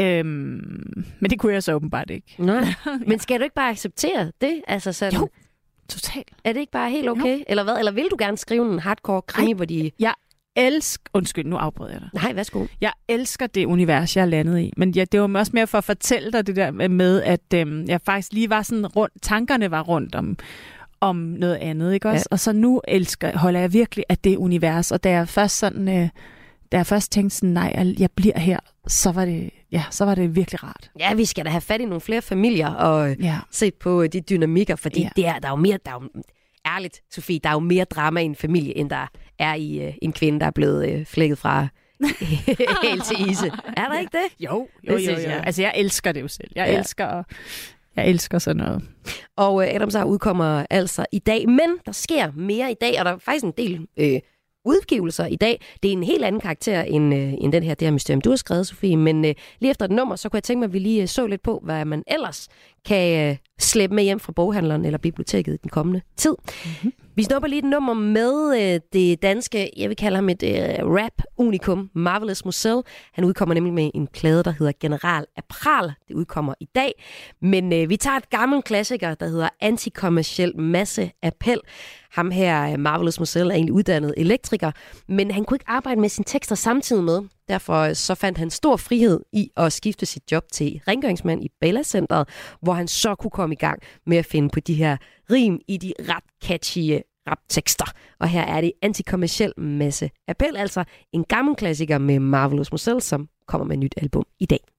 Øhm, 0.00 1.04
men 1.20 1.30
det 1.30 1.38
kunne 1.38 1.52
jeg 1.52 1.62
så 1.62 1.74
åbenbart 1.74 2.10
ikke. 2.10 2.34
Nej. 2.38 2.64
Men 3.08 3.18
skal 3.18 3.38
du 3.38 3.44
ikke 3.44 3.54
bare 3.54 3.70
acceptere 3.70 4.32
det? 4.40 4.62
Altså 4.68 4.92
sådan, 4.92 5.20
jo, 5.20 5.28
totalt. 5.88 6.30
Er 6.44 6.52
det 6.52 6.60
ikke 6.60 6.72
bare 6.72 6.90
helt 6.90 7.08
okay? 7.08 7.38
Jo. 7.38 7.44
Eller 7.46 7.64
hvad? 7.64 7.78
Eller 7.78 7.92
vil 7.92 8.08
du 8.10 8.16
gerne 8.18 8.36
skrive 8.36 8.72
en 8.72 8.78
hardcore 8.78 9.22
krimi, 9.22 9.52
hvor 9.52 9.64
de... 9.64 9.90
Jeg 9.98 10.14
elsker... 10.56 11.10
Undskyld, 11.14 11.44
nu 11.44 11.56
afbryder 11.56 11.92
jeg 11.92 12.00
dig. 12.00 12.10
Nej, 12.14 12.32
værsgo. 12.34 12.66
Jeg 12.80 12.92
elsker 13.08 13.46
det 13.46 13.64
univers, 13.64 14.16
jeg 14.16 14.22
er 14.22 14.26
landet 14.26 14.60
i. 14.60 14.72
Men 14.76 14.90
ja, 14.90 15.04
det 15.04 15.20
var 15.20 15.38
også 15.38 15.52
mere 15.54 15.66
for 15.66 15.78
at 15.78 15.84
fortælle 15.84 16.32
dig 16.32 16.46
det 16.46 16.56
der 16.56 16.88
med, 16.88 17.22
at 17.22 17.54
øhm, 17.54 17.84
jeg 17.84 18.00
faktisk 18.00 18.32
lige 18.32 18.50
var 18.50 18.62
sådan 18.62 18.86
rundt... 18.86 19.22
Tankerne 19.22 19.70
var 19.70 19.82
rundt 19.82 20.14
om, 20.14 20.36
om 21.00 21.16
noget 21.16 21.56
andet, 21.56 21.94
ikke 21.94 22.08
også? 22.08 22.26
Ja. 22.30 22.34
Og 22.34 22.40
så 22.40 22.52
nu 22.52 22.80
elsker, 22.88 23.38
holder 23.38 23.60
jeg 23.60 23.72
virkelig 23.72 24.04
af 24.08 24.18
det 24.18 24.36
univers. 24.36 24.92
Og 24.92 25.04
da 25.04 25.10
jeg 25.10 25.28
først 25.28 25.58
sådan... 25.58 25.88
Øh, 25.88 26.08
da 26.72 26.76
jeg 26.76 26.86
først 26.86 27.12
tænkte 27.12 27.36
sådan, 27.36 27.50
nej, 27.50 27.94
jeg 27.98 28.10
bliver 28.10 28.38
her, 28.38 28.58
så 28.86 29.12
var 29.12 29.24
det, 29.24 29.50
ja, 29.72 29.84
så 29.90 30.04
var 30.04 30.14
det 30.14 30.36
virkelig 30.36 30.64
rart. 30.64 30.90
Ja, 30.98 31.14
vi 31.14 31.24
skal 31.24 31.44
da 31.44 31.50
have 31.50 31.60
fat 31.60 31.80
i 31.80 31.84
nogle 31.84 32.00
flere 32.00 32.22
familier 32.22 32.68
og 32.68 33.16
ja. 33.16 33.38
se 33.50 33.70
på 33.70 34.06
de 34.06 34.20
dynamikker, 34.20 34.76
fordi 34.76 35.00
ja. 35.00 35.08
det 35.16 35.26
er, 35.26 35.38
der 35.38 35.48
er 35.48 35.52
jo 35.52 35.56
mere, 35.56 35.78
der 35.86 35.90
er 35.90 35.94
jo, 36.02 36.22
ærligt, 36.66 37.02
Sofie, 37.10 37.38
der 37.38 37.48
er 37.48 37.52
jo 37.52 37.58
mere 37.58 37.84
drama 37.84 38.20
i 38.20 38.24
en 38.24 38.36
familie, 38.36 38.76
end 38.76 38.90
der 38.90 39.06
er 39.38 39.54
i 39.54 39.88
uh, 39.88 39.94
en 40.02 40.12
kvinde, 40.12 40.40
der 40.40 40.46
er 40.46 40.50
blevet 40.50 41.00
uh, 41.00 41.06
flækket 41.06 41.38
fra 41.38 41.68
helt 42.88 43.04
til 43.04 43.30
ise. 43.30 43.46
Er 43.76 43.88
der 43.88 43.98
ikke 43.98 44.18
det? 44.18 44.44
Jo, 44.44 44.68
jo, 44.88 44.92
jo. 44.92 44.98
jo. 44.98 45.18
Jeg. 45.18 45.42
Altså, 45.46 45.62
jeg 45.62 45.72
elsker 45.76 46.12
det 46.12 46.20
jo 46.20 46.28
selv. 46.28 46.50
Jeg 46.54 46.68
ja. 46.68 46.78
elsker 46.78 47.22
jeg 47.96 48.08
elsker 48.08 48.38
sådan 48.38 48.56
noget. 48.56 48.82
Og 49.36 49.54
uh, 49.54 49.64
Adams 49.64 49.96
udkommer 50.06 50.66
altså 50.70 51.06
i 51.12 51.18
dag, 51.18 51.48
men 51.48 51.78
der 51.86 51.92
sker 51.92 52.32
mere 52.32 52.70
i 52.70 52.74
dag, 52.80 52.98
og 52.98 53.04
der 53.04 53.12
er 53.12 53.18
faktisk 53.18 53.44
en 53.44 53.52
del 53.56 53.86
øh, 53.96 54.20
udgivelser 54.64 55.26
i 55.26 55.36
dag. 55.36 55.60
Det 55.82 55.88
er 55.88 55.92
en 55.92 56.02
helt 56.02 56.24
anden 56.24 56.40
karakter 56.40 56.82
end, 56.82 57.14
øh, 57.14 57.32
end 57.40 57.52
den 57.52 57.62
her, 57.62 57.74
det 57.74 57.86
her 57.86 57.92
mysterium, 57.92 58.20
du 58.20 58.30
har 58.30 58.36
skrevet, 58.36 58.66
Sofie. 58.66 58.96
Men 58.96 59.24
øh, 59.24 59.34
lige 59.60 59.70
efter 59.70 59.84
et 59.84 59.90
nummer, 59.90 60.16
så 60.16 60.28
kunne 60.28 60.36
jeg 60.36 60.42
tænke 60.42 60.58
mig, 60.58 60.66
at 60.66 60.72
vi 60.72 60.78
lige 60.78 61.02
øh, 61.02 61.08
så 61.08 61.26
lidt 61.26 61.42
på, 61.42 61.60
hvad 61.64 61.84
man 61.84 62.02
ellers 62.06 62.48
kan 62.84 63.30
øh, 63.30 63.36
slæbe 63.60 63.94
med 63.94 64.04
hjem 64.04 64.20
fra 64.20 64.32
boghandleren 64.32 64.84
eller 64.84 64.98
biblioteket 64.98 65.54
i 65.54 65.56
den 65.56 65.70
kommende 65.70 66.00
tid. 66.16 66.34
Mm-hmm. 66.64 66.92
Vi 67.14 67.22
snupper 67.22 67.48
lige 67.48 67.58
et 67.58 67.64
nummer 67.64 67.94
med 67.94 68.60
øh, 68.60 68.80
det 68.92 69.22
danske, 69.22 69.70
jeg 69.76 69.88
vil 69.88 69.96
kalde 69.96 70.16
ham 70.16 70.28
et 70.28 70.42
øh, 70.42 70.86
rap-unikum, 70.86 71.90
Marvelous 71.94 72.44
Musel. 72.44 72.82
Han 73.12 73.24
udkommer 73.24 73.54
nemlig 73.54 73.72
med 73.72 73.90
en 73.94 74.06
plade, 74.06 74.42
der 74.42 74.50
hedder 74.58 74.72
General 74.80 75.24
Apral. 75.36 75.92
Det 76.08 76.14
udkommer 76.14 76.54
i 76.60 76.64
dag. 76.74 76.92
Men 77.42 77.72
øh, 77.72 77.88
vi 77.88 77.96
tager 77.96 78.16
et 78.16 78.30
gammelt 78.30 78.64
klassiker, 78.64 79.14
der 79.14 79.26
hedder 79.26 79.48
Antikommerciel 79.60 80.60
Masse 80.60 81.10
Appel. 81.22 81.60
Ham 82.12 82.30
her, 82.30 82.72
øh, 82.72 82.78
Marvelous 82.78 83.18
Musel, 83.18 83.50
er 83.50 83.54
egentlig 83.54 83.72
uddannet 83.72 84.14
elektriker, 84.16 84.70
men 85.08 85.30
han 85.30 85.44
kunne 85.44 85.54
ikke 85.54 85.68
arbejde 85.68 86.00
med 86.00 86.08
sine 86.08 86.24
tekster 86.24 86.54
samtidig 86.54 87.04
med. 87.04 87.22
Derfor 87.48 87.74
øh, 87.74 87.94
så 87.94 88.14
fandt 88.14 88.38
han 88.38 88.50
stor 88.50 88.76
frihed 88.76 89.20
i 89.32 89.50
at 89.56 89.72
skifte 89.72 90.06
sit 90.06 90.32
job 90.32 90.44
til 90.52 90.80
rengøringsmand 90.88 91.44
i 91.44 91.48
Bella 91.60 91.82
Centeret, 91.82 92.28
hvor 92.62 92.72
han 92.72 92.88
så 92.88 93.14
kunne 93.14 93.30
komme 93.30 93.54
i 93.54 93.58
gang 93.58 93.82
med 94.06 94.16
at 94.16 94.26
finde 94.26 94.48
på 94.48 94.60
de 94.60 94.74
her 94.74 94.96
rim 95.30 95.60
i 95.68 95.76
de 95.76 95.92
ret 96.00 96.24
catchy 96.44 96.94
øh, 96.94 97.00
raptekster. 97.30 97.92
Og 98.20 98.28
her 98.28 98.42
er 98.42 98.60
det 98.60 98.72
antikommersiel 98.82 99.52
masse 99.56 100.10
appel, 100.28 100.56
altså 100.56 100.84
en 101.12 101.24
gammel 101.24 101.56
klassiker 101.56 101.98
med 101.98 102.18
Marvelous 102.18 102.72
Moselle, 102.72 103.00
som 103.00 103.28
kommer 103.46 103.64
med 103.64 103.76
et 103.76 103.80
nyt 103.80 103.94
album 103.96 104.24
i 104.40 104.46
dag. 104.46 104.71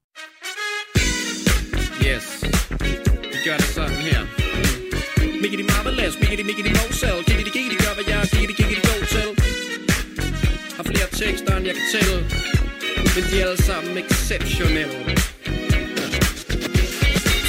Miggity 5.43 5.65
marvelous, 5.73 6.15
miggity 6.21 6.43
miggity 6.43 6.71
mosel, 6.79 7.17
giggity 7.27 7.51
giggity 7.55 7.77
gør 7.83 7.93
hvad 7.97 8.05
jeg 8.07 8.19
er, 8.21 8.27
giggity 8.33 8.53
giggity 8.59 8.81
go 8.89 8.95
til. 9.15 9.29
Har 10.77 10.83
flere 10.83 11.07
tekster 11.21 11.57
end 11.57 11.65
jeg 11.69 11.75
kan 11.79 11.85
tælle, 11.93 12.17
men 13.13 13.23
de 13.29 13.41
er 13.41 13.45
alle 13.47 13.63
sammen 13.63 13.97
exceptionelle. 13.97 14.97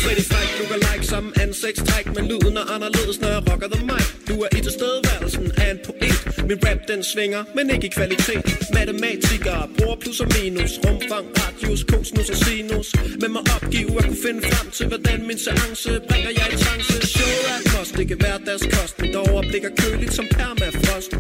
Pretty 0.05 0.25
Fræk, 0.31 0.49
du 0.59 0.65
kan 0.71 0.79
like 0.89 1.05
som 1.13 1.33
ansigtstræk 1.43 2.07
Men 2.17 2.25
lyden 2.31 2.57
er 2.57 2.67
anderledes, 2.75 3.21
når 3.21 3.29
jeg 3.29 3.43
rocker 3.51 3.69
the 3.75 3.87
mic. 3.91 4.07
Du 4.29 4.35
er 4.45 4.49
i 4.59 4.61
tilstedeværelsen 4.67 5.53
af 5.63 5.71
en 5.71 5.79
poet. 5.87 6.14
Min 6.49 6.59
rap 6.67 6.81
den 6.89 7.03
svinger, 7.03 7.43
men 7.57 7.71
ikke 7.75 7.87
i 7.87 7.93
kvalitet. 7.99 8.45
Matematikere 8.79 9.69
bruger 9.79 9.97
plus 10.03 10.21
og 10.21 10.29
minus. 10.37 10.73
Rumfang, 10.85 11.27
radius, 11.39 11.81
cosinus 11.91 12.29
og 12.35 12.37
sinus. 12.37 12.89
Men 13.21 13.29
må 13.33 13.41
opgive 13.57 13.93
at 14.01 14.05
kunne 14.09 14.23
finde 14.27 14.43
frem 14.51 14.71
til 14.77 14.87
Hvordan 14.89 15.19
min 15.29 15.39
seance 15.39 15.91
bringer 16.09 16.33
jeg 16.39 16.47
i 16.55 16.57
trance. 16.65 16.95
Show 17.15 17.35
er 17.53 17.61
kost, 17.73 17.75
must, 17.79 17.93
det 17.99 18.07
kan 18.09 18.19
være 18.27 18.39
deres 18.49 18.65
kost. 18.75 18.95
Mit 19.03 19.17
overblik 19.17 19.65
er 19.71 19.75
køligt 19.83 20.15
som 20.19 20.27
permafrost. 20.37 21.11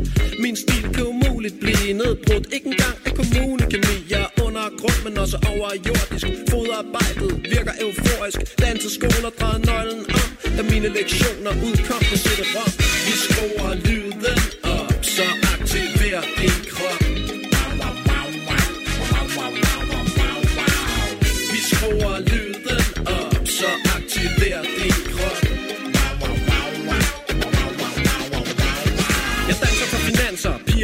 Min 0.44 0.56
stil 0.56 0.84
kan 0.94 1.04
umuligt 1.12 1.56
blive 1.64 1.92
nedbrudt. 2.02 2.46
Ikke 2.56 2.66
engang 2.72 2.96
af 3.06 3.12
kommunekemi. 3.20 3.96
Jeg 4.12 4.22
er 4.26 4.30
under 4.44 4.64
grund, 4.80 4.98
men 5.06 5.14
også 5.24 5.38
overjordisk. 5.52 6.26
Fodarbejdet 6.50 7.32
virker 7.54 7.74
euforisk. 7.84 8.38
Danseskoler 8.64 9.30
drejer 9.40 9.60
nøglen 9.70 10.04
om 10.18 10.28
Da 10.56 10.62
mine 10.72 10.88
lektioner 10.98 11.52
udkom 11.66 12.02
på 12.10 12.16
CD-ROM 12.24 12.70
Vi 13.06 13.14
skruer 13.24 13.74
lyd 13.86 14.13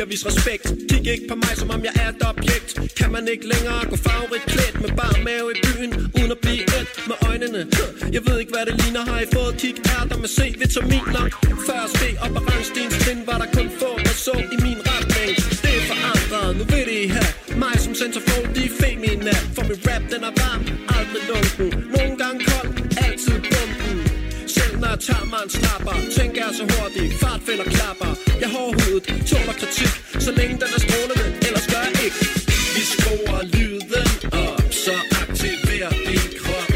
finanser, 0.01 0.07
piger 0.07 0.07
vis 0.07 0.27
respekt. 0.27 0.67
Kig 0.89 1.13
ikke 1.13 1.29
på 1.29 1.35
mig, 1.35 1.57
som 1.57 1.71
om 1.71 1.85
jeg 1.85 1.93
er 2.03 2.09
et 2.09 2.23
objekt. 2.23 2.95
Kan 2.97 3.13
man 3.13 3.29
ikke 3.29 3.47
længere 3.53 3.81
gå 3.91 3.97
farverigt 3.97 4.45
klædt 4.47 4.81
Med 4.81 4.91
bar 4.97 5.17
mave 5.25 5.49
i 5.55 5.57
byen, 5.67 5.93
uden 6.19 6.31
at 6.31 6.39
blive 6.39 6.65
et 6.79 6.89
med 7.09 7.17
øjnene? 7.29 7.67
Jeg 8.13 8.23
ved 8.27 8.39
ikke, 8.43 8.53
hvad 8.55 8.65
det 8.69 8.75
ligner. 8.83 9.03
Har 9.11 9.21
I 9.21 9.27
fået 9.35 9.55
kig 9.63 9.77
ærter 9.97 10.19
med 10.25 10.31
C-vitaminer? 10.37 11.25
Før 11.67 11.83
steg 11.95 12.15
op 12.25 12.37
ad 12.39 12.43
rangstens 12.51 12.95
trin 13.03 13.21
Var 13.29 13.39
der 13.43 13.49
kun 13.57 13.69
få, 13.81 13.91
der 14.07 14.15
så 14.27 14.35
i 14.55 14.57
min 14.67 14.81
retning. 14.91 15.31
Det 15.65 15.73
er 15.79 15.85
forandret, 15.91 16.51
nu 16.59 16.65
ved 16.73 16.85
de 16.91 17.01
her 17.15 17.29
Mig 17.63 17.77
som 17.85 17.95
centerfold, 18.03 18.47
de 18.57 18.63
er 18.71 18.75
femina. 18.83 19.35
For 19.57 19.65
min 19.71 19.81
rap, 19.89 20.05
den 20.13 20.23
er 20.29 20.35
varm, 20.43 20.63
aldrig 20.97 21.23
lunken. 21.31 21.69
Nogle 21.97 22.15
gange 22.23 22.39
kold, 22.51 22.71
altid 23.05 23.39
bumpen 23.53 24.21
selv 24.57 24.81
når 24.81 24.89
jeg 24.95 25.01
tager 25.09 25.27
mig 25.33 25.41
en 25.47 25.51
snapper 25.59 25.97
Tænker 26.19 26.41
jeg 26.47 26.53
så 26.61 26.65
hurtigt, 26.73 27.11
fartfælder 27.23 27.67
klapper. 27.77 28.11
Jeg 28.43 28.49
har 28.55 28.63
hovedet, 29.09 29.27
tåler 29.27 29.53
kritik 29.53 30.21
Så 30.21 30.31
længe 30.33 30.55
den 30.55 30.69
er 30.77 30.81
strålende, 30.81 31.25
ellers 31.47 31.67
gør 31.67 31.83
jeg 31.95 32.05
ikke. 32.05 32.17
Vi 32.77 32.83
skruer 32.93 33.43
lyden 33.55 34.09
op 34.33 34.73
Så 34.73 34.95
aktiver 35.23 35.91
din 36.09 36.27
krop. 36.41 36.71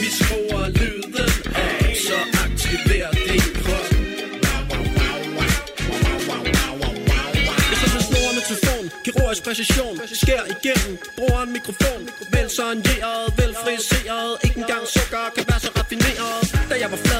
Vi 0.00 0.08
skruer 0.18 0.68
lyden 0.68 1.28
op 1.64 1.96
Så 2.06 2.18
aktiver 2.44 3.10
din 3.28 3.46
krop. 3.62 3.88
Jeg 7.70 7.78
så 7.82 7.88
med 7.94 8.02
snorene 8.08 8.42
telefon 8.48 8.84
Kirurgisk 9.04 9.44
præcision 9.44 10.00
Skær 10.22 10.42
igennem 10.54 10.98
Bruger 11.16 11.42
en 11.42 11.52
mikrofon 11.52 12.02
Vel 12.32 12.50
sonjeret 12.50 13.24
Vel 13.38 13.54
friseret 13.62 14.30
Ikke 14.44 14.58
engang 14.60 14.86
sukker 14.94 15.24
kan 15.36 15.44
så 15.44 15.49
raffineret 15.49 15.49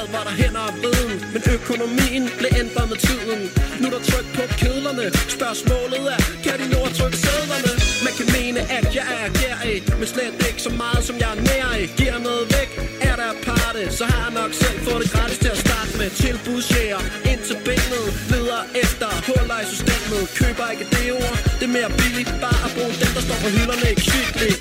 da 0.01 0.07
var 0.17 0.23
der 0.29 0.35
hænder 0.41 0.63
og 0.69 0.73
viden 0.83 1.15
Men 1.33 1.41
økonomien 1.57 2.23
blev 2.39 2.51
ændret 2.61 2.85
med 2.91 2.99
tiden. 3.09 3.39
Nu 3.79 3.85
er 3.89 3.93
der 3.95 4.03
tryk 4.11 4.27
på 4.37 4.43
kedlerne. 4.61 5.05
Spørgsmålet 5.37 6.03
er 6.15 6.21
Kan 6.45 6.55
de 6.61 6.65
nå 6.73 6.79
at 6.89 6.93
trykke 6.99 7.17
sædlerne? 7.25 7.71
Man 8.05 8.13
kan 8.17 8.27
mene 8.37 8.59
at 8.77 8.85
jeg 8.97 9.07
er 9.19 9.27
gærig 9.41 9.77
Men 9.99 10.07
slet 10.13 10.35
ikke 10.49 10.61
så 10.67 10.71
meget 10.83 11.01
som 11.07 11.15
jeg 11.23 11.29
er 11.35 11.39
nær 11.49 11.69
i. 11.81 11.83
Giver 11.99 12.19
noget 12.29 12.45
væk. 12.55 12.69
Er 13.09 13.15
der 13.21 13.31
parte 13.47 13.81
Så 13.97 14.03
har 14.11 14.19
jeg 14.25 14.33
nok 14.41 14.51
selv 14.63 14.77
fået 14.85 14.99
det 15.03 15.09
gratis 15.15 15.39
til 15.43 15.51
at 15.55 15.59
starte 15.65 15.91
med. 15.99 16.09
Tilbudsjæger 16.23 17.01
Ind 17.31 17.41
til 17.49 17.57
benet 17.67 18.07
Leder 18.31 18.63
efter 18.83 19.09
Huller 19.27 19.59
i 19.65 19.67
systemet. 19.73 20.21
Køber 20.39 20.65
ikke 20.73 20.85
det 20.95 21.05
ord 21.19 21.35
Det 21.59 21.65
er 21.69 21.73
mere 21.79 21.91
billigt 22.01 22.31
Bare 22.45 22.61
at 22.67 22.71
bruge 22.77 22.93
dem 23.01 23.11
der 23.15 23.23
står 23.27 23.37
på 23.43 23.49
hylderne 23.55 23.85
Ikke 23.91 24.03
kvickly 24.09 24.51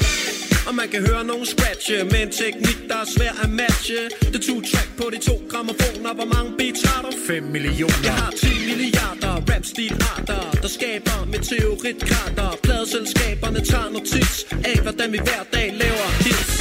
og 0.69 0.75
man 0.81 0.89
kan 0.93 1.01
høre 1.09 1.25
nogen 1.25 1.47
scratche 1.47 2.05
Med 2.13 2.21
en 2.27 2.33
teknik, 2.43 2.79
der 2.91 2.99
er 3.05 3.09
svær 3.17 3.33
at 3.45 3.51
matche. 3.51 4.01
Det 4.33 4.41
to 4.49 4.57
track 4.71 4.89
på 5.01 5.05
de 5.15 5.19
to 5.29 5.35
gramofoner 5.51 6.13
Hvor 6.19 6.29
mange 6.35 6.51
beats 6.59 6.83
har 6.89 7.03
du? 7.03 7.11
5 7.27 7.43
millioner. 7.43 8.01
Jeg 8.05 8.15
har 8.23 8.31
10 8.31 8.47
milliarder. 8.71 9.35
Rap-stil-arter 9.51 10.43
Der 10.63 10.69
skaber 10.69 11.19
meteoritkrater 11.33 12.51
Pladeselskaberne 12.63 13.61
tager 13.71 13.91
notits 13.95 14.37
Af 14.71 14.79
hvordan 14.85 15.13
vi 15.13 15.19
hver 15.27 15.43
dag 15.57 15.69
laver 15.83 16.09
hits. 16.25 16.55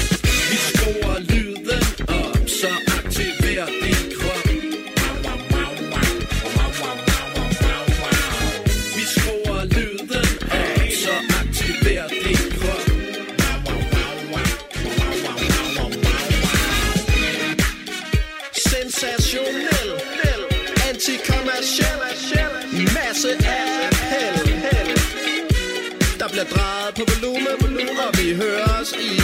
Vi 0.49 0.57
skruer 0.69 1.19
lyden 1.31 1.83
op 2.07 2.28
høres 28.35 28.93
vi 28.97 29.03
i 29.03 29.18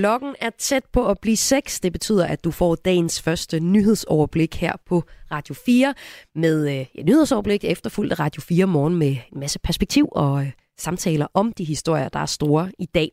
Klokken 0.00 0.34
er 0.40 0.50
tæt 0.58 0.84
på 0.92 1.08
at 1.08 1.18
blive 1.18 1.36
6. 1.36 1.80
Det 1.80 1.92
betyder, 1.92 2.26
at 2.26 2.44
du 2.44 2.50
får 2.50 2.74
dagens 2.74 3.22
første 3.22 3.60
nyhedsoverblik 3.60 4.56
her 4.56 4.72
på 4.86 5.04
Radio 5.30 5.54
4 5.54 5.94
med 6.34 6.68
øh, 6.68 6.86
ja, 6.94 7.02
nyhedsoverblik 7.02 7.64
efterfulgt 7.64 8.12
af 8.12 8.20
Radio 8.20 8.42
4 8.42 8.66
morgen 8.66 8.96
med 8.96 9.16
en 9.32 9.40
masse 9.40 9.58
perspektiv 9.58 10.08
og 10.12 10.42
øh, 10.42 10.52
samtaler 10.80 11.26
om 11.34 11.52
de 11.52 11.64
historier, 11.64 12.08
der 12.08 12.18
er 12.20 12.26
store 12.26 12.70
i 12.78 12.86
dag. 12.86 13.12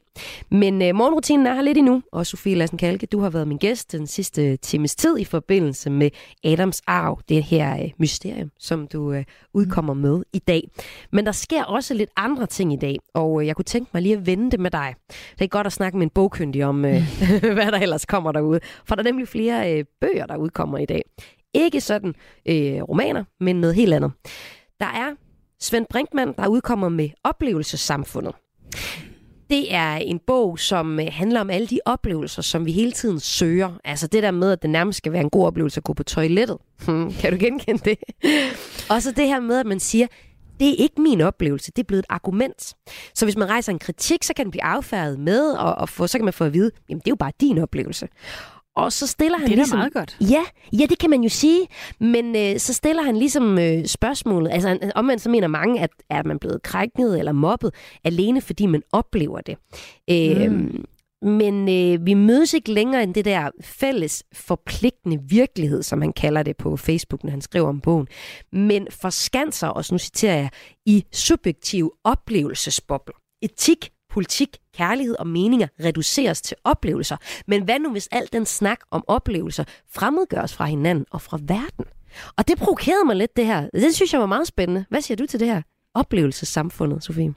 Men 0.52 0.82
øh, 0.82 0.96
morgenrutinen 0.96 1.48
er 1.48 1.54
her 1.54 1.62
lidt 1.62 1.78
endnu, 1.78 2.02
og 2.12 2.26
Sofie 2.26 2.56
Lassen 2.56 2.78
Kalke, 2.78 3.06
du 3.06 3.20
har 3.20 3.30
været 3.30 3.48
min 3.48 3.58
gæst 3.58 3.92
den 3.92 4.08
sidste 4.08 4.58
times 4.58 4.96
tid 4.96 5.18
i 5.18 5.26
forbindelse 5.26 5.90
med 5.90 6.10
Adams 6.44 6.82
Arv, 6.88 7.20
det 7.30 7.44
her 7.44 7.84
øh, 7.84 7.90
mysterium, 8.00 8.52
som 8.60 8.88
du 8.88 9.12
øh, 9.14 9.24
udkommer 9.54 9.94
med 9.94 10.24
i 10.34 10.40
dag. 10.40 10.70
Men 11.12 11.26
der 11.26 11.32
sker 11.32 11.64
også 11.64 11.94
lidt 11.94 12.10
andre 12.16 12.46
ting 12.46 12.74
i 12.74 12.78
dag, 12.78 12.98
og 13.14 13.42
øh, 13.42 13.48
jeg 13.48 13.56
kunne 13.56 13.66
tænke 13.66 13.92
mig 13.94 14.02
lige 14.02 14.18
at 14.18 14.26
vende 14.26 14.52
det 14.52 14.60
med 14.60 14.72
dig. 14.72 14.96
Det 15.10 15.42
er 15.42 15.48
godt 15.48 15.68
at 15.68 15.74
snakke 15.74 15.98
med 15.98 16.06
en 16.06 16.10
bogkyndig 16.10 16.66
om, 16.66 16.86
øh, 16.86 17.02
hvad 17.56 17.72
der 17.72 17.80
ellers 17.80 18.06
kommer 18.06 18.32
derude, 18.32 18.60
for 18.86 18.96
der 18.96 19.02
er 19.02 19.08
nemlig 19.08 19.28
flere 19.28 19.74
øh, 19.74 19.86
bøger, 20.02 20.26
der 20.26 20.38
udkommer 20.38 20.78
i 20.78 20.86
dag. 20.86 21.02
Ikke 21.54 21.82
sådan 21.82 22.16
øh, 22.46 22.82
romaner, 22.82 23.24
men 23.40 23.62
noget 23.62 23.76
helt 23.76 23.94
andet. 23.94 24.12
Der 24.80 24.86
er 24.86 25.27
Svend 25.62 25.86
Brinkmann, 25.90 26.34
der 26.38 26.48
udkommer 26.48 26.90
med 26.90 27.10
Oplevelsessamfundet. 27.24 28.36
Det 29.50 29.74
er 29.74 29.94
en 29.94 30.20
bog, 30.28 30.60
som 30.60 31.00
øh, 31.00 31.08
handler 31.12 31.42
om 31.42 31.50
alle 31.50 31.68
de 31.68 31.80
oplevelser, 31.86 32.42
som 32.42 32.66
vi 32.66 32.72
hele 32.72 32.92
tiden 32.92 33.20
søger. 33.20 33.80
Altså 33.84 34.08
det 34.08 34.24
der 34.24 34.32
med, 34.32 34.52
at 34.52 34.62
det 34.62 34.70
nærmest 34.70 34.98
skal 34.98 35.12
være 35.12 35.22
en 35.22 35.30
god 35.30 35.46
oplevelse 35.46 35.80
at 35.80 35.84
gå 35.84 35.94
på 35.94 36.04
toilettet. 36.04 36.58
Hmm, 36.86 37.14
kan 37.14 37.32
du 37.32 37.38
genkende 37.40 37.82
det? 37.86 37.98
Og 38.90 39.02
så 39.02 39.12
det 39.12 39.28
her 39.28 39.40
med, 39.40 39.60
at 39.60 39.66
man 39.66 39.80
siger, 39.80 40.08
det 40.60 40.70
er 40.70 40.76
ikke 40.78 41.02
min 41.02 41.22
oplevelse, 41.22 41.72
det 41.76 41.84
er 41.84 41.88
blevet 41.88 42.00
et 42.00 42.06
argument. 42.10 42.76
Så 43.14 43.26
hvis 43.26 43.38
man 43.38 43.50
rejser 43.50 43.72
en 43.72 43.80
kritik, 43.80 44.24
så 44.24 44.34
kan 44.34 44.46
den 44.46 44.52
blive 44.52 44.64
affærdet 44.64 45.20
med, 45.20 45.52
og, 45.52 45.76
og 45.76 45.90
få, 45.90 46.08
så 46.08 46.18
kan 46.18 46.26
man 46.26 46.34
få 46.34 46.44
at 46.44 46.54
vide, 46.54 46.72
jamen 46.90 47.00
det 47.00 47.08
er 47.08 47.12
jo 47.12 47.16
bare 47.16 47.32
din 47.42 47.58
oplevelse. 47.58 48.08
Og 48.78 48.94
så 48.94 49.08
stiller 49.08 49.38
han 49.38 49.46
Det 49.48 49.52
er 49.54 49.56
ligesom... 49.56 49.78
meget 49.80 49.94
godt. 49.94 50.18
Ja, 50.22 50.44
ja, 50.80 50.86
det 50.86 51.00
kan 51.00 51.10
man 51.10 51.22
jo 51.24 51.30
sige. 51.30 51.68
Men 52.00 52.36
øh, 52.36 52.60
så 52.60 52.74
stiller 52.74 53.04
han 53.04 53.18
ligesom 53.18 53.60
øh, 53.60 53.86
spørgsmålet. 53.86 54.52
Altså 54.52 54.68
han- 54.70 54.92
omvendt 54.96 55.22
så 55.24 55.30
mener 55.30 55.48
mange, 55.48 55.82
at 55.82 55.90
er 56.10 56.24
man 56.24 56.40
blevet 56.40 56.62
krænket 56.64 57.20
eller 57.20 57.32
mobbet, 57.32 57.74
alene 58.04 58.42
fordi 58.42 58.66
man 58.66 58.82
oplever 58.92 59.42
det. 59.42 59.58
Øh, 60.12 60.52
Mm. 60.52 60.86
Men 61.22 61.70
øh, 61.70 62.06
vi 62.06 62.14
mødes 62.14 62.54
ikke 62.54 62.72
længere 62.72 63.04
end 63.04 63.14
det 63.14 63.26
der 63.26 63.50
fælles 63.62 64.24
forpligtende 64.34 65.20
virkelighed, 65.30 65.84
som 65.84 66.02
han 66.02 66.14
kalder 66.14 66.44
det 66.44 66.58
på 66.58 66.78
Facebook, 66.78 67.24
når 67.24 67.32
han 67.32 67.42
skriver 67.42 67.68
om 67.68 67.82
bogen. 67.82 68.08
Men 68.52 68.88
forskanser 68.92 69.70
os, 69.70 69.92
nu 69.92 69.98
citerer 69.98 70.36
jeg, 70.36 70.50
i 70.86 71.06
subjektive 71.14 71.92
oplevelsesbobler. 72.04 73.16
Etik, 73.42 73.90
politik, 74.10 74.58
kærlighed 74.76 75.16
og 75.20 75.28
meninger 75.28 75.68
reduceres 75.84 76.42
til 76.42 76.58
oplevelser. 76.64 77.18
Men 77.48 77.64
hvad 77.64 77.80
nu, 77.80 77.92
hvis 77.92 78.08
al 78.12 78.28
den 78.34 78.46
snak 78.46 78.80
om 78.92 79.04
oplevelser 79.08 79.64
fremmedgøres 79.90 80.54
fra 80.54 80.66
hinanden 80.66 81.06
og 81.12 81.22
fra 81.22 81.40
verden? 81.42 81.86
Og 82.38 82.48
det 82.48 82.58
provokerede 82.58 83.06
mig 83.06 83.16
lidt, 83.16 83.38
det 83.38 83.46
her. 83.46 83.70
Det 83.74 83.96
synes 83.96 84.14
jeg 84.14 84.22
var 84.22 84.28
meget 84.28 84.48
spændende. 84.48 84.86
Hvad 84.90 85.02
siger 85.02 85.16
du 85.16 85.26
til 85.26 85.40
det 85.40 85.48
her 85.48 85.62
oplevelsessamfundet, 85.94 87.04
Sofie? 87.04 87.34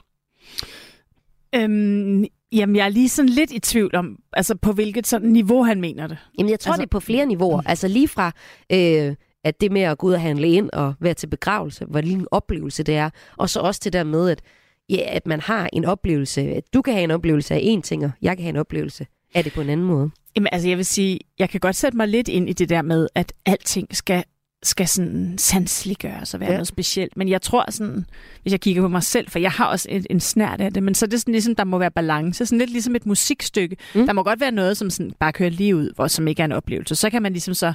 Øhm, 1.55 2.25
jamen, 2.51 2.75
jeg 2.75 2.85
er 2.85 2.89
lige 2.89 3.09
sådan 3.09 3.29
lidt 3.29 3.51
i 3.51 3.59
tvivl 3.59 3.95
om, 3.95 4.17
altså 4.33 4.55
på 4.55 4.71
hvilket 4.71 5.07
sådan 5.07 5.29
niveau 5.29 5.63
han 5.63 5.81
mener 5.81 6.07
det. 6.07 6.17
Jamen, 6.37 6.49
jeg 6.49 6.59
tror, 6.59 6.71
altså, 6.71 6.81
det 6.81 6.87
er 6.87 6.91
på 6.91 6.99
flere 6.99 7.25
niveauer. 7.25 7.61
Altså 7.65 7.87
lige 7.87 8.07
fra, 8.07 8.31
øh, 8.71 9.15
at 9.43 9.61
det 9.61 9.71
med 9.71 9.81
at 9.81 9.97
gå 9.97 10.07
ud 10.07 10.13
og 10.13 10.21
handle 10.21 10.47
ind 10.47 10.69
og 10.73 10.93
være 10.99 11.13
til 11.13 11.27
begravelse, 11.27 11.85
hvor 11.85 12.01
lille 12.01 12.19
en 12.19 12.27
oplevelse 12.31 12.83
det 12.83 12.95
er, 12.95 13.09
og 13.37 13.49
så 13.49 13.59
også 13.59 13.81
det 13.83 13.93
der 13.93 14.03
med, 14.03 14.29
at, 14.29 14.41
ja, 14.89 15.15
at 15.15 15.27
man 15.27 15.39
har 15.39 15.69
en 15.73 15.85
oplevelse, 15.85 16.41
at 16.41 16.63
du 16.73 16.81
kan 16.81 16.93
have 16.93 17.03
en 17.03 17.11
oplevelse 17.11 17.53
af 17.53 17.59
en 17.63 17.81
ting, 17.81 18.05
og 18.05 18.11
jeg 18.21 18.37
kan 18.37 18.43
have 18.43 18.49
en 18.49 18.57
oplevelse 18.57 19.07
af 19.35 19.43
det 19.43 19.53
på 19.53 19.61
en 19.61 19.69
anden 19.69 19.85
måde. 19.85 20.09
Jamen, 20.35 20.49
altså 20.51 20.69
jeg 20.69 20.77
vil 20.77 20.85
sige, 20.85 21.19
jeg 21.39 21.49
kan 21.49 21.59
godt 21.59 21.75
sætte 21.75 21.97
mig 21.97 22.07
lidt 22.07 22.27
ind 22.27 22.49
i 22.49 22.53
det 22.53 22.69
der 22.69 22.81
med, 22.81 23.07
at 23.15 23.33
alting 23.45 23.95
skal 23.95 24.23
skal 24.63 24.87
sådan 24.87 25.37
sanseliggøres 25.37 26.33
og 26.33 26.39
være 26.39 26.49
ja. 26.49 26.55
noget 26.55 26.67
specielt. 26.67 27.17
Men 27.17 27.29
jeg 27.29 27.41
tror 27.41 27.71
sådan, 27.71 28.05
hvis 28.41 28.51
jeg 28.51 28.61
kigger 28.61 28.81
på 28.81 28.87
mig 28.87 29.03
selv, 29.03 29.29
for 29.29 29.39
jeg 29.39 29.51
har 29.51 29.65
også 29.65 29.87
en, 29.91 30.05
en 30.09 30.19
snært 30.19 30.61
af 30.61 30.73
det, 30.73 30.83
men 30.83 30.95
så 30.95 31.05
er 31.05 31.09
det 31.09 31.19
sådan 31.19 31.31
ligesom, 31.31 31.55
der 31.55 31.63
må 31.63 31.77
være 31.77 31.91
balance. 31.91 32.45
Sådan 32.45 32.57
lidt 32.59 32.69
ligesom 32.69 32.95
et 32.95 33.05
musikstykke. 33.05 33.77
Mm. 33.95 34.05
Der 34.05 34.13
må 34.13 34.23
godt 34.23 34.39
være 34.39 34.51
noget, 34.51 34.77
som 34.77 34.89
sådan 34.89 35.11
bare 35.19 35.33
kører 35.33 35.49
lige 35.49 35.75
ud, 35.75 35.91
hvor 35.95 36.07
som 36.07 36.27
ikke 36.27 36.41
er 36.41 36.45
en 36.45 36.51
oplevelse. 36.51 36.95
Så 36.95 37.09
kan 37.09 37.21
man 37.21 37.31
ligesom 37.31 37.53
så 37.53 37.73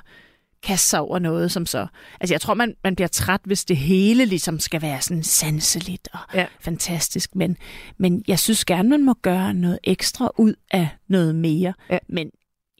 kaste 0.67 0.89
sig 0.89 1.01
over 1.01 1.19
noget, 1.19 1.53
som 1.53 1.67
så... 1.67 1.87
Altså 2.21 2.35
jeg 2.35 2.41
tror, 2.41 2.55
man, 2.55 2.75
man 2.85 2.97
bliver 2.97 3.09
træt, 3.09 3.41
hvis 3.45 3.65
det 3.65 3.77
hele 3.77 4.25
ligesom 4.25 4.61
skal 4.61 4.83
være 4.83 5.01
sådan 5.01 5.23
sanseligt 5.23 6.09
og 6.13 6.19
ja. 6.35 6.47
fantastisk. 6.61 7.35
Men, 7.35 7.57
men 7.99 8.25
jeg 8.29 8.39
synes 8.39 8.65
gerne, 8.65 8.89
man 8.89 9.05
må 9.05 9.15
gøre 9.23 9.55
noget 9.55 9.79
ekstra 9.85 10.31
ud 10.39 10.55
af 10.71 10.89
noget 11.09 11.35
mere. 11.35 11.75
Ja. 11.91 11.99
Men 12.09 12.31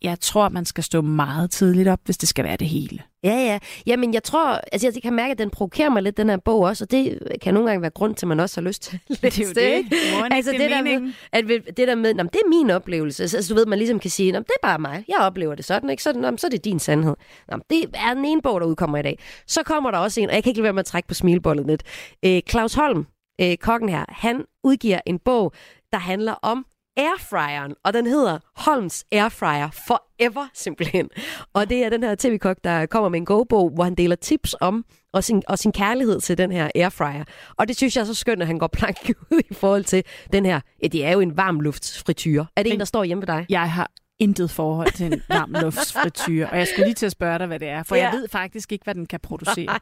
jeg 0.03 0.21
tror, 0.21 0.49
man 0.49 0.65
skal 0.65 0.85
stå 0.85 1.01
meget 1.01 1.51
tidligt 1.51 1.89
op, 1.89 2.01
hvis 2.05 2.19
det 2.19 2.29
skal 2.29 2.45
være 2.45 2.57
det 2.57 2.69
hele. 2.69 3.03
Ja, 3.27 3.37
ja. 3.37 3.59
Jamen, 3.87 4.15
jeg 4.15 4.23
tror, 4.23 4.61
altså 4.73 4.91
jeg 4.95 5.03
kan 5.03 5.13
mærke, 5.13 5.33
at 5.33 5.39
den 5.39 5.51
provokerer 5.51 5.91
mig 5.91 6.03
lidt, 6.03 6.17
den 6.17 6.29
her 6.31 6.37
bog 6.37 6.61
også, 6.61 6.85
og 6.85 6.91
det 6.91 7.19
kan 7.43 7.55
nogle 7.55 7.69
gange 7.69 7.83
være 7.83 7.91
grund 7.91 8.15
til, 8.15 8.27
at 8.27 8.29
man 8.29 8.41
også 8.41 8.61
har 8.61 8.69
lyst 8.69 8.83
til 8.83 9.01
at 9.11 9.23
læse 9.23 9.39
Det 9.55 9.61
er 9.61 9.69
jo 9.69 9.71
det. 9.71 9.77
ikke? 9.79 9.97
Altså 10.31 10.51
det 10.53 10.61
det, 10.61 10.67
er 10.73 10.77
der 10.77 10.83
med, 10.83 11.13
at 11.33 11.45
det 11.77 11.89
der 11.89 11.95
med, 11.95 12.15
"Nå, 12.15 12.23
men 12.23 12.31
det 12.33 12.41
er 12.45 12.49
min 12.49 12.71
oplevelse. 12.71 13.23
Altså, 13.23 13.55
du 13.55 13.59
ved, 13.59 13.67
man 13.67 13.79
ligesom 13.79 13.99
kan 14.01 14.11
sige, 14.11 14.33
"Nå, 14.33 14.39
men 14.39 14.45
det 14.45 14.53
er 14.63 14.67
bare 14.69 14.79
mig. 14.79 15.05
Jeg 15.09 15.17
oplever 15.21 15.55
det 15.55 15.65
sådan, 15.65 15.91
ikke? 15.91 16.03
Så, 16.03 16.13
nå, 16.13 16.31
men 16.31 16.39
så 16.39 16.47
er 16.47 16.51
det 16.51 16.65
din 16.65 16.79
sandhed. 16.79 17.15
Nå, 17.49 17.59
det 17.71 17.85
er 17.95 18.15
den 18.15 18.25
ene 18.25 18.43
bog, 18.43 18.61
der 18.61 18.67
udkommer 18.67 18.99
i 18.99 19.03
dag. 19.03 19.19
Så 19.47 19.63
kommer 19.63 19.91
der 19.91 19.99
også 19.99 20.21
en, 20.21 20.29
og 20.29 20.35
jeg 20.35 20.43
kan 20.43 20.51
ikke 20.51 20.59
lade 20.59 20.65
være 20.65 20.73
med 20.73 20.81
at 20.81 20.87
trække 20.87 21.09
på 21.09 21.15
smilbollet 21.15 21.67
lidt. 21.67 21.83
Øh, 22.25 22.41
Claus 22.51 22.75
Holm, 22.75 23.07
øh, 23.41 23.57
kokken 23.57 23.89
her, 23.89 24.05
han 24.09 24.45
udgiver 24.65 25.01
en 25.07 25.19
bog, 25.19 25.53
der 25.93 25.99
handler 25.99 26.33
om 26.43 26.67
airfryeren, 26.97 27.75
og 27.85 27.93
den 27.93 28.07
hedder 28.07 28.39
Holms 28.57 29.05
Airfryer 29.13 29.71
Forever, 29.87 30.47
simpelthen. 30.55 31.09
Og 31.55 31.71
det 31.71 31.85
er 31.85 31.91
den 31.91 32.03
her 32.03 32.15
tv-kok, 32.15 32.57
der 32.65 32.87
kommer 32.87 33.09
med 33.09 33.19
en 33.19 33.25
go-bog, 33.25 33.71
hvor 33.71 33.85
han 33.85 33.95
deler 33.95 34.17
tips 34.17 34.55
om 34.61 34.85
og 35.13 35.25
sin, 35.25 35.43
og 35.49 35.59
sin 35.59 35.73
kærlighed 35.73 36.21
til 36.21 36.39
den 36.39 36.53
her 36.53 36.71
airfryer. 36.75 37.25
Og 37.57 37.69
det 37.69 37.77
synes 37.77 37.97
jeg 37.97 38.03
er 38.03 38.07
så 38.07 38.15
skønt, 38.15 38.41
at 38.41 38.47
han 38.47 38.59
går 38.59 38.67
plank 38.67 39.13
ud 39.33 39.41
i 39.51 39.55
forhold 39.55 39.85
til 39.85 40.05
den 40.33 40.47
her. 40.47 40.61
Ja, 40.83 40.87
det 40.89 41.05
er 41.05 41.13
jo 41.13 41.21
en 41.21 41.37
varmluftsfrityre. 41.37 42.47
Er 42.57 42.63
det 42.63 42.73
en, 42.73 42.79
der 42.79 42.85
står 42.85 43.05
hjemme 43.05 43.21
ved 43.23 43.27
dig? 43.27 43.47
Jeg 43.49 43.73
har 43.73 43.91
intet 44.19 44.51
forhold 44.51 44.93
til 44.93 45.07
en 45.07 45.23
varmluftsfrityre, 45.29 46.47
og 46.51 46.59
jeg 46.59 46.67
skulle 46.67 46.85
lige 46.87 46.95
til 46.95 47.07
at 47.07 47.13
spørge 47.13 47.39
dig, 47.39 47.47
hvad 47.47 47.59
det 47.59 47.69
er, 47.69 47.83
for 47.83 47.97
Ja. 47.97 48.03
jeg 48.05 48.13
ved 48.13 48.29
faktisk 48.29 48.73
ikke, 48.73 48.85
hvad 48.85 48.95
den 48.95 49.07
kan 49.07 49.21
producere. 49.21 49.79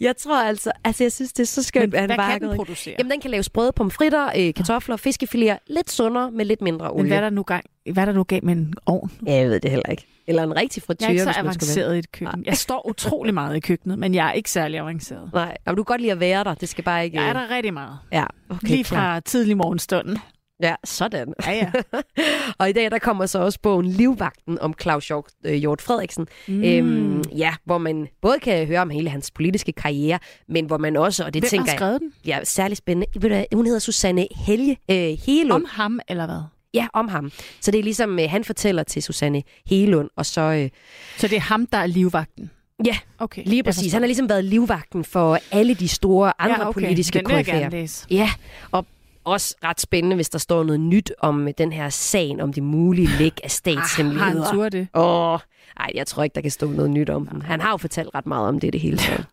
Jeg 0.00 0.16
tror 0.16 0.42
altså, 0.42 0.72
altså 0.84 1.04
jeg 1.04 1.12
synes, 1.12 1.32
det 1.32 1.42
er 1.42 1.46
så 1.46 1.62
skønt, 1.62 1.92
Men 1.92 2.00
at 2.00 2.06
hvad 2.06 2.16
bare 2.16 2.32
kan 2.32 2.40
den 2.40 2.48
går 2.48 2.54
i- 2.54 2.56
producere? 2.56 2.94
Jamen, 2.98 3.10
den 3.10 3.20
kan 3.20 3.30
lave 3.30 3.42
sprøde 3.42 3.72
pomfritter, 3.72 4.28
øh, 4.36 4.54
kartofler, 4.54 4.96
fiskefiléer, 4.96 5.58
lidt 5.66 5.90
sundere 5.90 6.30
med 6.30 6.44
lidt 6.44 6.62
mindre 6.62 6.90
olie. 6.90 7.02
Men 7.02 7.08
hvad 7.08 7.16
er 7.18 7.20
der 7.22 7.30
nu, 7.30 7.42
gang, 7.42 7.64
hvad 7.92 8.02
er 8.02 8.04
der 8.04 8.12
nu 8.12 8.22
gav 8.24 8.40
med 8.42 8.56
en 8.56 8.74
ovn? 8.86 9.12
Ja, 9.26 9.34
jeg 9.34 9.48
ved 9.50 9.60
det 9.60 9.70
heller 9.70 9.90
ikke. 9.90 10.06
Eller 10.26 10.42
en 10.42 10.56
rigtig 10.56 10.82
frityre, 10.82 11.06
Jeg 11.08 11.16
er 11.16 11.20
ikke 11.20 11.32
så 11.32 11.40
avanceret 11.40 11.96
i 11.96 11.98
et 11.98 12.12
køkken. 12.12 12.44
Jeg 12.46 12.56
står 12.56 12.88
utrolig 12.88 13.34
meget 13.34 13.56
i 13.56 13.60
køkkenet, 13.60 13.98
men 13.98 14.14
jeg 14.14 14.28
er 14.28 14.32
ikke 14.32 14.50
særlig 14.50 14.80
avanceret. 14.80 15.30
Nej, 15.32 15.56
jamen, 15.66 15.76
du 15.76 15.82
kan 15.84 15.92
godt 15.92 16.00
lide 16.00 16.12
at 16.12 16.20
være 16.20 16.44
der. 16.44 16.54
Det 16.54 16.68
skal 16.68 16.84
bare 16.84 17.04
ikke... 17.04 17.16
Jeg 17.20 17.28
er 17.28 17.32
der 17.32 17.50
rigtig 17.50 17.74
meget. 17.74 17.98
Ja, 18.12 18.24
okay, 18.50 18.66
Lige 18.68 18.84
klar. 18.84 18.98
fra 19.14 19.20
tidlig 19.20 19.56
morgenstunden. 19.56 20.18
Ja, 20.62 20.74
sådan. 20.84 21.34
Ja, 21.46 21.52
ja. 21.52 21.70
og 22.58 22.68
i 22.68 22.72
dag 22.72 22.90
der 22.90 22.98
kommer 22.98 23.26
så 23.26 23.38
også 23.38 23.58
bogen 23.62 23.86
Livvagten 23.86 24.58
om 24.58 24.74
Claus 24.82 25.08
Hjort, 25.08 25.24
øh, 25.44 25.54
Hjort 25.54 25.82
Frederiksen. 25.82 26.26
Mm. 26.48 26.64
Øhm, 26.64 27.22
ja, 27.36 27.54
hvor 27.64 27.78
man 27.78 28.08
både 28.22 28.38
kan 28.38 28.66
høre 28.66 28.80
om 28.80 28.90
hele 28.90 29.10
hans 29.10 29.30
politiske 29.30 29.72
karriere, 29.72 30.18
men 30.48 30.64
hvor 30.66 30.78
man 30.78 30.96
også, 30.96 31.24
og 31.24 31.34
det 31.34 31.42
Hvem 31.42 31.48
tænker 31.48 31.72
skrevet 31.76 32.00
den? 32.00 32.12
jeg, 32.24 32.38
ja, 32.38 32.44
særlig 32.44 32.76
spændende, 32.76 33.06
ved 33.20 33.30
du, 33.30 33.56
hun 33.56 33.66
hedder 33.66 33.78
Susanne 33.80 34.26
Helge 34.36 34.78
øh, 34.90 35.18
Helund. 35.26 35.52
Om 35.52 35.66
ham, 35.70 36.00
eller 36.08 36.26
hvad? 36.26 36.40
Ja, 36.74 36.86
om 36.92 37.08
ham. 37.08 37.32
Så 37.60 37.70
det 37.70 37.78
er 37.78 37.82
ligesom, 37.82 38.18
øh, 38.18 38.30
han 38.30 38.44
fortæller 38.44 38.82
til 38.82 39.02
Susanne 39.02 39.42
Helund, 39.66 40.10
og 40.16 40.26
så... 40.26 40.40
Øh, 40.40 40.70
Så 41.18 41.28
det 41.28 41.36
er 41.36 41.40
ham, 41.40 41.66
der 41.66 41.78
er 41.78 41.86
livvagten? 41.86 42.50
Ja, 42.84 42.96
okay, 43.18 43.42
lige 43.44 43.56
jeg 43.56 43.64
præcis. 43.64 43.92
Han 43.92 44.02
har 44.02 44.06
ligesom 44.06 44.28
været 44.28 44.44
livvagten 44.44 45.04
for 45.04 45.38
alle 45.52 45.74
de 45.74 45.88
store 45.88 46.32
andre 46.38 46.56
Ja, 46.60 46.68
okay. 46.68 46.80
politiske 46.80 47.22
jeg 47.28 47.70
læse. 47.70 48.06
Ja, 48.10 48.30
og 48.70 48.86
også 49.28 49.54
ret 49.64 49.80
spændende, 49.80 50.16
hvis 50.16 50.28
der 50.30 50.38
står 50.38 50.64
noget 50.64 50.80
nyt 50.80 51.12
om 51.18 51.48
øh, 51.48 51.54
den 51.58 51.72
her 51.72 51.88
sag, 51.88 52.36
om 52.40 52.52
det 52.52 52.62
mulige 52.62 53.08
læk 53.18 53.40
af 53.44 53.50
statshemmeligheder. 53.50 54.40
Ah, 54.42 54.46
han 54.48 54.54
turde 54.56 54.78
det? 54.78 54.88
Åh, 54.94 55.38
ej, 55.80 55.90
jeg 55.94 56.06
tror 56.06 56.22
ikke, 56.22 56.34
der 56.34 56.40
kan 56.40 56.50
stå 56.50 56.70
noget 56.70 56.90
nyt 56.90 57.10
om 57.10 57.26
den. 57.26 57.42
Han 57.42 57.60
har 57.60 57.70
jo 57.70 57.76
fortalt 57.76 58.08
ret 58.14 58.26
meget 58.26 58.48
om 58.48 58.60
det 58.60 58.72
det 58.72 58.80
hele 58.80 58.96
taget. 58.98 59.26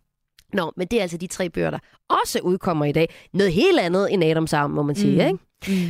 Nå, 0.54 0.72
men 0.78 0.88
det 0.88 0.98
er 0.98 1.02
altså 1.02 1.18
de 1.18 1.28
tre 1.28 1.50
bøger, 1.50 1.70
der 1.72 1.80
også 2.10 2.39
udkommer 2.43 2.86
i 2.86 2.91
dag. 2.91 3.10
Noget 3.34 3.54
helt 3.54 3.80
andet 3.80 4.14
end 4.14 4.24
Adams 4.24 4.54
arm, 4.54 4.72
må 4.72 4.84
man 4.84 4.96
sige, 4.96 5.14
Mm. 5.14 5.28
ikke? 5.28 5.39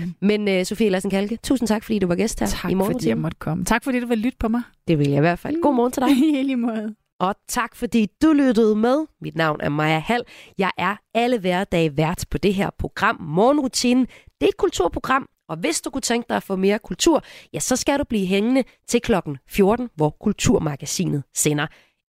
Mm. 0.06 0.14
Men 0.22 0.48
uh, 0.60 0.64
Sofie 0.66 0.90
Lassen 0.90 1.12
Kalke, 1.12 1.38
tusind 1.44 1.68
tak, 1.68 1.84
fordi 1.84 2.00
du 2.00 2.08
var 2.08 2.16
gæst 2.16 2.40
her 2.40 2.48
Tak, 2.48 2.72
i 2.72 2.74
morgen. 2.74 2.94
fordi 2.94 3.08
jeg 3.10 3.18
måtte 3.18 3.38
komme. 3.40 3.66
Tak, 3.66 3.84
fordi 3.84 4.00
du 4.00 4.08
vil 4.08 4.18
lytte 4.18 4.38
på 4.40 4.48
mig. 4.48 4.62
Det 4.88 5.00
vil 5.00 5.08
jeg 5.10 5.18
i 5.18 5.20
hvert 5.20 5.40
fald. 5.40 5.62
God 5.62 5.74
morgen 5.76 5.92
til 5.92 6.02
dig. 6.02 6.10
I 6.40 6.44
lige 6.44 6.56
måde. 6.56 6.96
Og 7.20 7.36
tak 7.48 7.76
fordi 7.76 8.08
du 8.22 8.34
lyttede 8.34 8.76
med. 8.76 9.06
Mit 9.22 9.36
navn 9.36 9.62
er 9.62 9.70
Maja 9.70 10.00
Hall. 10.00 10.24
Jeg 10.58 10.72
er 10.78 10.96
alle 11.14 11.40
hverdage 11.40 11.98
vært 11.98 12.26
på 12.30 12.38
det 12.38 12.54
her 12.54 12.70
program 12.80 13.22
Morgenrutinen. 13.22 14.06
Det 14.06 14.44
er 14.44 14.48
et 14.48 14.58
kulturprogram, 14.58 15.28
og 15.50 15.58
hvis 15.58 15.82
du 15.82 15.90
kunne 15.90 16.02
tænke 16.02 16.26
dig 16.30 16.38
at 16.38 16.44
få 16.44 16.56
mere 16.56 16.80
kultur, 16.80 17.24
ja, 17.54 17.60
så 17.60 17.76
skal 17.76 18.00
du 18.00 18.04
blive 18.04 18.26
hængende 18.26 18.64
til 18.88 19.02
klokken 19.02 19.38
14, 19.50 19.90
hvor 19.96 20.10
Kulturmagasinet 20.10 21.24
sender. 21.36 21.68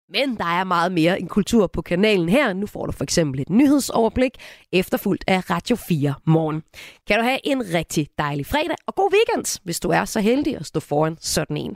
Men 0.09 0.37
der 0.37 0.45
er 0.45 0.63
meget 0.63 0.91
mere 0.91 1.19
end 1.19 1.29
kultur 1.29 1.67
på 1.67 1.81
kanalen 1.81 2.29
her. 2.29 2.53
Nu 2.53 2.67
får 2.67 2.85
du 2.85 2.91
for 2.91 3.03
eksempel 3.03 3.41
et 3.41 3.49
nyhedsoverblik, 3.49 4.31
efterfulgt 4.71 5.23
af 5.27 5.49
Radio 5.49 5.75
4 5.75 6.13
morgen. 6.25 6.63
Kan 7.07 7.17
du 7.19 7.23
have 7.23 7.39
en 7.43 7.73
rigtig 7.73 8.07
dejlig 8.17 8.45
fredag 8.45 8.75
og 8.87 8.95
god 8.95 9.11
weekend, 9.13 9.61
hvis 9.63 9.79
du 9.79 9.89
er 9.89 10.05
så 10.05 10.19
heldig 10.19 10.57
at 10.57 10.65
stå 10.65 10.79
foran 10.79 11.17
sådan 11.21 11.57
en. 11.57 11.75